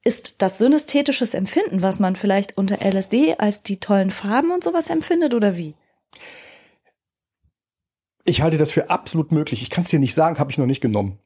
Ist 0.08 0.44
das 0.44 0.60
synästhetisches 0.60 1.34
Empfinden, 1.34 1.82
was 1.82 2.00
man 2.00 2.16
vielleicht 2.16 2.60
unter 2.60 2.78
LSD 2.80 3.38
als 3.40 3.64
die 3.64 3.80
tollen 3.80 4.12
Farben 4.12 4.52
und 4.52 4.64
sowas 4.64 4.92
empfindet 4.92 5.34
oder 5.34 5.58
wie? 5.58 5.74
Ich 8.24 8.44
halte 8.44 8.60
das 8.60 8.72
für 8.72 8.92
absolut 8.92 9.32
möglich. 9.32 9.64
Ich 9.64 9.72
kann 9.72 9.84
es 9.84 9.90
dir 9.90 9.98
nicht 9.98 10.14
sagen, 10.14 10.38
habe 10.38 10.52
ich 10.52 10.60
noch 10.60 10.68
nicht 10.68 10.80
genommen. 10.80 11.18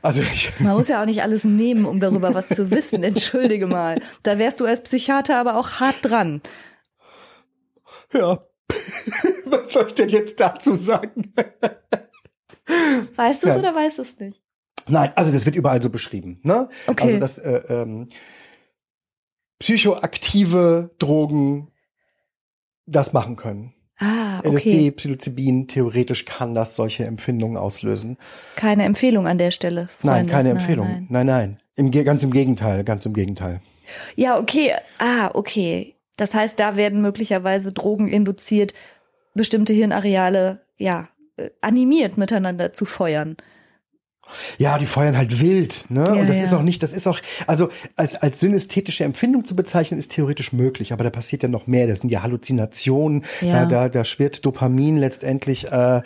Also 0.00 0.22
ich 0.22 0.58
Man 0.60 0.76
muss 0.76 0.88
ja 0.88 1.02
auch 1.02 1.06
nicht 1.06 1.22
alles 1.22 1.44
nehmen, 1.44 1.84
um 1.84 2.00
darüber 2.00 2.32
was 2.32 2.48
zu 2.48 2.70
wissen. 2.70 3.02
Entschuldige 3.04 3.66
mal. 3.66 4.00
Da 4.22 4.38
wärst 4.38 4.60
du 4.60 4.64
als 4.64 4.82
Psychiater 4.82 5.36
aber 5.36 5.56
auch 5.56 5.80
hart 5.80 5.96
dran. 6.00 6.40
Ja. 8.14 8.46
was 9.44 9.74
soll 9.74 9.88
ich 9.88 9.94
denn 9.94 10.08
jetzt 10.08 10.40
dazu 10.40 10.74
sagen? 10.74 11.32
Weißt 13.14 13.42
du 13.42 13.48
es 13.48 13.54
ja. 13.54 13.58
oder 13.58 13.74
weißt 13.74 13.98
du 13.98 14.02
es 14.02 14.18
nicht? 14.18 14.41
Nein, 14.88 15.12
also 15.14 15.32
das 15.32 15.46
wird 15.46 15.56
überall 15.56 15.82
so 15.82 15.90
beschrieben. 15.90 16.40
Ne? 16.42 16.68
Okay. 16.86 17.04
Also 17.04 17.18
dass 17.18 17.38
äh, 17.38 17.62
ähm, 17.68 18.08
psychoaktive 19.58 20.90
Drogen 20.98 21.68
das 22.86 23.12
machen 23.12 23.36
können. 23.36 23.74
Ah, 23.98 24.40
okay. 24.40 24.56
LSD, 24.56 24.90
Psilocybin, 24.92 25.68
theoretisch 25.68 26.24
kann 26.24 26.54
das 26.54 26.74
solche 26.74 27.04
Empfindungen 27.04 27.56
auslösen. 27.56 28.18
Keine 28.56 28.84
Empfehlung 28.84 29.28
an 29.28 29.38
der 29.38 29.52
Stelle. 29.52 29.88
Freunde. 30.00 30.16
Nein, 30.16 30.26
keine 30.26 30.50
Empfehlung. 30.50 30.86
Nein, 30.88 31.06
nein. 31.08 31.26
nein. 31.26 31.58
Im, 31.76 31.90
ganz 31.90 32.22
im 32.24 32.32
Gegenteil, 32.32 32.82
ganz 32.82 33.06
im 33.06 33.14
Gegenteil. 33.14 33.60
Ja, 34.16 34.38
okay. 34.38 34.72
Ah, 34.98 35.30
okay. 35.34 35.94
Das 36.16 36.34
heißt, 36.34 36.58
da 36.58 36.76
werden 36.76 37.00
möglicherweise 37.00 37.72
Drogen 37.72 38.08
induziert, 38.08 38.74
bestimmte 39.34 39.72
Hirnareale, 39.72 40.60
ja, 40.76 41.08
äh, 41.36 41.50
animiert 41.60 42.16
miteinander 42.16 42.72
zu 42.72 42.84
feuern. 42.84 43.36
Ja, 44.58 44.78
die 44.78 44.86
feuern 44.86 45.16
halt 45.16 45.40
wild, 45.40 45.86
ne? 45.88 46.04
Ja, 46.04 46.12
und 46.12 46.28
das 46.28 46.36
ja. 46.36 46.42
ist 46.44 46.54
auch 46.54 46.62
nicht, 46.62 46.82
das 46.82 46.92
ist 46.92 47.06
auch, 47.06 47.18
also 47.46 47.68
als, 47.96 48.14
als 48.14 48.40
synästhetische 48.40 49.04
Empfindung 49.04 49.44
zu 49.44 49.56
bezeichnen, 49.56 49.98
ist 49.98 50.12
theoretisch 50.12 50.52
möglich, 50.52 50.92
aber 50.92 51.04
da 51.04 51.10
passiert 51.10 51.42
ja 51.42 51.48
noch 51.48 51.66
mehr. 51.66 51.86
Das 51.86 52.00
sind 52.00 52.10
ja 52.10 52.22
Halluzinationen, 52.22 53.24
Ja. 53.40 53.64
Da, 53.64 53.66
da, 53.66 53.88
da 53.88 54.04
schwirrt 54.04 54.44
Dopamin 54.46 54.96
letztendlich 54.96 55.70
äh, 55.70 56.02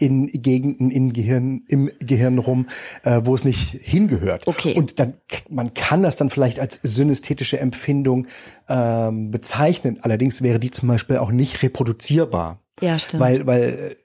in 0.00 0.28
Gegenden 0.32 0.90
in 0.90 1.12
Gehirn, 1.12 1.62
im 1.68 1.90
Gehirn 2.00 2.38
rum, 2.38 2.66
äh, 3.04 3.20
wo 3.24 3.34
es 3.34 3.44
nicht 3.44 3.78
hingehört. 3.82 4.46
Okay. 4.46 4.74
Und 4.74 4.98
dann, 4.98 5.14
man 5.48 5.74
kann 5.74 6.02
das 6.02 6.16
dann 6.16 6.30
vielleicht 6.30 6.58
als 6.58 6.80
synästhetische 6.82 7.60
Empfindung 7.60 8.26
ähm, 8.68 9.30
bezeichnen. 9.30 9.98
Allerdings 10.02 10.42
wäre 10.42 10.58
die 10.58 10.70
zum 10.70 10.88
Beispiel 10.88 11.18
auch 11.18 11.30
nicht 11.30 11.62
reproduzierbar. 11.62 12.62
Ja, 12.80 12.98
stimmt. 12.98 13.20
Weil, 13.20 13.46
weil 13.46 13.96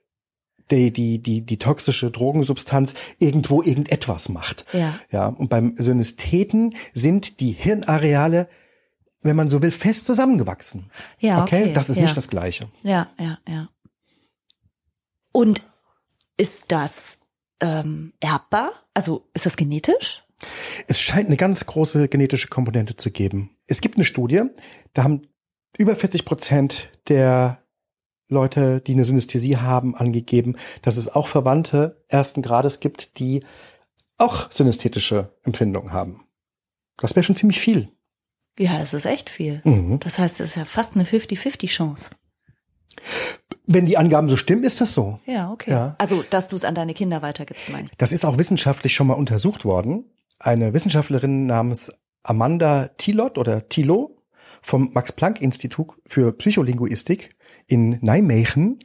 die, 0.70 0.92
die, 0.92 1.18
die, 1.20 1.42
die 1.42 1.58
toxische 1.58 2.10
Drogensubstanz 2.10 2.94
irgendwo 3.18 3.62
irgendetwas 3.62 4.28
macht. 4.28 4.64
Ja. 4.72 4.98
Ja. 5.10 5.28
Und 5.28 5.48
beim 5.48 5.74
Synästheten 5.78 6.74
sind 6.92 7.40
die 7.40 7.52
Hirnareale, 7.52 8.48
wenn 9.22 9.36
man 9.36 9.50
so 9.50 9.62
will, 9.62 9.70
fest 9.70 10.06
zusammengewachsen. 10.06 10.90
ja, 11.18 11.42
okay. 11.42 11.72
Das 11.72 11.88
ist 11.88 11.96
ja. 11.96 12.04
nicht 12.04 12.16
das 12.16 12.28
Gleiche. 12.28 12.68
Ja, 12.82 13.08
ja, 13.18 13.38
ja. 13.48 13.68
Und 15.32 15.62
ist 16.36 16.64
das 16.68 17.18
ähm, 17.60 18.12
erbbar? 18.20 18.72
Also 18.94 19.28
ist 19.34 19.46
das 19.46 19.56
genetisch? 19.56 20.24
Es 20.86 21.00
scheint 21.00 21.26
eine 21.26 21.36
ganz 21.36 21.66
große 21.66 22.08
genetische 22.08 22.48
Komponente 22.48 22.96
zu 22.96 23.10
geben. 23.10 23.56
Es 23.66 23.80
gibt 23.80 23.96
eine 23.96 24.04
Studie, 24.04 24.42
da 24.94 25.04
haben 25.04 25.28
über 25.78 25.96
40 25.96 26.24
Prozent 26.24 26.90
der 27.08 27.62
Leute, 28.28 28.80
die 28.80 28.92
eine 28.92 29.04
Synästhesie 29.04 29.56
haben, 29.56 29.94
angegeben, 29.94 30.56
dass 30.82 30.96
es 30.96 31.14
auch 31.14 31.28
Verwandte 31.28 32.04
ersten 32.08 32.42
Grades 32.42 32.80
gibt, 32.80 33.18
die 33.18 33.44
auch 34.18 34.50
synästhetische 34.50 35.36
Empfindungen 35.44 35.92
haben. 35.92 36.26
Das 36.96 37.14
wäre 37.14 37.24
schon 37.24 37.36
ziemlich 37.36 37.60
viel. 37.60 37.90
Ja, 38.58 38.78
das 38.78 38.94
ist 38.94 39.04
echt 39.04 39.28
viel. 39.28 39.60
Mhm. 39.64 40.00
Das 40.00 40.18
heißt, 40.18 40.40
es 40.40 40.50
ist 40.50 40.54
ja 40.56 40.64
fast 40.64 40.94
eine 40.94 41.04
50-50 41.04 41.68
Chance. 41.68 42.10
Wenn 43.66 43.84
die 43.84 43.98
Angaben 43.98 44.30
so 44.30 44.36
stimmen, 44.36 44.64
ist 44.64 44.80
das 44.80 44.94
so. 44.94 45.20
Ja, 45.26 45.52
okay. 45.52 45.70
Ja. 45.70 45.94
Also, 45.98 46.24
dass 46.30 46.48
du 46.48 46.56
es 46.56 46.64
an 46.64 46.74
deine 46.74 46.94
Kinder 46.94 47.20
weitergibst, 47.20 47.68
meine 47.68 47.88
ich. 47.90 47.96
Das 47.98 48.12
ist 48.12 48.24
auch 48.24 48.38
wissenschaftlich 48.38 48.94
schon 48.94 49.06
mal 49.08 49.14
untersucht 49.14 49.64
worden. 49.64 50.06
eine 50.38 50.72
Wissenschaftlerin 50.72 51.46
namens 51.46 51.92
Amanda 52.22 52.88
Tilot 52.96 53.38
oder 53.38 53.68
Tilo 53.68 54.22
vom 54.62 54.90
Max-Planck-Institut 54.92 55.94
für 56.06 56.32
Psycholinguistik 56.32 57.35
in 57.66 57.98
Nijmegen 58.00 58.78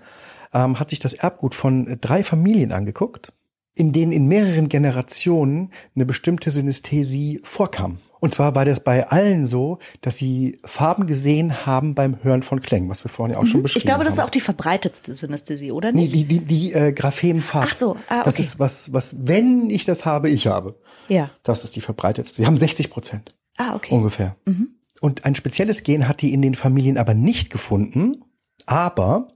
ähm, 0.53 0.79
hat 0.79 0.89
sich 0.89 0.99
das 0.99 1.13
Erbgut 1.13 1.55
von 1.55 1.97
drei 2.01 2.23
Familien 2.23 2.71
angeguckt, 2.71 3.31
in 3.73 3.91
denen 3.93 4.11
in 4.11 4.27
mehreren 4.27 4.69
Generationen 4.69 5.71
eine 5.95 6.05
bestimmte 6.05 6.51
Synästhesie 6.51 7.39
vorkam. 7.43 7.99
Und 8.19 8.35
zwar 8.35 8.53
war 8.53 8.65
das 8.65 8.81
bei 8.83 9.07
allen 9.07 9.47
so, 9.47 9.79
dass 10.01 10.15
sie 10.17 10.57
Farben 10.63 11.07
gesehen 11.07 11.65
haben 11.65 11.95
beim 11.95 12.21
Hören 12.21 12.43
von 12.43 12.61
Klängen, 12.61 12.87
was 12.87 13.03
wir 13.03 13.09
vorhin 13.09 13.33
ja 13.33 13.39
auch 13.41 13.47
schon 13.47 13.63
beschrieben 13.63 13.81
haben. 13.81 13.87
Ich 13.87 13.95
glaube, 13.95 14.03
das 14.03 14.13
ist 14.13 14.19
auch 14.23 14.29
die 14.29 14.41
verbreitetste 14.41 15.15
Synästhesie, 15.15 15.71
oder 15.71 15.91
Nee, 15.91 16.01
nicht? 16.01 16.13
die, 16.13 16.25
die, 16.25 16.39
die 16.45 16.73
äh, 16.73 16.91
Graphemenfarben. 16.93 17.69
Ach 17.73 17.77
so, 17.77 17.95
ah, 18.09 18.21
Das 18.23 18.35
okay. 18.35 18.43
ist 18.43 18.59
was, 18.59 18.93
was, 18.93 19.15
wenn 19.17 19.71
ich 19.71 19.85
das 19.85 20.05
habe, 20.05 20.29
ich 20.29 20.45
habe. 20.45 20.75
Ja. 21.07 21.31
Das 21.41 21.63
ist 21.63 21.75
die 21.75 21.81
verbreitetste. 21.81 22.43
Die 22.43 22.45
haben 22.45 22.59
60 22.59 22.91
Prozent 22.91 23.35
Ah, 23.57 23.73
okay. 23.75 23.95
ungefähr. 23.95 24.35
Und 25.01 25.25
ein 25.25 25.33
spezielles 25.33 25.81
Gen 25.81 26.07
hat 26.07 26.21
die 26.21 26.31
in 26.31 26.43
den 26.43 26.53
Familien 26.53 26.99
aber 26.99 27.15
nicht 27.15 27.49
gefunden, 27.49 28.23
aber 28.67 29.27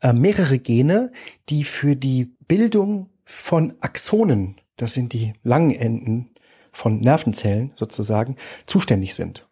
äh, 0.00 0.12
mehrere 0.12 0.58
Gene, 0.58 1.12
die 1.48 1.64
für 1.64 1.96
die 1.96 2.34
Bildung 2.46 3.08
von 3.24 3.74
Axonen, 3.80 4.56
das 4.76 4.92
sind 4.92 5.12
die 5.12 5.34
langen 5.42 5.74
Enden 5.74 6.30
von 6.72 7.00
Nervenzellen 7.00 7.72
sozusagen, 7.76 8.36
zuständig 8.66 9.14
sind. 9.14 9.48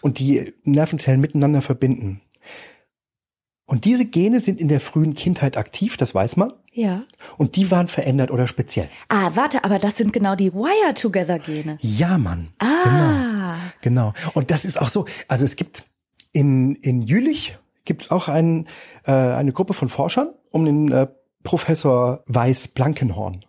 Und 0.00 0.18
die 0.18 0.54
Nervenzellen 0.64 1.20
miteinander 1.20 1.62
verbinden. 1.62 2.20
Und 3.66 3.84
diese 3.84 4.06
Gene 4.06 4.40
sind 4.40 4.60
in 4.60 4.68
der 4.68 4.80
frühen 4.80 5.14
Kindheit 5.14 5.58
aktiv, 5.58 5.98
das 5.98 6.14
weiß 6.14 6.36
man. 6.36 6.54
Ja. 6.72 7.04
Und 7.36 7.56
die 7.56 7.70
waren 7.70 7.88
verändert 7.88 8.30
oder 8.30 8.48
speziell. 8.48 8.88
Ah, 9.08 9.32
warte, 9.34 9.62
aber 9.64 9.78
das 9.78 9.96
sind 9.96 10.12
genau 10.12 10.36
die 10.36 10.54
Wire-Together-Gene. 10.54 11.78
Ja, 11.80 12.16
Mann. 12.16 12.48
Ah. 12.60 13.56
Genau. 13.82 14.12
Genau. 14.12 14.32
Und 14.34 14.50
das 14.50 14.64
ist 14.64 14.80
auch 14.80 14.88
so. 14.88 15.04
Also 15.26 15.44
es 15.44 15.56
gibt 15.56 15.84
in, 16.32 16.76
in 16.76 17.02
Jülich 17.02 17.58
gibt's 17.88 18.12
auch 18.12 18.28
ein, 18.28 18.68
äh, 19.04 19.10
eine 19.12 19.52
Gruppe 19.52 19.74
von 19.74 19.88
Forschern 19.88 20.28
um 20.50 20.64
den 20.64 20.92
äh, 20.92 21.08
Professor 21.42 22.22
Weiß 22.26 22.68
Blankenhorn. 22.68 23.40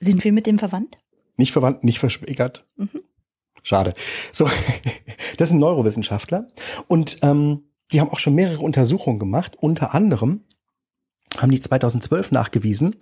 Sind 0.00 0.24
wir 0.24 0.32
mit 0.32 0.46
dem 0.46 0.58
verwandt? 0.58 0.96
Nicht 1.36 1.52
verwandt, 1.52 1.84
nicht 1.84 1.98
verschwägert. 1.98 2.66
Schade. 3.62 3.94
So, 4.32 4.48
das 5.36 5.50
ein 5.50 5.58
Neurowissenschaftler. 5.58 6.48
Und 6.88 7.18
ähm, 7.22 7.64
die 7.90 8.00
haben 8.00 8.10
auch 8.10 8.18
schon 8.18 8.34
mehrere 8.34 8.60
Untersuchungen 8.60 9.18
gemacht. 9.18 9.56
Unter 9.58 9.94
anderem 9.94 10.44
haben 11.38 11.50
die 11.50 11.60
2012 11.60 12.30
nachgewiesen, 12.30 12.96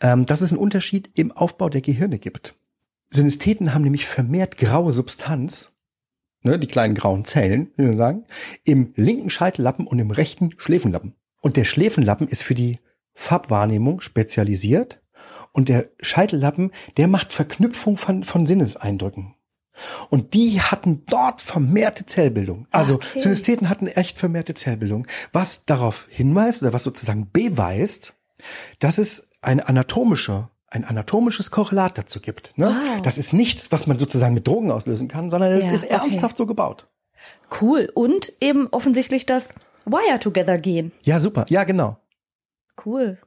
ähm, 0.00 0.26
dass 0.26 0.40
es 0.40 0.50
einen 0.50 0.60
Unterschied 0.60 1.10
im 1.14 1.32
Aufbau 1.32 1.68
der 1.68 1.80
Gehirne 1.80 2.18
gibt. 2.18 2.54
Synästheten 3.10 3.74
haben 3.74 3.82
nämlich 3.82 4.06
vermehrt 4.06 4.56
graue 4.56 4.92
Substanz, 4.92 5.72
ne, 6.42 6.58
die 6.58 6.66
kleinen 6.66 6.94
grauen 6.94 7.24
Zellen, 7.24 7.72
wie 7.76 7.86
wir 7.86 7.96
sagen, 7.96 8.24
im 8.64 8.92
linken 8.96 9.30
Scheitellappen 9.30 9.86
und 9.86 9.98
im 9.98 10.10
rechten 10.10 10.50
Schläfenlappen. 10.56 11.14
Und 11.40 11.56
der 11.56 11.64
Schläfenlappen 11.64 12.28
ist 12.28 12.42
für 12.42 12.54
die 12.54 12.78
Farbwahrnehmung 13.14 14.00
spezialisiert 14.00 15.02
und 15.52 15.68
der 15.68 15.90
Scheitellappen, 16.00 16.70
der 16.96 17.08
macht 17.08 17.32
Verknüpfung 17.32 17.96
von, 17.96 18.22
von 18.22 18.46
Sinneseindrücken. 18.46 19.34
Und 20.10 20.34
die 20.34 20.60
hatten 20.60 21.04
dort 21.06 21.40
vermehrte 21.40 22.04
Zellbildung. 22.06 22.66
Also 22.70 22.96
Okay. 22.96 23.18
Synästheten 23.18 23.68
hatten 23.68 23.86
echt 23.86 24.18
vermehrte 24.18 24.54
Zellbildung, 24.54 25.06
was 25.32 25.64
darauf 25.64 26.06
hinweist 26.10 26.62
oder 26.62 26.72
was 26.72 26.84
sozusagen 26.84 27.30
beweist, 27.30 28.14
dass 28.78 28.98
es 28.98 29.28
eine 29.40 29.68
anatomische, 29.68 30.48
ein 30.70 30.84
anatomisches 30.84 31.50
Korrelat 31.50 31.98
dazu 31.98 32.20
gibt. 32.20 32.56
Ne? 32.56 32.66
Wow. 32.66 33.02
Das 33.02 33.18
ist 33.18 33.32
nichts, 33.32 33.72
was 33.72 33.86
man 33.86 33.98
sozusagen 33.98 34.34
mit 34.34 34.46
Drogen 34.46 34.70
auslösen 34.70 35.08
kann, 35.08 35.28
sondern 35.30 35.50
es 35.52 35.66
Ja, 35.66 35.72
ist 35.72 35.84
okay. 35.84 35.94
ernsthaft 35.94 36.36
so 36.36 36.46
gebaut. 36.46 36.88
Cool. 37.60 37.90
Und 37.94 38.32
eben 38.40 38.68
offensichtlich 38.70 39.26
das 39.26 39.50
Wire-Together-Gen. 39.84 40.92
Ja, 41.02 41.18
super. 41.20 41.44
Ja, 41.48 41.64
genau. 41.64 41.98
Cool. 42.86 43.18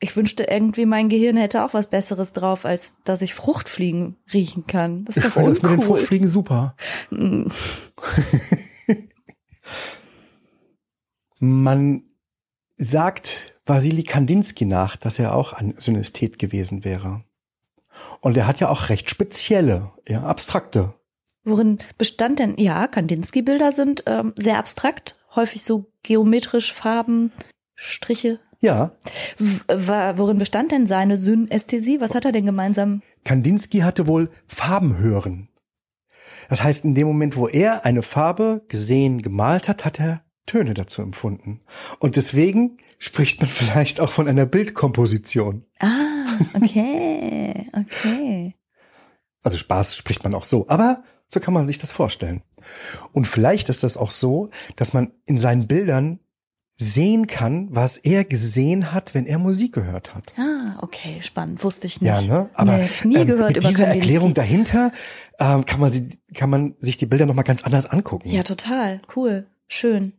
Ich 0.00 0.14
wünschte 0.16 0.44
irgendwie, 0.44 0.84
mein 0.84 1.08
Gehirn 1.08 1.36
hätte 1.36 1.64
auch 1.64 1.74
was 1.74 1.88
Besseres 1.88 2.32
drauf, 2.32 2.64
als 2.64 2.96
dass 3.04 3.22
ich 3.22 3.34
Fruchtfliegen 3.34 4.16
riechen 4.32 4.66
kann. 4.66 5.04
Das 5.04 5.16
ist 5.16 5.24
doch 5.26 5.34
Das 5.36 5.44
mit 5.46 5.62
den 5.62 5.70
uncool. 5.70 5.84
Fruchtfliegen 5.98 6.28
super. 6.28 6.74
Man 11.38 12.02
sagt 12.76 13.51
Wasili 13.72 14.02
Kandinsky 14.02 14.66
nach, 14.66 14.96
dass 14.96 15.18
er 15.18 15.34
auch 15.34 15.54
ein 15.54 15.72
Synästhet 15.78 16.38
gewesen 16.38 16.84
wäre. 16.84 17.24
Und 18.20 18.36
er 18.36 18.46
hat 18.46 18.60
ja 18.60 18.68
auch 18.68 18.90
recht 18.90 19.08
spezielle, 19.08 19.90
ja, 20.06 20.24
abstrakte. 20.24 20.92
Worin 21.42 21.78
bestand 21.96 22.38
denn, 22.38 22.56
ja, 22.58 22.86
Kandinsky-Bilder 22.86 23.72
sind 23.72 24.04
ähm, 24.06 24.34
sehr 24.36 24.58
abstrakt, 24.58 25.16
häufig 25.34 25.64
so 25.64 25.86
geometrisch 26.02 26.74
Farben, 26.74 27.32
Striche. 27.74 28.40
Ja, 28.60 28.92
W 29.38 30.18
worin 30.18 30.36
bestand 30.36 30.70
denn 30.70 30.86
seine 30.86 31.16
Synästhesie? 31.16 32.00
Was 32.00 32.14
hat 32.14 32.26
er 32.26 32.32
denn 32.32 32.44
gemeinsam? 32.44 33.00
Kandinsky 33.24 33.78
hatte 33.78 34.06
wohl 34.06 34.30
Farben 34.46 34.98
hören. 34.98 35.48
Das 36.50 36.62
heißt, 36.62 36.84
in 36.84 36.94
dem 36.94 37.06
Moment, 37.06 37.36
wo 37.36 37.48
er 37.48 37.86
eine 37.86 38.02
Farbe 38.02 38.66
gesehen, 38.68 39.22
gemalt 39.22 39.66
hat, 39.66 39.86
hat 39.86 39.98
er 39.98 40.22
Töne 40.46 40.74
dazu 40.74 41.02
empfunden. 41.02 41.60
Und 41.98 42.16
deswegen 42.16 42.78
spricht 42.98 43.40
man 43.40 43.50
vielleicht 43.50 44.00
auch 44.00 44.10
von 44.10 44.28
einer 44.28 44.46
Bildkomposition. 44.46 45.64
Ah, 45.78 46.26
okay, 46.54 47.68
okay. 47.72 48.56
Also 49.42 49.58
Spaß 49.58 49.96
spricht 49.96 50.22
man 50.24 50.34
auch 50.34 50.44
so, 50.44 50.68
aber 50.68 51.02
so 51.28 51.40
kann 51.40 51.54
man 51.54 51.66
sich 51.66 51.78
das 51.78 51.92
vorstellen. 51.92 52.42
Und 53.12 53.26
vielleicht 53.26 53.68
ist 53.68 53.82
das 53.82 53.96
auch 53.96 54.10
so, 54.10 54.50
dass 54.76 54.92
man 54.92 55.12
in 55.24 55.38
seinen 55.38 55.66
Bildern 55.66 56.20
sehen 56.74 57.26
kann, 57.26 57.68
was 57.70 57.96
er 57.96 58.24
gesehen 58.24 58.92
hat, 58.92 59.14
wenn 59.14 59.26
er 59.26 59.38
Musik 59.38 59.74
gehört 59.74 60.14
hat. 60.14 60.32
Ah, 60.38 60.78
okay, 60.80 61.20
spannend, 61.22 61.62
wusste 61.62 61.86
ich 61.86 62.00
nicht. 62.00 62.08
Ja, 62.08 62.20
ne? 62.20 62.50
Aber 62.54 62.78
nee, 62.78 62.88
nie 63.04 63.16
ähm, 63.16 63.26
gehört 63.26 63.48
mit 63.48 63.58
über 63.58 63.68
dieser. 63.68 63.88
Erklärung 63.88 64.34
dahinter 64.34 64.92
ähm, 65.38 65.64
kann 65.64 65.80
man 65.80 65.92
sie, 65.92 66.18
kann 66.34 66.50
man 66.50 66.74
sich 66.78 66.96
die 66.96 67.06
Bilder 67.06 67.26
noch 67.26 67.34
mal 67.34 67.42
ganz 67.42 67.62
anders 67.62 67.86
angucken. 67.86 68.30
Ja, 68.30 68.42
total, 68.42 69.00
cool, 69.16 69.46
schön. 69.68 70.14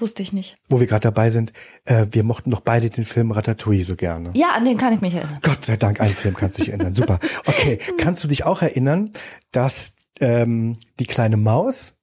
Wusste 0.00 0.22
ich 0.22 0.32
nicht. 0.32 0.56
Wo 0.68 0.78
wir 0.80 0.86
gerade 0.86 1.02
dabei 1.02 1.30
sind, 1.30 1.52
äh, 1.84 2.06
wir 2.12 2.22
mochten 2.22 2.50
doch 2.50 2.60
beide 2.60 2.88
den 2.88 3.04
Film 3.04 3.32
Ratatouille 3.32 3.84
so 3.84 3.96
gerne. 3.96 4.30
Ja, 4.34 4.50
an 4.56 4.64
den 4.64 4.78
kann 4.78 4.92
ich 4.92 5.00
mich 5.00 5.14
erinnern. 5.14 5.38
Gott 5.42 5.64
sei 5.64 5.76
Dank, 5.76 6.00
ein 6.00 6.08
Film 6.10 6.34
kannst 6.36 6.58
du 6.58 6.62
dich 6.62 6.72
erinnern. 6.72 6.94
Super. 6.94 7.18
Okay, 7.46 7.78
kannst 7.98 8.22
du 8.22 8.28
dich 8.28 8.44
auch 8.44 8.62
erinnern, 8.62 9.12
dass 9.50 9.96
ähm, 10.20 10.76
die 11.00 11.06
kleine 11.06 11.36
Maus, 11.36 11.94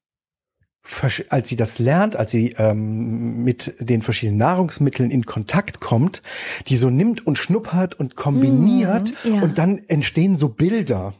als 1.30 1.50
sie 1.50 1.56
das 1.56 1.80
lernt, 1.80 2.16
als 2.16 2.32
sie 2.32 2.54
ähm, 2.58 3.44
mit 3.44 3.76
den 3.80 4.02
verschiedenen 4.02 4.38
Nahrungsmitteln 4.38 5.10
in 5.10 5.26
Kontakt 5.26 5.80
kommt, 5.80 6.22
die 6.68 6.78
so 6.78 6.90
nimmt 6.90 7.26
und 7.26 7.38
schnuppert 7.38 7.96
und 7.96 8.16
kombiniert 8.16 9.12
Mhm, 9.24 9.36
ja. 9.36 9.42
und 9.42 9.58
dann 9.58 9.82
entstehen 9.88 10.38
so 10.38 10.50
Bilder. 10.50 11.14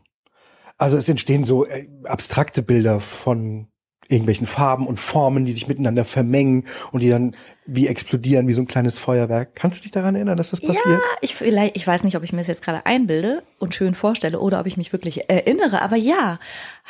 Also 0.78 0.98
es 0.98 1.08
entstehen 1.10 1.46
so 1.46 1.66
äh, 1.66 1.88
abstrakte 2.04 2.62
Bilder 2.62 3.00
von 3.00 3.68
irgendwelchen 4.08 4.48
Farben 4.48 4.88
und 4.88 5.00
Formen, 5.00 5.46
die 5.46 5.52
sich 5.52 5.68
miteinander 5.68 6.06
vermengen 6.06 6.66
und 6.92 7.02
die 7.02 7.10
dann 7.10 7.36
wie 7.66 7.88
explodieren, 7.88 8.48
wie 8.48 8.54
so 8.54 8.62
ein 8.62 8.68
kleines 8.68 9.00
Feuerwerk. 9.00 9.56
Kannst 9.56 9.80
du 9.80 9.84
dich 9.84 9.92
daran 9.92 10.16
erinnern, 10.16 10.38
dass 10.38 10.52
das 10.52 10.62
passiert? 10.62 10.86
Ja, 10.86 11.00
ich 11.22 11.36
vielleicht, 11.36 11.76
ich 11.76 11.86
weiß 11.88 12.04
nicht, 12.04 12.16
ob 12.16 12.24
ich 12.24 12.32
mir 12.32 12.40
das 12.40 12.48
jetzt 12.48 12.64
gerade 12.64 12.86
einbilde 12.86 13.42
und 13.60 13.74
schön 13.74 13.96
vorstelle 13.96 14.40
oder 14.40 14.60
ob 14.60 14.68
ich 14.68 14.78
mich 14.78 14.92
wirklich 14.94 15.30
erinnere, 15.30 15.82
aber 15.82 15.96
ja. 15.96 16.40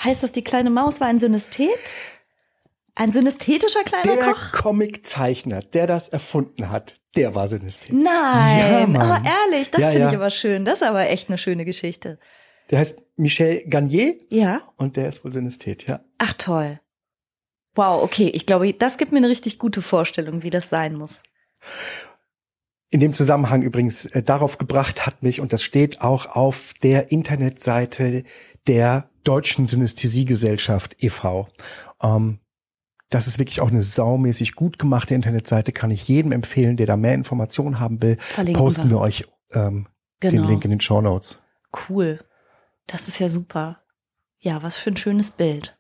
Heißt 0.04 0.24
das, 0.24 0.32
die 0.34 0.44
kleine 0.44 0.70
Maus 0.70 1.00
war 1.00 1.08
ein 1.08 1.20
Synästhet? 1.20 1.70
Ein 2.96 3.12
synästhetischer 3.12 3.84
kleiner 3.84 4.16
Der 4.16 4.34
Koch? 4.34 4.52
Comiczeichner, 4.54 5.60
der 5.62 5.86
das 5.88 6.08
erfunden 6.10 6.70
hat, 6.70 6.96
der 7.18 7.36
war 7.36 7.48
Synästhet. 7.50 7.92
Nein, 7.94 8.94
Ja, 8.94 9.02
aber 9.02 9.22
ehrlich, 9.26 9.70
das 9.72 9.82
Ja, 9.82 9.88
finde 9.90 10.02
ja. 10.04 10.10
ich 10.10 10.16
aber 10.16 10.30
schön. 10.30 10.64
Das 10.66 10.82
ist 10.82 10.88
aber 10.88 11.10
echt 11.10 11.28
eine 11.30 11.38
schöne 11.38 11.66
Geschichte. 11.66 12.20
Der 12.72 12.80
heißt 12.80 13.00
Michel 13.18 13.64
Garnier 13.70 14.16
Ja. 14.30 14.62
und 14.78 14.96
der 14.98 15.08
ist 15.10 15.24
wohl 15.24 15.32
Synästhet, 15.34 15.86
ja. 15.88 16.00
Ach 16.18 16.34
toll. 16.34 16.80
Wow, 17.76 18.04
okay. 18.04 18.30
Ich 18.34 18.46
glaube, 18.46 18.74
das 18.74 18.98
gibt 18.98 19.12
mir 19.12 19.18
eine 19.18 19.30
richtig 19.30 19.60
gute 19.60 19.82
Vorstellung, 19.82 20.44
wie 20.44 20.50
das 20.50 20.70
sein 20.70 20.96
muss. 20.96 21.22
In 22.90 23.00
dem 23.00 23.14
Zusammenhang 23.14 23.62
übrigens 23.62 24.06
äh, 24.06 24.24
darauf 24.24 24.58
gebracht 24.58 25.06
hat 25.06 25.24
mich, 25.24 25.42
und 25.42 25.54
das 25.54 25.64
steht 25.64 26.02
auch 26.02 26.28
auf 26.28 26.74
der 26.82 27.12
Internetseite 27.12 28.24
der 28.68 29.10
Deutschen 29.24 29.68
Synästhesiegesellschaft 29.68 30.96
e.V. 31.04 31.50
Ähm, 32.02 32.40
das 33.10 33.28
ist 33.28 33.40
wirklich 33.40 33.62
auch 33.62 33.70
eine 33.70 33.82
saumäßig 33.82 34.54
gut 34.54 34.80
gemachte 34.80 35.14
Internetseite, 35.14 35.72
kann 35.72 35.92
ich 35.92 36.08
jedem 36.08 36.32
empfehlen, 36.32 36.78
der 36.78 36.86
da 36.88 36.98
mehr 36.98 37.14
Informationen 37.14 37.80
haben 37.80 38.02
will. 38.02 38.18
Verlinken 38.20 38.62
Posten 38.62 38.86
wir. 38.86 38.98
wir 38.98 39.00
euch 39.02 39.26
ähm, 39.54 39.88
Genau. 40.20 40.42
den 40.42 40.50
Link 40.50 40.66
in 40.66 40.72
den 40.72 40.82
Show 40.82 41.02
Notes. 41.02 41.40
Cool. 41.90 42.20
Das 42.88 43.08
ist 43.08 43.20
ja 43.20 43.30
super. 43.30 43.82
Ja, 44.40 44.64
was 44.64 44.76
für 44.76 44.92
ein 44.92 44.98
schönes 44.98 45.32
Bild. 45.32 45.78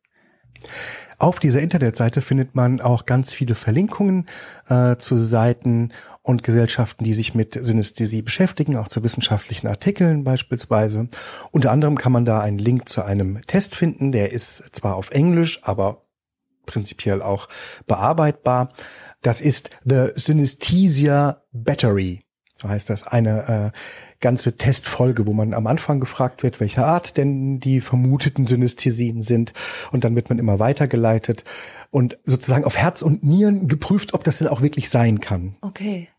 Auf 1.17 1.39
dieser 1.39 1.61
Internetseite 1.61 2.21
findet 2.21 2.55
man 2.55 2.81
auch 2.81 3.05
ganz 3.05 3.31
viele 3.31 3.55
Verlinkungen 3.55 4.25
äh, 4.67 4.97
zu 4.97 5.17
Seiten 5.17 5.91
und 6.21 6.43
Gesellschaften, 6.43 7.03
die 7.03 7.13
sich 7.13 7.35
mit 7.35 7.57
Synästhesie 7.59 8.21
beschäftigen, 8.21 8.77
auch 8.77 8.87
zu 8.87 9.03
wissenschaftlichen 9.03 9.67
Artikeln 9.67 10.23
beispielsweise. 10.23 11.07
Unter 11.51 11.71
anderem 11.71 11.97
kann 11.97 12.11
man 12.11 12.25
da 12.25 12.41
einen 12.41 12.57
Link 12.57 12.89
zu 12.89 13.03
einem 13.03 13.41
Test 13.47 13.75
finden, 13.75 14.11
der 14.11 14.31
ist 14.31 14.75
zwar 14.75 14.95
auf 14.95 15.11
Englisch, 15.11 15.61
aber 15.63 16.05
prinzipiell 16.65 17.21
auch 17.21 17.47
bearbeitbar. 17.87 18.69
Das 19.21 19.41
ist 19.41 19.69
The 19.83 20.09
Synesthesia 20.15 21.43
Battery. 21.51 22.25
So 22.57 22.69
heißt 22.69 22.89
das 22.89 23.05
eine 23.05 23.73
äh, 23.73 23.79
ganze 24.19 24.57
Testfolge, 24.57 25.27
wo 25.27 25.33
man 25.33 25.53
am 25.53 25.67
Anfang 25.67 25.99
gefragt 25.99 26.43
wird, 26.43 26.59
welche 26.59 26.85
Art 26.85 27.17
denn 27.17 27.59
die 27.59 27.81
vermuteten 27.81 28.47
Synästhesien 28.47 29.23
sind. 29.23 29.53
Und 29.91 30.03
dann 30.03 30.15
wird 30.15 30.29
man 30.29 30.39
immer 30.39 30.59
weitergeleitet 30.59 31.43
und 31.91 32.17
sozusagen 32.23 32.65
auf 32.65 32.77
Herz 32.77 33.01
und 33.01 33.23
Nieren 33.23 33.67
geprüft, 33.67 34.13
ob 34.13 34.23
das 34.23 34.39
denn 34.39 34.47
auch 34.47 34.61
wirklich 34.61 34.89
sein 34.89 35.19
kann. 35.19 35.55
Okay. 35.61 36.09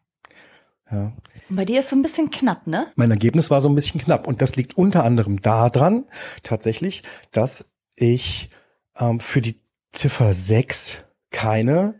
Ja. 0.91 1.13
Und 1.49 1.57
bei 1.57 1.65
dir 1.65 1.81
ist 1.81 1.91
so 1.91 1.97
ein 1.97 2.03
bisschen 2.03 2.31
knapp, 2.31 2.67
ne? 2.67 2.87
Mein 2.97 3.11
Ergebnis 3.11 3.51
war 3.51 3.61
so 3.61 3.69
ein 3.69 3.75
bisschen 3.75 4.01
knapp. 4.01 4.27
Und 4.27 4.41
das 4.41 4.57
liegt 4.57 4.77
unter 4.77 5.05
anderem 5.05 5.41
daran, 5.41 6.05
tatsächlich, 6.43 7.03
dass 7.33 7.73
ich 7.97 8.51
ähm, 8.99 9.21
für 9.21 9.41
die 9.41 9.61
Ziffer 9.93 10.33
6 10.33 11.05
keine 11.31 11.99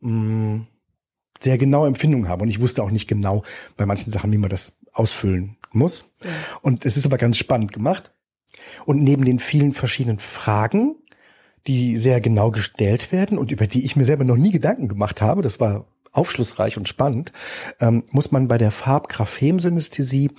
mh, 0.00 0.66
sehr 1.40 1.58
genaue 1.58 1.86
Empfindung 1.86 2.28
habe. 2.28 2.42
Und 2.42 2.48
ich 2.48 2.60
wusste 2.60 2.82
auch 2.82 2.90
nicht 2.90 3.06
genau 3.08 3.44
bei 3.76 3.86
manchen 3.86 4.10
Sachen, 4.10 4.32
wie 4.32 4.38
man 4.38 4.50
das 4.50 4.78
ausfüllen 4.94 5.56
muss. 5.72 6.12
Ja. 6.22 6.30
Und 6.62 6.86
es 6.86 6.96
ist 6.96 7.06
aber 7.06 7.18
ganz 7.18 7.36
spannend 7.36 7.72
gemacht. 7.72 8.12
Und 8.86 9.02
neben 9.02 9.24
den 9.24 9.38
vielen 9.38 9.72
verschiedenen 9.72 10.18
Fragen, 10.18 10.96
die 11.66 11.98
sehr 11.98 12.20
genau 12.20 12.50
gestellt 12.50 13.12
werden 13.12 13.38
und 13.38 13.52
über 13.52 13.66
die 13.66 13.84
ich 13.84 13.96
mir 13.96 14.04
selber 14.04 14.24
noch 14.24 14.36
nie 14.36 14.52
Gedanken 14.52 14.88
gemacht 14.88 15.20
habe, 15.20 15.42
das 15.42 15.60
war 15.60 15.86
aufschlussreich 16.12 16.76
und 16.76 16.88
spannend, 16.88 17.32
ähm, 17.80 18.04
muss 18.10 18.30
man 18.30 18.48
bei 18.48 18.58
der 18.58 18.70
Farbgraphem-Synästhesie 18.70 20.30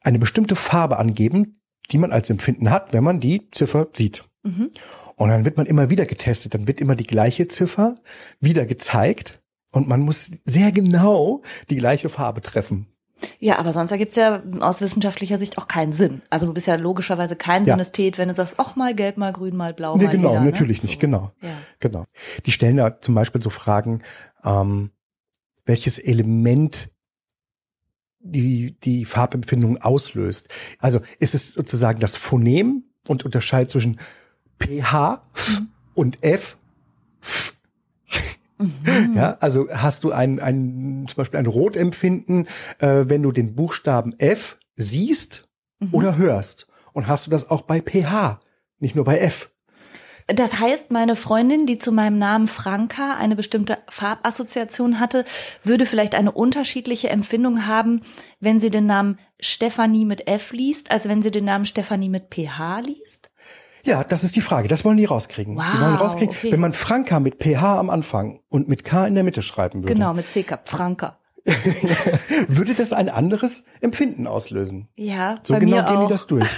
eine 0.00 0.18
bestimmte 0.18 0.56
Farbe 0.56 0.98
angeben, 0.98 1.58
die 1.90 1.98
man 1.98 2.12
als 2.12 2.30
Empfinden 2.30 2.70
hat, 2.70 2.92
wenn 2.92 3.04
man 3.04 3.20
die 3.20 3.50
Ziffer 3.50 3.88
sieht. 3.94 4.24
Mhm. 4.42 4.70
Und 5.16 5.30
dann 5.30 5.44
wird 5.44 5.56
man 5.56 5.66
immer 5.66 5.90
wieder 5.90 6.06
getestet, 6.06 6.54
dann 6.54 6.68
wird 6.68 6.80
immer 6.80 6.94
die 6.94 7.06
gleiche 7.06 7.48
Ziffer 7.48 7.94
wieder 8.40 8.66
gezeigt 8.66 9.40
und 9.72 9.88
man 9.88 10.00
muss 10.00 10.30
sehr 10.44 10.72
genau 10.72 11.42
die 11.70 11.76
gleiche 11.76 12.08
Farbe 12.08 12.42
treffen. 12.42 12.86
Ja, 13.40 13.58
aber 13.58 13.72
sonst 13.72 13.90
ergibt 13.90 14.10
es 14.12 14.16
ja 14.16 14.42
aus 14.60 14.80
wissenschaftlicher 14.80 15.38
Sicht 15.38 15.58
auch 15.58 15.68
keinen 15.68 15.92
Sinn. 15.92 16.22
Also 16.30 16.46
du 16.46 16.54
bist 16.54 16.66
ja 16.66 16.76
logischerweise 16.76 17.36
kein 17.36 17.64
Ja. 17.64 17.74
Synästhet, 17.74 18.18
wenn 18.18 18.28
du 18.28 18.34
sagst, 18.34 18.54
ach 18.58 18.76
mal 18.76 18.94
gelb, 18.94 19.16
mal 19.16 19.32
grün, 19.32 19.56
mal 19.56 19.74
blau, 19.74 19.96
Nee, 19.96 20.04
mal 20.04 20.10
genau, 20.10 20.30
lila, 20.30 20.44
natürlich 20.44 20.82
ne? 20.82 20.88
nicht, 20.88 21.00
genau. 21.00 21.32
Ja. 21.40 21.50
Genau. 21.80 22.04
Die 22.46 22.52
stellen 22.52 22.76
da 22.76 23.00
zum 23.00 23.14
Beispiel 23.14 23.42
so 23.42 23.50
Fragen, 23.50 24.02
ähm, 24.44 24.90
welches 25.64 25.98
Element 25.98 26.90
die, 28.20 28.76
die 28.80 29.04
Farbempfindung 29.04 29.78
auslöst. 29.78 30.48
Also 30.78 31.00
ist 31.18 31.34
es 31.34 31.54
sozusagen 31.54 32.00
das 32.00 32.16
Phonem 32.16 32.84
und 33.06 33.24
unterscheidet 33.24 33.70
zwischen 33.70 33.98
pH 34.60 35.22
und 35.94 36.22
F. 36.22 36.57
Mhm. 38.58 39.14
Ja, 39.14 39.36
also 39.40 39.68
hast 39.70 40.04
du 40.04 40.12
ein, 40.12 40.40
ein 40.40 41.06
zum 41.08 41.16
Beispiel 41.16 41.38
ein 41.38 41.46
Rotempfinden, 41.46 42.46
äh, 42.78 43.04
wenn 43.06 43.22
du 43.22 43.32
den 43.32 43.54
Buchstaben 43.54 44.14
F 44.18 44.58
siehst 44.76 45.48
Mhm. 45.80 45.94
oder 45.94 46.16
hörst. 46.16 46.66
Und 46.92 47.06
hast 47.06 47.26
du 47.26 47.30
das 47.30 47.50
auch 47.50 47.62
bei 47.62 47.80
pH, 47.80 48.40
nicht 48.78 48.96
nur 48.96 49.04
bei 49.04 49.18
F. 49.18 49.50
Das 50.26 50.60
heißt, 50.60 50.90
meine 50.90 51.16
Freundin, 51.16 51.64
die 51.64 51.78
zu 51.78 51.90
meinem 51.90 52.18
Namen 52.18 52.48
Franka 52.48 53.16
eine 53.16 53.34
bestimmte 53.34 53.78
Farbassoziation 53.88 55.00
hatte, 55.00 55.24
würde 55.62 55.86
vielleicht 55.86 56.14
eine 56.14 56.32
unterschiedliche 56.32 57.08
Empfindung 57.08 57.66
haben, 57.66 58.02
wenn 58.38 58.60
sie 58.60 58.70
den 58.70 58.84
Namen 58.84 59.18
Stefanie 59.40 60.04
mit 60.04 60.28
F 60.28 60.52
liest, 60.52 60.90
als 60.90 61.08
wenn 61.08 61.22
sie 61.22 61.30
den 61.30 61.46
Namen 61.46 61.64
Stefanie 61.64 62.10
mit 62.10 62.28
PH 62.34 62.80
liest? 62.80 63.27
Ja, 63.84 64.04
das 64.04 64.24
ist 64.24 64.36
die 64.36 64.40
Frage. 64.40 64.68
Das 64.68 64.84
wollen 64.84 64.96
die 64.96 65.04
rauskriegen. 65.04 65.54
die 65.54 65.60
Wow, 65.60 65.80
wollen 65.80 65.94
rauskriegen, 65.94 66.30
okay. 66.34 66.52
wenn 66.52 66.60
man 66.60 66.72
Franka 66.72 67.20
mit 67.20 67.42
PH 67.42 67.78
am 67.78 67.90
Anfang 67.90 68.40
und 68.48 68.68
mit 68.68 68.84
K 68.84 69.06
in 69.06 69.14
der 69.14 69.24
Mitte 69.24 69.42
schreiben 69.42 69.82
würde, 69.82 69.94
Genau, 69.94 70.12
mit 70.14 70.28
C-Cup, 70.28 70.68
Franka. 70.68 71.18
würde 72.48 72.74
das 72.74 72.92
ein 72.92 73.08
anderes 73.08 73.64
Empfinden 73.80 74.26
auslösen. 74.26 74.88
Ja, 74.96 75.36
So 75.42 75.54
bei 75.54 75.60
genau 75.60 75.76
mir 75.76 75.82
gehen 75.84 75.96
auch. 75.96 76.06
die 76.06 76.12
das 76.12 76.26
durch. 76.26 76.46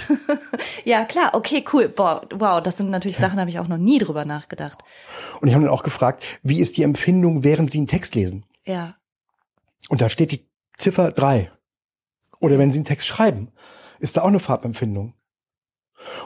Ja, 0.83 1.05
klar, 1.05 1.31
okay, 1.33 1.63
cool. 1.73 1.89
Boah, 1.89 2.23
wow, 2.33 2.61
das 2.61 2.77
sind 2.77 2.89
natürlich 2.89 3.17
Sachen, 3.17 3.39
habe 3.39 3.49
ich 3.51 3.59
auch 3.59 3.67
noch 3.67 3.77
nie 3.77 3.99
drüber 3.99 4.25
nachgedacht. 4.25 4.79
Und 5.39 5.47
ich 5.47 5.53
habe 5.53 5.63
dann 5.63 5.73
auch 5.73 5.83
gefragt, 5.83 6.23
wie 6.43 6.59
ist 6.59 6.75
die 6.77 6.83
Empfindung, 6.83 7.43
während 7.43 7.69
sie 7.71 7.77
einen 7.77 7.87
Text 7.87 8.15
lesen? 8.15 8.45
Ja. 8.65 8.95
Und 9.89 10.01
da 10.01 10.09
steht 10.09 10.31
die 10.31 10.49
Ziffer 10.77 11.11
3. 11.11 11.51
Oder 12.39 12.57
wenn 12.57 12.71
sie 12.73 12.79
einen 12.79 12.85
Text 12.85 13.07
schreiben, 13.07 13.49
ist 13.99 14.17
da 14.17 14.21
auch 14.23 14.27
eine 14.27 14.39
Farbempfindung. 14.39 15.13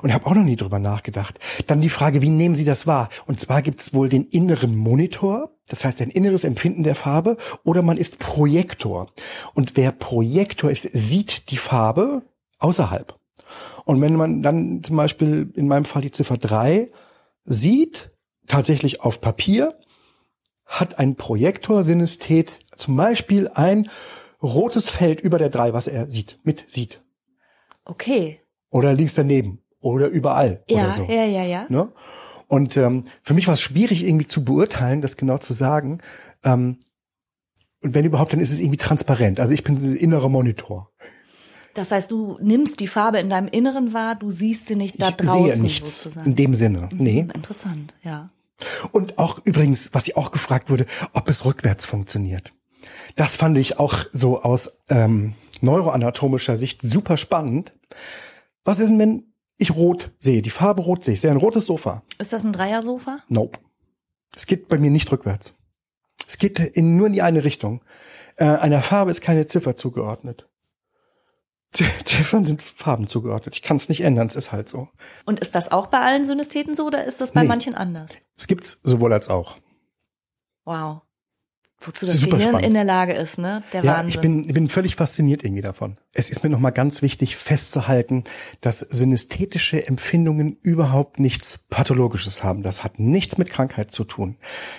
Und 0.01 0.09
ich 0.09 0.15
habe 0.15 0.25
auch 0.25 0.35
noch 0.35 0.43
nie 0.43 0.55
drüber 0.55 0.79
nachgedacht. 0.79 1.39
Dann 1.67 1.81
die 1.81 1.89
Frage, 1.89 2.21
wie 2.21 2.29
nehmen 2.29 2.55
Sie 2.55 2.65
das 2.65 2.87
wahr? 2.87 3.09
Und 3.25 3.39
zwar 3.39 3.61
gibt 3.61 3.81
es 3.81 3.93
wohl 3.93 4.09
den 4.09 4.25
inneren 4.25 4.75
Monitor, 4.75 5.51
das 5.67 5.83
heißt 5.83 6.01
ein 6.01 6.09
inneres 6.09 6.43
Empfinden 6.43 6.83
der 6.83 6.95
Farbe, 6.95 7.37
oder 7.63 7.81
man 7.81 7.97
ist 7.97 8.19
Projektor. 8.19 9.09
Und 9.53 9.75
wer 9.75 9.91
Projektor 9.91 10.71
ist, 10.71 10.89
sieht 10.93 11.51
die 11.51 11.57
Farbe 11.57 12.23
außerhalb. 12.59 13.17
Und 13.85 14.01
wenn 14.01 14.15
man 14.15 14.41
dann 14.41 14.83
zum 14.83 14.97
Beispiel 14.97 15.51
in 15.55 15.67
meinem 15.67 15.85
Fall 15.85 16.01
die 16.01 16.11
Ziffer 16.11 16.37
3 16.37 16.87
sieht, 17.43 18.11
tatsächlich 18.47 19.01
auf 19.01 19.21
Papier, 19.21 19.77
hat 20.65 20.97
ein 20.97 21.15
Projektor-Synesthet 21.15 22.59
zum 22.75 22.95
Beispiel 22.95 23.49
ein 23.53 23.89
rotes 24.41 24.89
Feld 24.89 25.21
über 25.21 25.37
der 25.37 25.49
3, 25.49 25.73
was 25.73 25.87
er 25.87 26.09
sieht, 26.09 26.39
mit 26.43 26.65
sieht. 26.67 27.01
Okay. 27.85 28.41
Oder 28.71 28.93
links 28.93 29.13
daneben. 29.13 29.61
Oder 29.93 30.07
überall. 30.07 30.63
Ja, 30.69 30.85
oder 30.85 30.91
so. 30.91 31.03
ja, 31.03 31.25
ja, 31.25 31.43
ja. 31.43 31.65
Ne? 31.69 31.89
Und 32.47 32.77
ähm, 32.77 33.05
für 33.23 33.33
mich 33.33 33.47
war 33.47 33.53
es 33.53 33.61
schwierig, 33.61 34.05
irgendwie 34.05 34.27
zu 34.27 34.43
beurteilen, 34.43 35.01
das 35.01 35.17
genau 35.17 35.37
zu 35.37 35.53
sagen. 35.53 35.99
Ähm, 36.43 36.79
und 37.81 37.93
wenn 37.93 38.05
überhaupt, 38.05 38.33
dann 38.33 38.39
ist 38.39 38.51
es 38.51 38.59
irgendwie 38.59 38.77
transparent. 38.77 39.39
Also 39.39 39.53
ich 39.53 39.63
bin 39.63 39.75
ein 39.75 39.95
innerer 39.95 40.29
Monitor. 40.29 40.89
Das 41.75 41.91
heißt, 41.91 42.09
du 42.09 42.37
nimmst 42.41 42.79
die 42.79 42.87
Farbe 42.87 43.19
in 43.19 43.29
deinem 43.29 43.47
Inneren 43.47 43.93
wahr, 43.93 44.15
du 44.15 44.31
siehst 44.31 44.67
sie 44.67 44.75
nicht 44.75 44.99
da 45.01 45.09
ich 45.09 45.15
draußen 45.15 45.55
sehe 45.55 45.61
nichts 45.63 46.01
sozusagen. 46.03 46.29
in 46.29 46.35
dem 46.35 46.55
Sinne. 46.55 46.89
Nee. 46.91 47.21
Hm, 47.21 47.31
Interessant, 47.31 47.93
ja. 48.01 48.29
Und 48.91 49.17
auch 49.19 49.39
übrigens, 49.43 49.89
was 49.93 50.07
ich 50.07 50.15
auch 50.15 50.31
gefragt 50.31 50.69
wurde, 50.69 50.85
ob 51.13 51.27
es 51.29 51.43
rückwärts 51.45 51.85
funktioniert. 51.85 52.53
Das 53.17 53.35
fand 53.35 53.57
ich 53.57 53.77
auch 53.77 53.97
so 54.13 54.41
aus 54.41 54.79
ähm, 54.89 55.33
neuroanatomischer 55.61 56.57
Sicht 56.57 56.81
super 56.81 57.17
spannend. 57.17 57.73
Was 58.63 58.79
ist 58.79 58.87
denn, 58.89 58.99
wenn 58.99 59.23
ich 59.57 59.71
rot 59.71 60.11
sehe, 60.19 60.41
die 60.41 60.49
Farbe 60.49 60.81
rot 60.81 61.03
sehe? 61.05 61.13
Ich 61.13 61.21
sehe 61.21 61.31
ein 61.31 61.37
rotes 61.37 61.65
Sofa. 61.65 62.03
Ist 62.19 62.33
das 62.33 62.43
ein 62.45 62.53
Dreiersofa? 62.53 63.19
Nope. 63.29 63.59
Es 64.35 64.45
geht 64.47 64.67
bei 64.67 64.77
mir 64.77 64.91
nicht 64.91 65.11
rückwärts. 65.11 65.53
Es 66.27 66.37
geht 66.37 66.59
in, 66.59 66.97
nur 66.97 67.07
in 67.07 67.13
die 67.13 67.21
eine 67.21 67.43
Richtung. 67.43 67.81
Äh, 68.37 68.45
einer 68.45 68.81
Farbe 68.81 69.11
ist 69.11 69.21
keine 69.21 69.45
Ziffer 69.47 69.75
zugeordnet. 69.75 70.49
Ziffern 72.05 72.45
sind 72.45 72.61
Farben 72.61 73.07
zugeordnet. 73.07 73.55
Ich 73.55 73.61
kann 73.61 73.75
es 73.77 73.89
nicht 73.89 74.01
ändern, 74.01 74.27
es 74.27 74.35
ist 74.37 74.51
halt 74.53 74.69
so. 74.69 74.87
Und 75.25 75.41
ist 75.41 75.55
das 75.55 75.71
auch 75.71 75.87
bei 75.87 75.99
allen 75.99 76.25
Synestheten 76.25 76.73
so 76.73 76.85
oder 76.87 77.03
ist 77.03 77.19
das 77.19 77.33
bei 77.33 77.41
Nee. 77.41 77.47
manchen 77.49 77.75
anders? 77.75 78.11
Es 78.37 78.47
gibt's 78.47 78.79
sowohl 78.83 79.11
als 79.11 79.29
auch. 79.29 79.57
Wow. 80.63 81.01
Wozu 81.87 82.05
das 82.05 82.15
Super 82.15 82.37
Gehirn 82.37 82.51
spannend. 82.51 82.67
in 82.67 82.73
der 82.73 82.83
Lage 82.83 83.13
ist, 83.13 83.37
ne? 83.37 83.63
Der 83.73 83.83
Ja, 83.83 83.97
Wahnsinn. 83.97 84.09
ich 84.09 84.19
bin, 84.19 84.47
ich 84.47 84.53
bin 84.53 84.69
völlig 84.69 84.95
fasziniert 84.95 85.43
irgendwie 85.43 85.61
davon. 85.61 85.97
Es 86.13 86.29
ist 86.29 86.43
mir 86.43 86.49
nochmal 86.49 86.71
ganz 86.71 87.01
wichtig 87.01 87.35
festzuhalten, 87.35 88.23
dass 88.61 88.79
synästhetische 88.79 89.87
Empfindungen 89.87 90.57
überhaupt 90.61 91.19
nichts 91.19 91.57
Pathologisches 91.69 92.43
haben. 92.43 92.63
Das 92.63 92.83
hat 92.83 92.99
nichts 92.99 93.37
mit 93.37 93.49
Krankheit 93.49 93.91
zu 93.91 94.03
tun. 94.03 94.37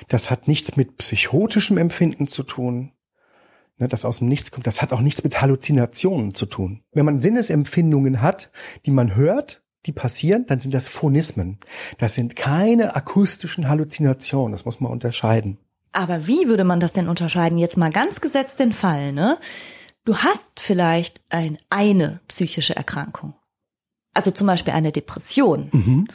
Das 0.09 0.31
hat 0.31 0.49
nichts 0.49 0.77
mit 0.77 0.97
psychotischem 0.99 1.79
Empfinden 1.79 2.29
zu 2.29 2.43
tun. 2.43 2.93
Ne, 3.79 3.89
das 3.89 4.05
aus 4.07 4.19
dem 4.21 4.29
Nichts 4.29 4.51
kommt. 4.51 4.67
Das 4.67 4.81
hat 4.81 4.93
auch 4.95 5.03
nichts 5.03 5.23
mit 5.23 5.41
Halluzinationen 5.43 6.33
zu 6.35 6.47
tun. 6.47 6.83
Wenn 6.93 7.05
man 7.05 7.21
Sinnesempfindungen 7.21 8.23
hat, 8.23 8.51
die 8.87 8.91
man 8.91 9.15
hört, 9.15 9.63
die 9.85 9.93
passieren, 9.93 10.47
dann 10.47 10.61
sind 10.61 10.73
das 10.73 10.89
Phonismen. 10.89 11.59
Das 11.99 12.15
sind 12.15 12.37
keine 12.37 12.97
akustischen 12.97 13.69
Halluzinationen. 13.69 14.53
Das 14.53 14.65
muss 14.65 14.81
man 14.81 14.91
unterscheiden. 14.91 15.59
Aber 15.97 16.27
wie 16.27 16.47
würde 16.47 16.65
man 16.65 16.79
das 16.79 16.93
denn 16.93 17.09
unterscheiden? 17.09 17.57
Jetzt 17.57 17.79
mal 17.79 17.91
ganz 17.91 18.21
gesetzt 18.21 18.61
den 18.61 18.75
Fall, 18.75 19.13
ne? 19.13 19.39
Du 20.05 20.19
hast 20.19 20.61
vielleicht 20.61 21.23
ein, 21.31 21.57
eine 21.71 22.21
psychische 22.29 22.77
Erkrankung. 22.77 23.35
Also 24.13 24.31
zum 24.31 24.47
Beispiel 24.47 24.75
eine 24.75 24.93
Depression. 24.93 25.71
Mhm. 25.73 26.09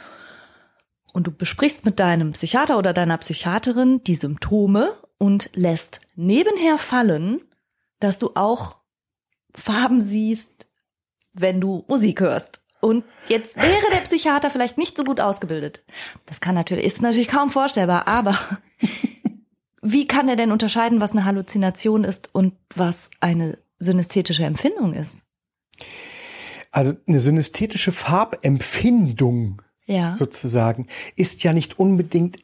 Und 1.12 1.26
du 1.26 1.32
besprichst 1.32 1.84
mit 1.84 1.98
deinem 1.98 2.30
Psychiater 2.30 2.78
oder 2.78 2.92
deiner 2.92 3.18
Psychiaterin 3.18 4.04
die 4.04 4.14
Symptome 4.14 4.94
und 5.18 5.50
lässt 5.52 6.00
nebenher 6.14 6.78
fallen, 6.78 7.40
dass 7.98 8.20
du 8.20 8.30
auch 8.36 8.76
Farben 9.52 10.00
siehst, 10.00 10.68
wenn 11.32 11.60
du 11.60 11.84
Musik 11.88 12.20
hörst. 12.20 12.62
Und 12.80 13.04
jetzt 13.28 13.56
wäre 13.56 13.90
der 13.92 14.00
Psychiater 14.02 14.48
vielleicht 14.48 14.78
nicht 14.78 14.96
so 14.96 15.02
gut 15.02 15.18
ausgebildet. 15.18 15.82
Das 16.26 16.40
kann 16.40 16.54
natürlich, 16.54 16.84
ist 16.84 17.02
natürlich 17.02 17.28
kaum 17.28 17.50
vorstellbar, 17.50 18.06
aber 18.06 18.38
wie 19.82 20.06
kann 20.06 20.28
er 20.28 20.36
denn 20.36 20.52
unterscheiden, 20.52 21.00
was 21.00 21.12
eine 21.12 21.24
Halluzination 21.24 22.04
ist 22.04 22.30
und 22.32 22.54
was 22.74 23.10
eine 23.20 23.58
synästhetische 23.78 24.44
Empfindung 24.44 24.94
ist? 24.94 25.18
Also 26.70 26.94
eine 27.06 27.20
synästhetische 27.20 27.92
Farbempfindung 27.92 29.60
Ja. 29.86 30.14
sozusagen 30.16 30.86
ist 31.16 31.42
ja 31.42 31.52
nicht 31.52 31.78
unbedingt 31.78 32.38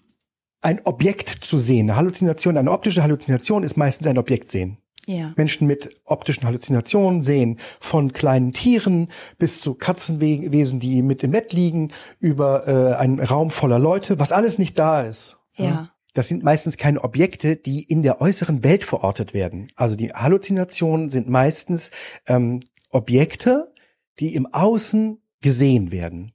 ein 0.61 0.80
Objekt 0.84 1.28
zu 1.28 1.57
sehen. 1.57 1.89
Eine 1.89 1.97
Halluzination, 1.97 2.57
eine 2.57 2.72
optische 2.72 3.03
Halluzination 3.03 3.62
ist 3.62 3.76
meistens 3.76 4.07
ein 4.07 4.18
Objekt 4.18 4.51
sehen. 4.51 4.78
Ja. 5.07 5.32
Menschen 5.36 5.66
mit 5.66 5.89
optischen 6.05 6.45
Halluzinationen 6.45 7.22
sehen 7.22 7.59
von 7.80 8.12
kleinen 8.12 8.53
Tieren 8.53 9.09
bis 9.39 9.61
zu 9.62 9.74
Katzenwesen, 9.74 10.80
die 10.80 11.01
mit 11.01 11.22
im 11.22 11.30
Bett 11.30 11.55
liegen, 11.55 11.93
über 12.20 12.68
äh, 12.68 12.95
einen 12.97 13.18
Raum 13.18 13.51
voller 13.51 13.78
Leute, 13.78 14.18
was 14.18 14.32
alles 14.32 14.59
nicht 14.59 14.78
da 14.78 15.01
ist. 15.03 15.36
Ja. 15.57 15.91
Das 16.15 16.29
sind 16.29 16.43
meistens 16.43 16.77
keine 16.77 17.05
Objekte, 17.05 17.57
die 17.57 17.83
in 17.83 18.03
der 18.03 18.21
äußeren 18.21 18.65
Welt 18.65 18.85
verortet 18.85 19.35
werden. 19.35 19.69
Also 19.77 19.97
die 19.97 20.13
Halluzinationen 20.13 21.11
sind 21.11 21.29
meistens 21.29 21.91
ähm, 22.27 22.61
Objekte, 22.91 23.73
die 24.19 24.35
im 24.35 24.47
Außen 24.47 25.21
gesehen 25.41 25.93
werden. 25.93 26.33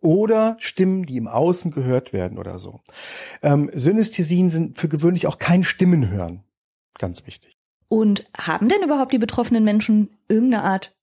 Oder 0.00 0.56
Stimmen, 0.60 1.04
die 1.04 1.16
im 1.16 1.26
Außen 1.26 1.70
gehört 1.70 2.12
werden 2.12 2.38
oder 2.38 2.58
so. 2.58 2.80
Ähm, 3.42 3.70
Synästhesien 3.72 4.50
sind 4.50 4.78
für 4.78 4.88
gewöhnlich 4.88 5.26
auch 5.26 5.38
kein 5.38 5.64
Stimmenhören. 5.64 6.44
Ganz 6.98 7.26
wichtig. 7.26 7.56
Und 7.88 8.26
haben 8.36 8.68
denn 8.68 8.82
überhaupt 8.82 9.12
die 9.12 9.18
betroffenen 9.18 9.64
Menschen 9.64 10.10
irgendeine 10.28 10.64
Art 10.64 10.95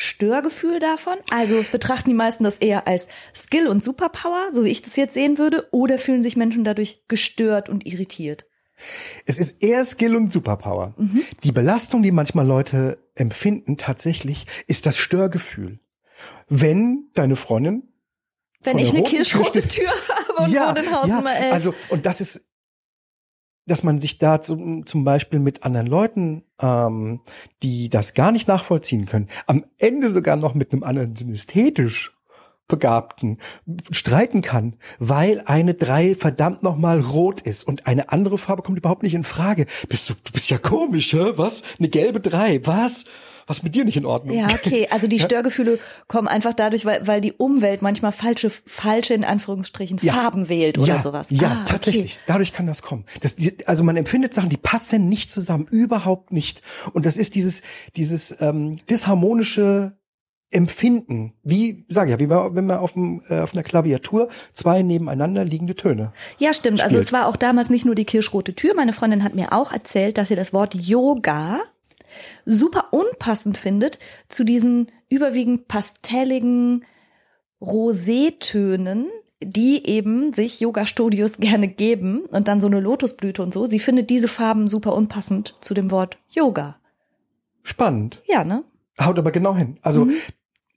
Störgefühl 0.00 0.80
davon? 0.80 1.18
Also 1.30 1.62
betrachten 1.70 2.08
die 2.08 2.16
meisten 2.16 2.42
das 2.42 2.56
eher 2.56 2.86
als 2.86 3.06
Skill 3.36 3.68
und 3.68 3.84
Superpower, 3.84 4.48
so 4.50 4.64
wie 4.64 4.70
ich 4.70 4.80
das 4.80 4.96
jetzt 4.96 5.12
sehen 5.12 5.36
würde, 5.36 5.68
oder 5.72 5.98
fühlen 5.98 6.22
sich 6.22 6.36
Menschen 6.36 6.64
dadurch 6.64 7.04
gestört 7.06 7.68
und 7.68 7.86
irritiert? 7.86 8.46
Es 9.26 9.38
ist 9.38 9.62
eher 9.62 9.84
Skill 9.84 10.16
und 10.16 10.32
Superpower. 10.32 10.94
Die 11.44 11.52
Belastung, 11.52 12.02
die 12.02 12.12
manchmal 12.12 12.46
Leute 12.46 12.96
empfinden, 13.14 13.76
tatsächlich, 13.76 14.46
ist 14.66 14.86
das 14.86 14.96
Störgefühl. 14.96 15.80
Wenn 16.48 17.10
deine 17.12 17.36
Freundin 17.36 17.92
Wenn 18.62 18.78
ich 18.78 18.94
eine 18.94 19.02
kirschrote 19.02 19.66
Tür 19.66 19.90
habe 20.08 20.44
und 20.44 20.54
wohne 20.54 20.80
in 20.80 20.92
Haus 20.92 21.08
Nummer 21.08 21.36
11. 21.36 21.52
Also, 21.52 21.74
und 21.90 22.06
das 22.06 22.22
ist, 22.22 22.49
dass 23.70 23.84
man 23.84 24.00
sich 24.00 24.18
da 24.18 24.42
zum, 24.42 24.84
zum 24.84 25.04
Beispiel 25.04 25.38
mit 25.38 25.62
anderen 25.62 25.86
Leuten, 25.86 26.42
ähm, 26.60 27.20
die 27.62 27.88
das 27.88 28.14
gar 28.14 28.32
nicht 28.32 28.48
nachvollziehen 28.48 29.06
können, 29.06 29.28
am 29.46 29.64
Ende 29.78 30.10
sogar 30.10 30.36
noch 30.36 30.54
mit 30.54 30.72
einem 30.72 30.82
anderen 30.82 31.14
synästhetisch 31.14 32.12
Begabten 32.70 33.36
streiten 33.90 34.40
kann, 34.40 34.76
weil 34.98 35.42
eine 35.44 35.74
drei 35.74 36.14
verdammt 36.14 36.62
nochmal 36.62 37.00
rot 37.00 37.42
ist 37.42 37.64
und 37.64 37.86
eine 37.86 38.10
andere 38.12 38.38
Farbe 38.38 38.62
kommt 38.62 38.78
überhaupt 38.78 39.02
nicht 39.02 39.14
in 39.14 39.24
Frage. 39.24 39.66
Bist 39.88 40.08
du, 40.08 40.14
du 40.24 40.32
bist 40.32 40.48
ja 40.48 40.56
komisch, 40.58 41.12
hä? 41.12 41.32
Was? 41.36 41.62
Eine 41.78 41.88
gelbe 41.88 42.20
drei? 42.20 42.60
Was? 42.66 43.04
Was 43.46 43.64
mit 43.64 43.74
dir 43.74 43.84
nicht 43.84 43.96
in 43.96 44.06
Ordnung? 44.06 44.36
Ja, 44.36 44.46
okay. 44.50 44.86
Also 44.92 45.08
die 45.08 45.18
Störgefühle 45.26 45.80
kommen 46.06 46.28
einfach 46.28 46.54
dadurch, 46.54 46.84
weil, 46.84 47.04
weil 47.08 47.20
die 47.20 47.32
Umwelt 47.32 47.82
manchmal 47.82 48.12
falsche, 48.12 48.48
falsche 48.48 49.12
in 49.14 49.24
Anführungsstrichen 49.24 49.98
Ja. 50.02 50.12
Farben 50.12 50.48
wählt 50.48 50.78
oder 50.78 50.94
ja, 50.94 51.00
sowas. 51.02 51.30
Ja, 51.30 51.48
Ah, 51.48 51.52
okay. 51.54 51.62
tatsächlich. 51.66 52.20
Dadurch 52.28 52.52
kann 52.52 52.68
das 52.68 52.82
kommen. 52.82 53.04
Das, 53.22 53.34
also 53.66 53.82
man 53.82 53.96
empfindet 53.96 54.34
Sachen, 54.34 54.50
die 54.50 54.56
passen 54.56 55.08
nicht 55.08 55.32
zusammen, 55.32 55.66
überhaupt 55.68 56.32
nicht. 56.32 56.62
Und 56.92 57.06
das 57.06 57.16
ist 57.16 57.34
dieses, 57.34 57.62
dieses 57.96 58.40
ähm, 58.40 58.76
disharmonische 58.88 59.96
Empfinden. 60.50 61.32
Wie, 61.44 61.84
sag 61.88 62.08
ja, 62.08 62.18
wie 62.18 62.28
wenn 62.28 62.66
man 62.66 62.78
auf, 62.78 62.92
dem, 62.94 63.22
äh, 63.28 63.40
auf 63.40 63.52
einer 63.52 63.62
Klaviatur 63.62 64.28
zwei 64.52 64.82
nebeneinander 64.82 65.44
liegende 65.44 65.76
Töne. 65.76 66.12
Ja, 66.38 66.52
stimmt. 66.52 66.82
Also 66.82 66.94
spielt. 66.94 67.06
es 67.06 67.12
war 67.12 67.26
auch 67.26 67.36
damals 67.36 67.70
nicht 67.70 67.84
nur 67.84 67.94
die 67.94 68.04
kirschrote 68.04 68.54
Tür. 68.54 68.74
Meine 68.74 68.92
Freundin 68.92 69.22
hat 69.22 69.34
mir 69.34 69.52
auch 69.52 69.72
erzählt, 69.72 70.18
dass 70.18 70.28
sie 70.28 70.36
das 70.36 70.52
Wort 70.52 70.74
Yoga 70.74 71.60
super 72.44 72.88
unpassend 72.90 73.58
findet 73.58 73.98
zu 74.28 74.42
diesen 74.42 74.90
überwiegend 75.08 75.68
pastelligen 75.68 76.84
Rosétönen, 77.60 79.06
die 79.42 79.86
eben 79.86 80.32
sich 80.32 80.60
Yoga-Studios 80.60 81.36
gerne 81.38 81.68
geben 81.68 82.22
und 82.22 82.48
dann 82.48 82.60
so 82.60 82.66
eine 82.66 82.80
Lotusblüte 82.80 83.42
und 83.42 83.54
so. 83.54 83.66
Sie 83.66 83.78
findet 83.78 84.10
diese 84.10 84.28
Farben 84.28 84.66
super 84.66 84.94
unpassend 84.94 85.56
zu 85.60 85.74
dem 85.74 85.90
Wort 85.90 86.18
Yoga. 86.28 86.76
Spannend. 87.62 88.22
Ja, 88.26 88.44
ne? 88.44 88.64
Haut 89.00 89.18
aber 89.18 89.30
genau 89.30 89.56
hin. 89.56 89.76
Also 89.82 90.08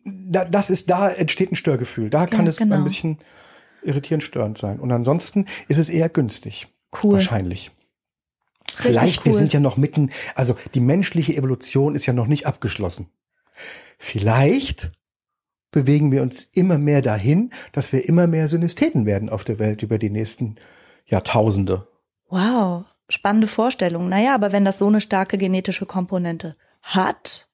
da, 0.06 0.46
das 0.46 0.70
ist, 0.70 0.90
da 0.90 1.10
entsteht 1.10 1.52
ein 1.52 1.56
Störgefühl. 1.56 2.10
Da 2.10 2.26
kann 2.28 2.46
Ja, 2.46 2.50
es 2.50 2.58
genau. 2.58 2.76
ein 2.76 2.84
bisschen 2.84 3.18
irritierend 3.84 4.24
störend 4.24 4.58
sein. 4.58 4.80
Und 4.80 4.92
ansonsten 4.92 5.46
ist 5.68 5.78
es 5.78 5.90
eher 5.90 6.10
günstig. 6.10 6.68
Cool. 7.04 7.14
Wahrscheinlich. 7.14 7.72
Richtig 8.70 8.82
Vielleicht, 8.82 9.26
wir 9.26 9.34
cool. 9.34 9.38
sind 9.40 9.54
ja 9.54 9.60
noch 9.60 9.78
mitten, 9.78 10.10
also 10.36 10.56
die 10.74 10.80
menschliche 10.80 11.36
Evolution 11.36 11.96
ist 11.96 12.06
ja 12.06 12.14
noch 12.14 12.28
nicht 12.28 12.48
abgeschlossen. 12.48 13.08
Vielleicht 14.00 14.92
bewegen 15.72 16.12
wir 16.12 16.22
uns 16.22 16.44
immer 16.44 16.78
mehr 16.78 17.02
dahin, 17.02 17.52
dass 17.72 17.92
wir 17.94 18.08
immer 18.08 18.28
mehr 18.28 18.48
Synästheten 18.48 19.06
werden 19.06 19.30
auf 19.30 19.44
der 19.44 19.60
Welt 19.60 19.84
über 19.84 19.98
die 19.98 20.10
nächsten 20.10 20.56
Jahrtausende. 21.06 21.88
Wow, 22.30 22.86
spannende 23.10 23.48
Vorstellung. 23.48 24.10
Naja, 24.10 24.34
aber 24.34 24.52
wenn 24.52 24.66
das 24.66 24.80
so 24.80 24.88
eine 24.88 25.02
starke 25.02 25.38
genetische 25.38 25.86
Komponente 25.86 26.56
hat, 26.82 27.48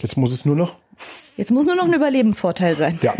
Jetzt 0.00 0.16
muss 0.16 0.32
es 0.32 0.46
nur 0.46 0.56
noch, 0.56 0.76
jetzt 1.36 1.50
muss 1.50 1.66
nur 1.66 1.76
noch 1.76 1.84
ein 1.84 1.94
Überlebensvorteil 1.94 2.76
sein. 2.76 2.98
ja. 3.02 3.14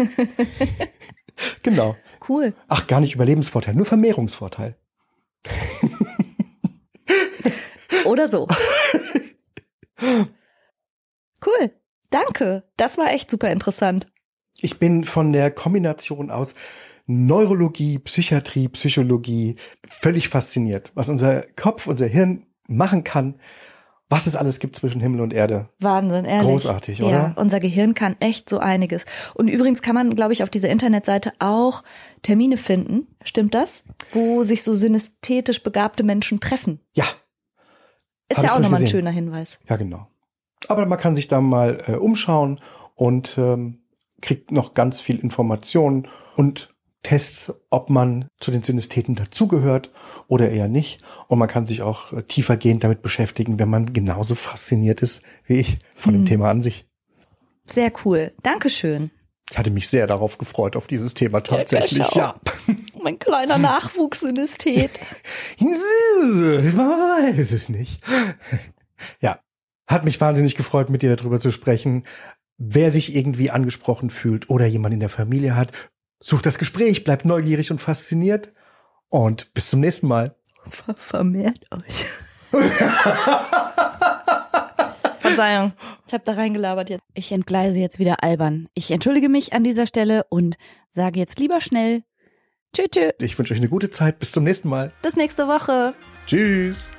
genau. 1.63 1.97
Cool. 2.29 2.55
Ach, 2.69 2.87
gar 2.87 3.01
nicht 3.01 3.15
Überlebensvorteil, 3.15 3.75
nur 3.75 3.87
Vermehrungsvorteil. 3.87 4.77
Oder 8.05 8.29
so. 8.29 8.47
Cool. 11.45 11.71
Danke. 12.11 12.65
Das 12.77 12.99
war 12.99 13.13
echt 13.13 13.31
super 13.31 13.51
interessant. 13.51 14.07
Ich 14.61 14.79
bin 14.79 15.05
von 15.05 15.33
der 15.33 15.51
Kombination 15.51 16.31
aus 16.31 16.55
Neurologie, 17.07 17.99
Psychiatrie, 17.99 18.69
Psychologie 18.69 19.57
völlig 19.89 20.29
fasziniert, 20.29 20.93
was 20.95 21.09
unser 21.09 21.43
Kopf, 21.57 21.87
unser 21.87 22.07
Hirn 22.07 22.47
machen 22.69 23.05
kann, 23.05 23.41
was 24.11 24.27
es 24.27 24.37
alles 24.37 24.59
gibt 24.59 24.77
zwischen 24.77 25.01
Himmel 25.01 25.21
und 25.23 25.33
Erde. 25.33 25.69
Wahnsinn, 25.79 26.25
ehrlich. 26.27 26.49
Großartig, 26.49 26.99
Ja, 26.99 27.07
oder? 27.07 27.33
unser 27.37 27.61
Gehirn 27.61 27.95
kann 27.95 28.17
echt 28.21 28.51
so 28.51 28.59
einiges. 28.59 29.07
Und 29.35 29.49
übrigens 29.49 29.81
kann 29.81 29.95
man, 29.95 30.11
glaube 30.15 30.33
ich, 30.35 30.43
auf 30.43 30.51
dieser 30.51 30.69
Internetseite 30.69 31.33
auch 31.39 31.83
Termine 32.23 32.57
finden. 32.59 33.07
Stimmt 33.25 33.55
das? 33.55 33.83
Wo 34.13 34.43
sich 34.43 34.63
so 34.63 34.75
synästhetisch 34.75 35.63
begabte 35.63 36.03
Menschen 36.03 36.41
treffen. 36.41 36.81
Ja, 36.93 37.05
Ist 38.29 38.39
Hab 38.39 38.45
ja 38.45 38.51
auch 38.53 38.57
noch 38.57 38.65
nochmal 38.65 38.81
ein 38.81 38.87
schöner 38.89 39.11
Hinweis. 39.11 39.59
ja 39.69 39.77
genau. 39.77 40.09
Aber 40.69 40.85
man 40.87 40.99
kann 40.99 41.17
sich 41.17 41.27
da 41.29 41.41
mal 41.41 41.81
äh, 41.87 41.93
umschauen 41.93 42.61
und 42.95 43.39
ähm, 43.39 43.79
kriegt 44.21 44.51
noch 44.53 44.75
ganz 44.75 45.01
viel 45.01 45.19
Informationen 45.19 46.07
und 46.37 46.70
Tests, 47.03 47.53
ob 47.71 47.89
man 47.89 48.29
zu 48.41 48.51
den 48.51 48.63
Synästheten 48.63 49.15
dazugehört 49.15 49.91
oder 50.29 50.51
eher 50.51 50.69
nicht. 50.69 51.03
Und 51.29 51.39
man 51.39 51.49
kann 51.49 51.67
sich 51.67 51.83
auch 51.83 52.13
äh, 52.13 52.23
tiefergehend 52.23 52.85
damit 52.85 53.03
beschäftigen, 53.03 53.59
wenn 53.59 53.71
man 53.71 53.93
genauso 53.93 54.35
fasziniert 54.35 55.01
ist 55.01 55.23
wie 55.47 55.61
ich 55.61 55.79
von 55.95 56.13
dem 56.13 56.27
Thema 56.27 56.51
an 56.51 56.63
sich. 56.63 56.87
Sehr 57.65 57.93
cool. 58.05 58.33
Dankeschön. 58.43 59.11
Ich 59.51 59.59
hatte 59.59 59.71
mich 59.71 59.89
sehr 59.89 60.07
darauf 60.07 60.39
gefreut, 60.39 60.77
auf 60.77 60.87
dieses 60.87 61.15
Thema 61.15 61.41
tatsächlich. 61.41 62.07
ich 62.09 62.15
Ja. 62.15 62.37
Mein 63.03 63.19
kleiner 63.19 63.59
Nachwuchssynesthet. 63.59 64.91
Man 65.61 65.73
weiß 67.27 67.51
es 67.53 67.69
nicht. 67.69 68.01
Ja. 69.21 69.41
Hat 69.89 70.05
mich 70.05 70.21
wahnsinnig 70.21 70.55
gefreut, 70.55 70.89
mit 70.89 71.03
dir 71.03 71.17
darüber 71.17 71.41
zu 71.41 71.51
sprechen. 71.51 72.05
Wer 72.59 72.93
sich 72.93 73.17
irgendwie 73.17 73.51
angesprochen 73.51 74.11
fühlt 74.11 74.51
oder 74.51 74.67
jemand 74.67 74.95
in 74.95 75.01
der 75.01 75.09
Familie 75.09 75.57
hat, 75.57 75.73
sucht 76.21 76.47
das 76.47 76.59
Gespräch, 76.59 77.05
bleibt 77.05 77.25
neugierig 77.25 77.71
und 77.71 77.81
fasziniert. 77.81 78.51
Und 79.09 79.53
bis 79.55 79.71
zum 79.71 79.81
nächsten 79.81 80.07
Mal. 80.07 80.37
Ver 80.69 80.95
vermehrt 80.95 81.67
euch. 81.73 82.07
Verzeihung, 85.19 85.73
ich 86.07 86.13
habe 86.13 86.25
da 86.25 86.33
reingelabert 86.35 86.91
jetzt. 86.91 87.03
Ich 87.15 87.33
entgleise 87.33 87.79
jetzt 87.79 87.99
wieder 87.99 88.23
albern. 88.23 88.69
Ich 88.75 88.91
entschuldige 88.91 89.29
mich 89.29 89.53
an 89.53 89.65
dieser 89.65 89.87
Stelle 89.87 90.25
und 90.29 90.57
sage 90.91 91.19
jetzt 91.19 91.39
lieber 91.39 91.61
schnell 91.61 92.03
Tschö, 92.73 92.87
tschö. 92.89 93.11
Ich 93.21 93.37
wünsche 93.37 93.53
euch 93.53 93.59
eine 93.59 93.69
gute 93.69 93.91
Zeit. 93.91 94.21
Bis 94.21 94.31
zum 94.31 94.45
nächsten 94.45 94.69
Mal. 94.69 94.93
Bis 95.03 95.17
nächste 95.17 95.49
Woche. 95.49 95.95
Tschüss. 96.27 96.93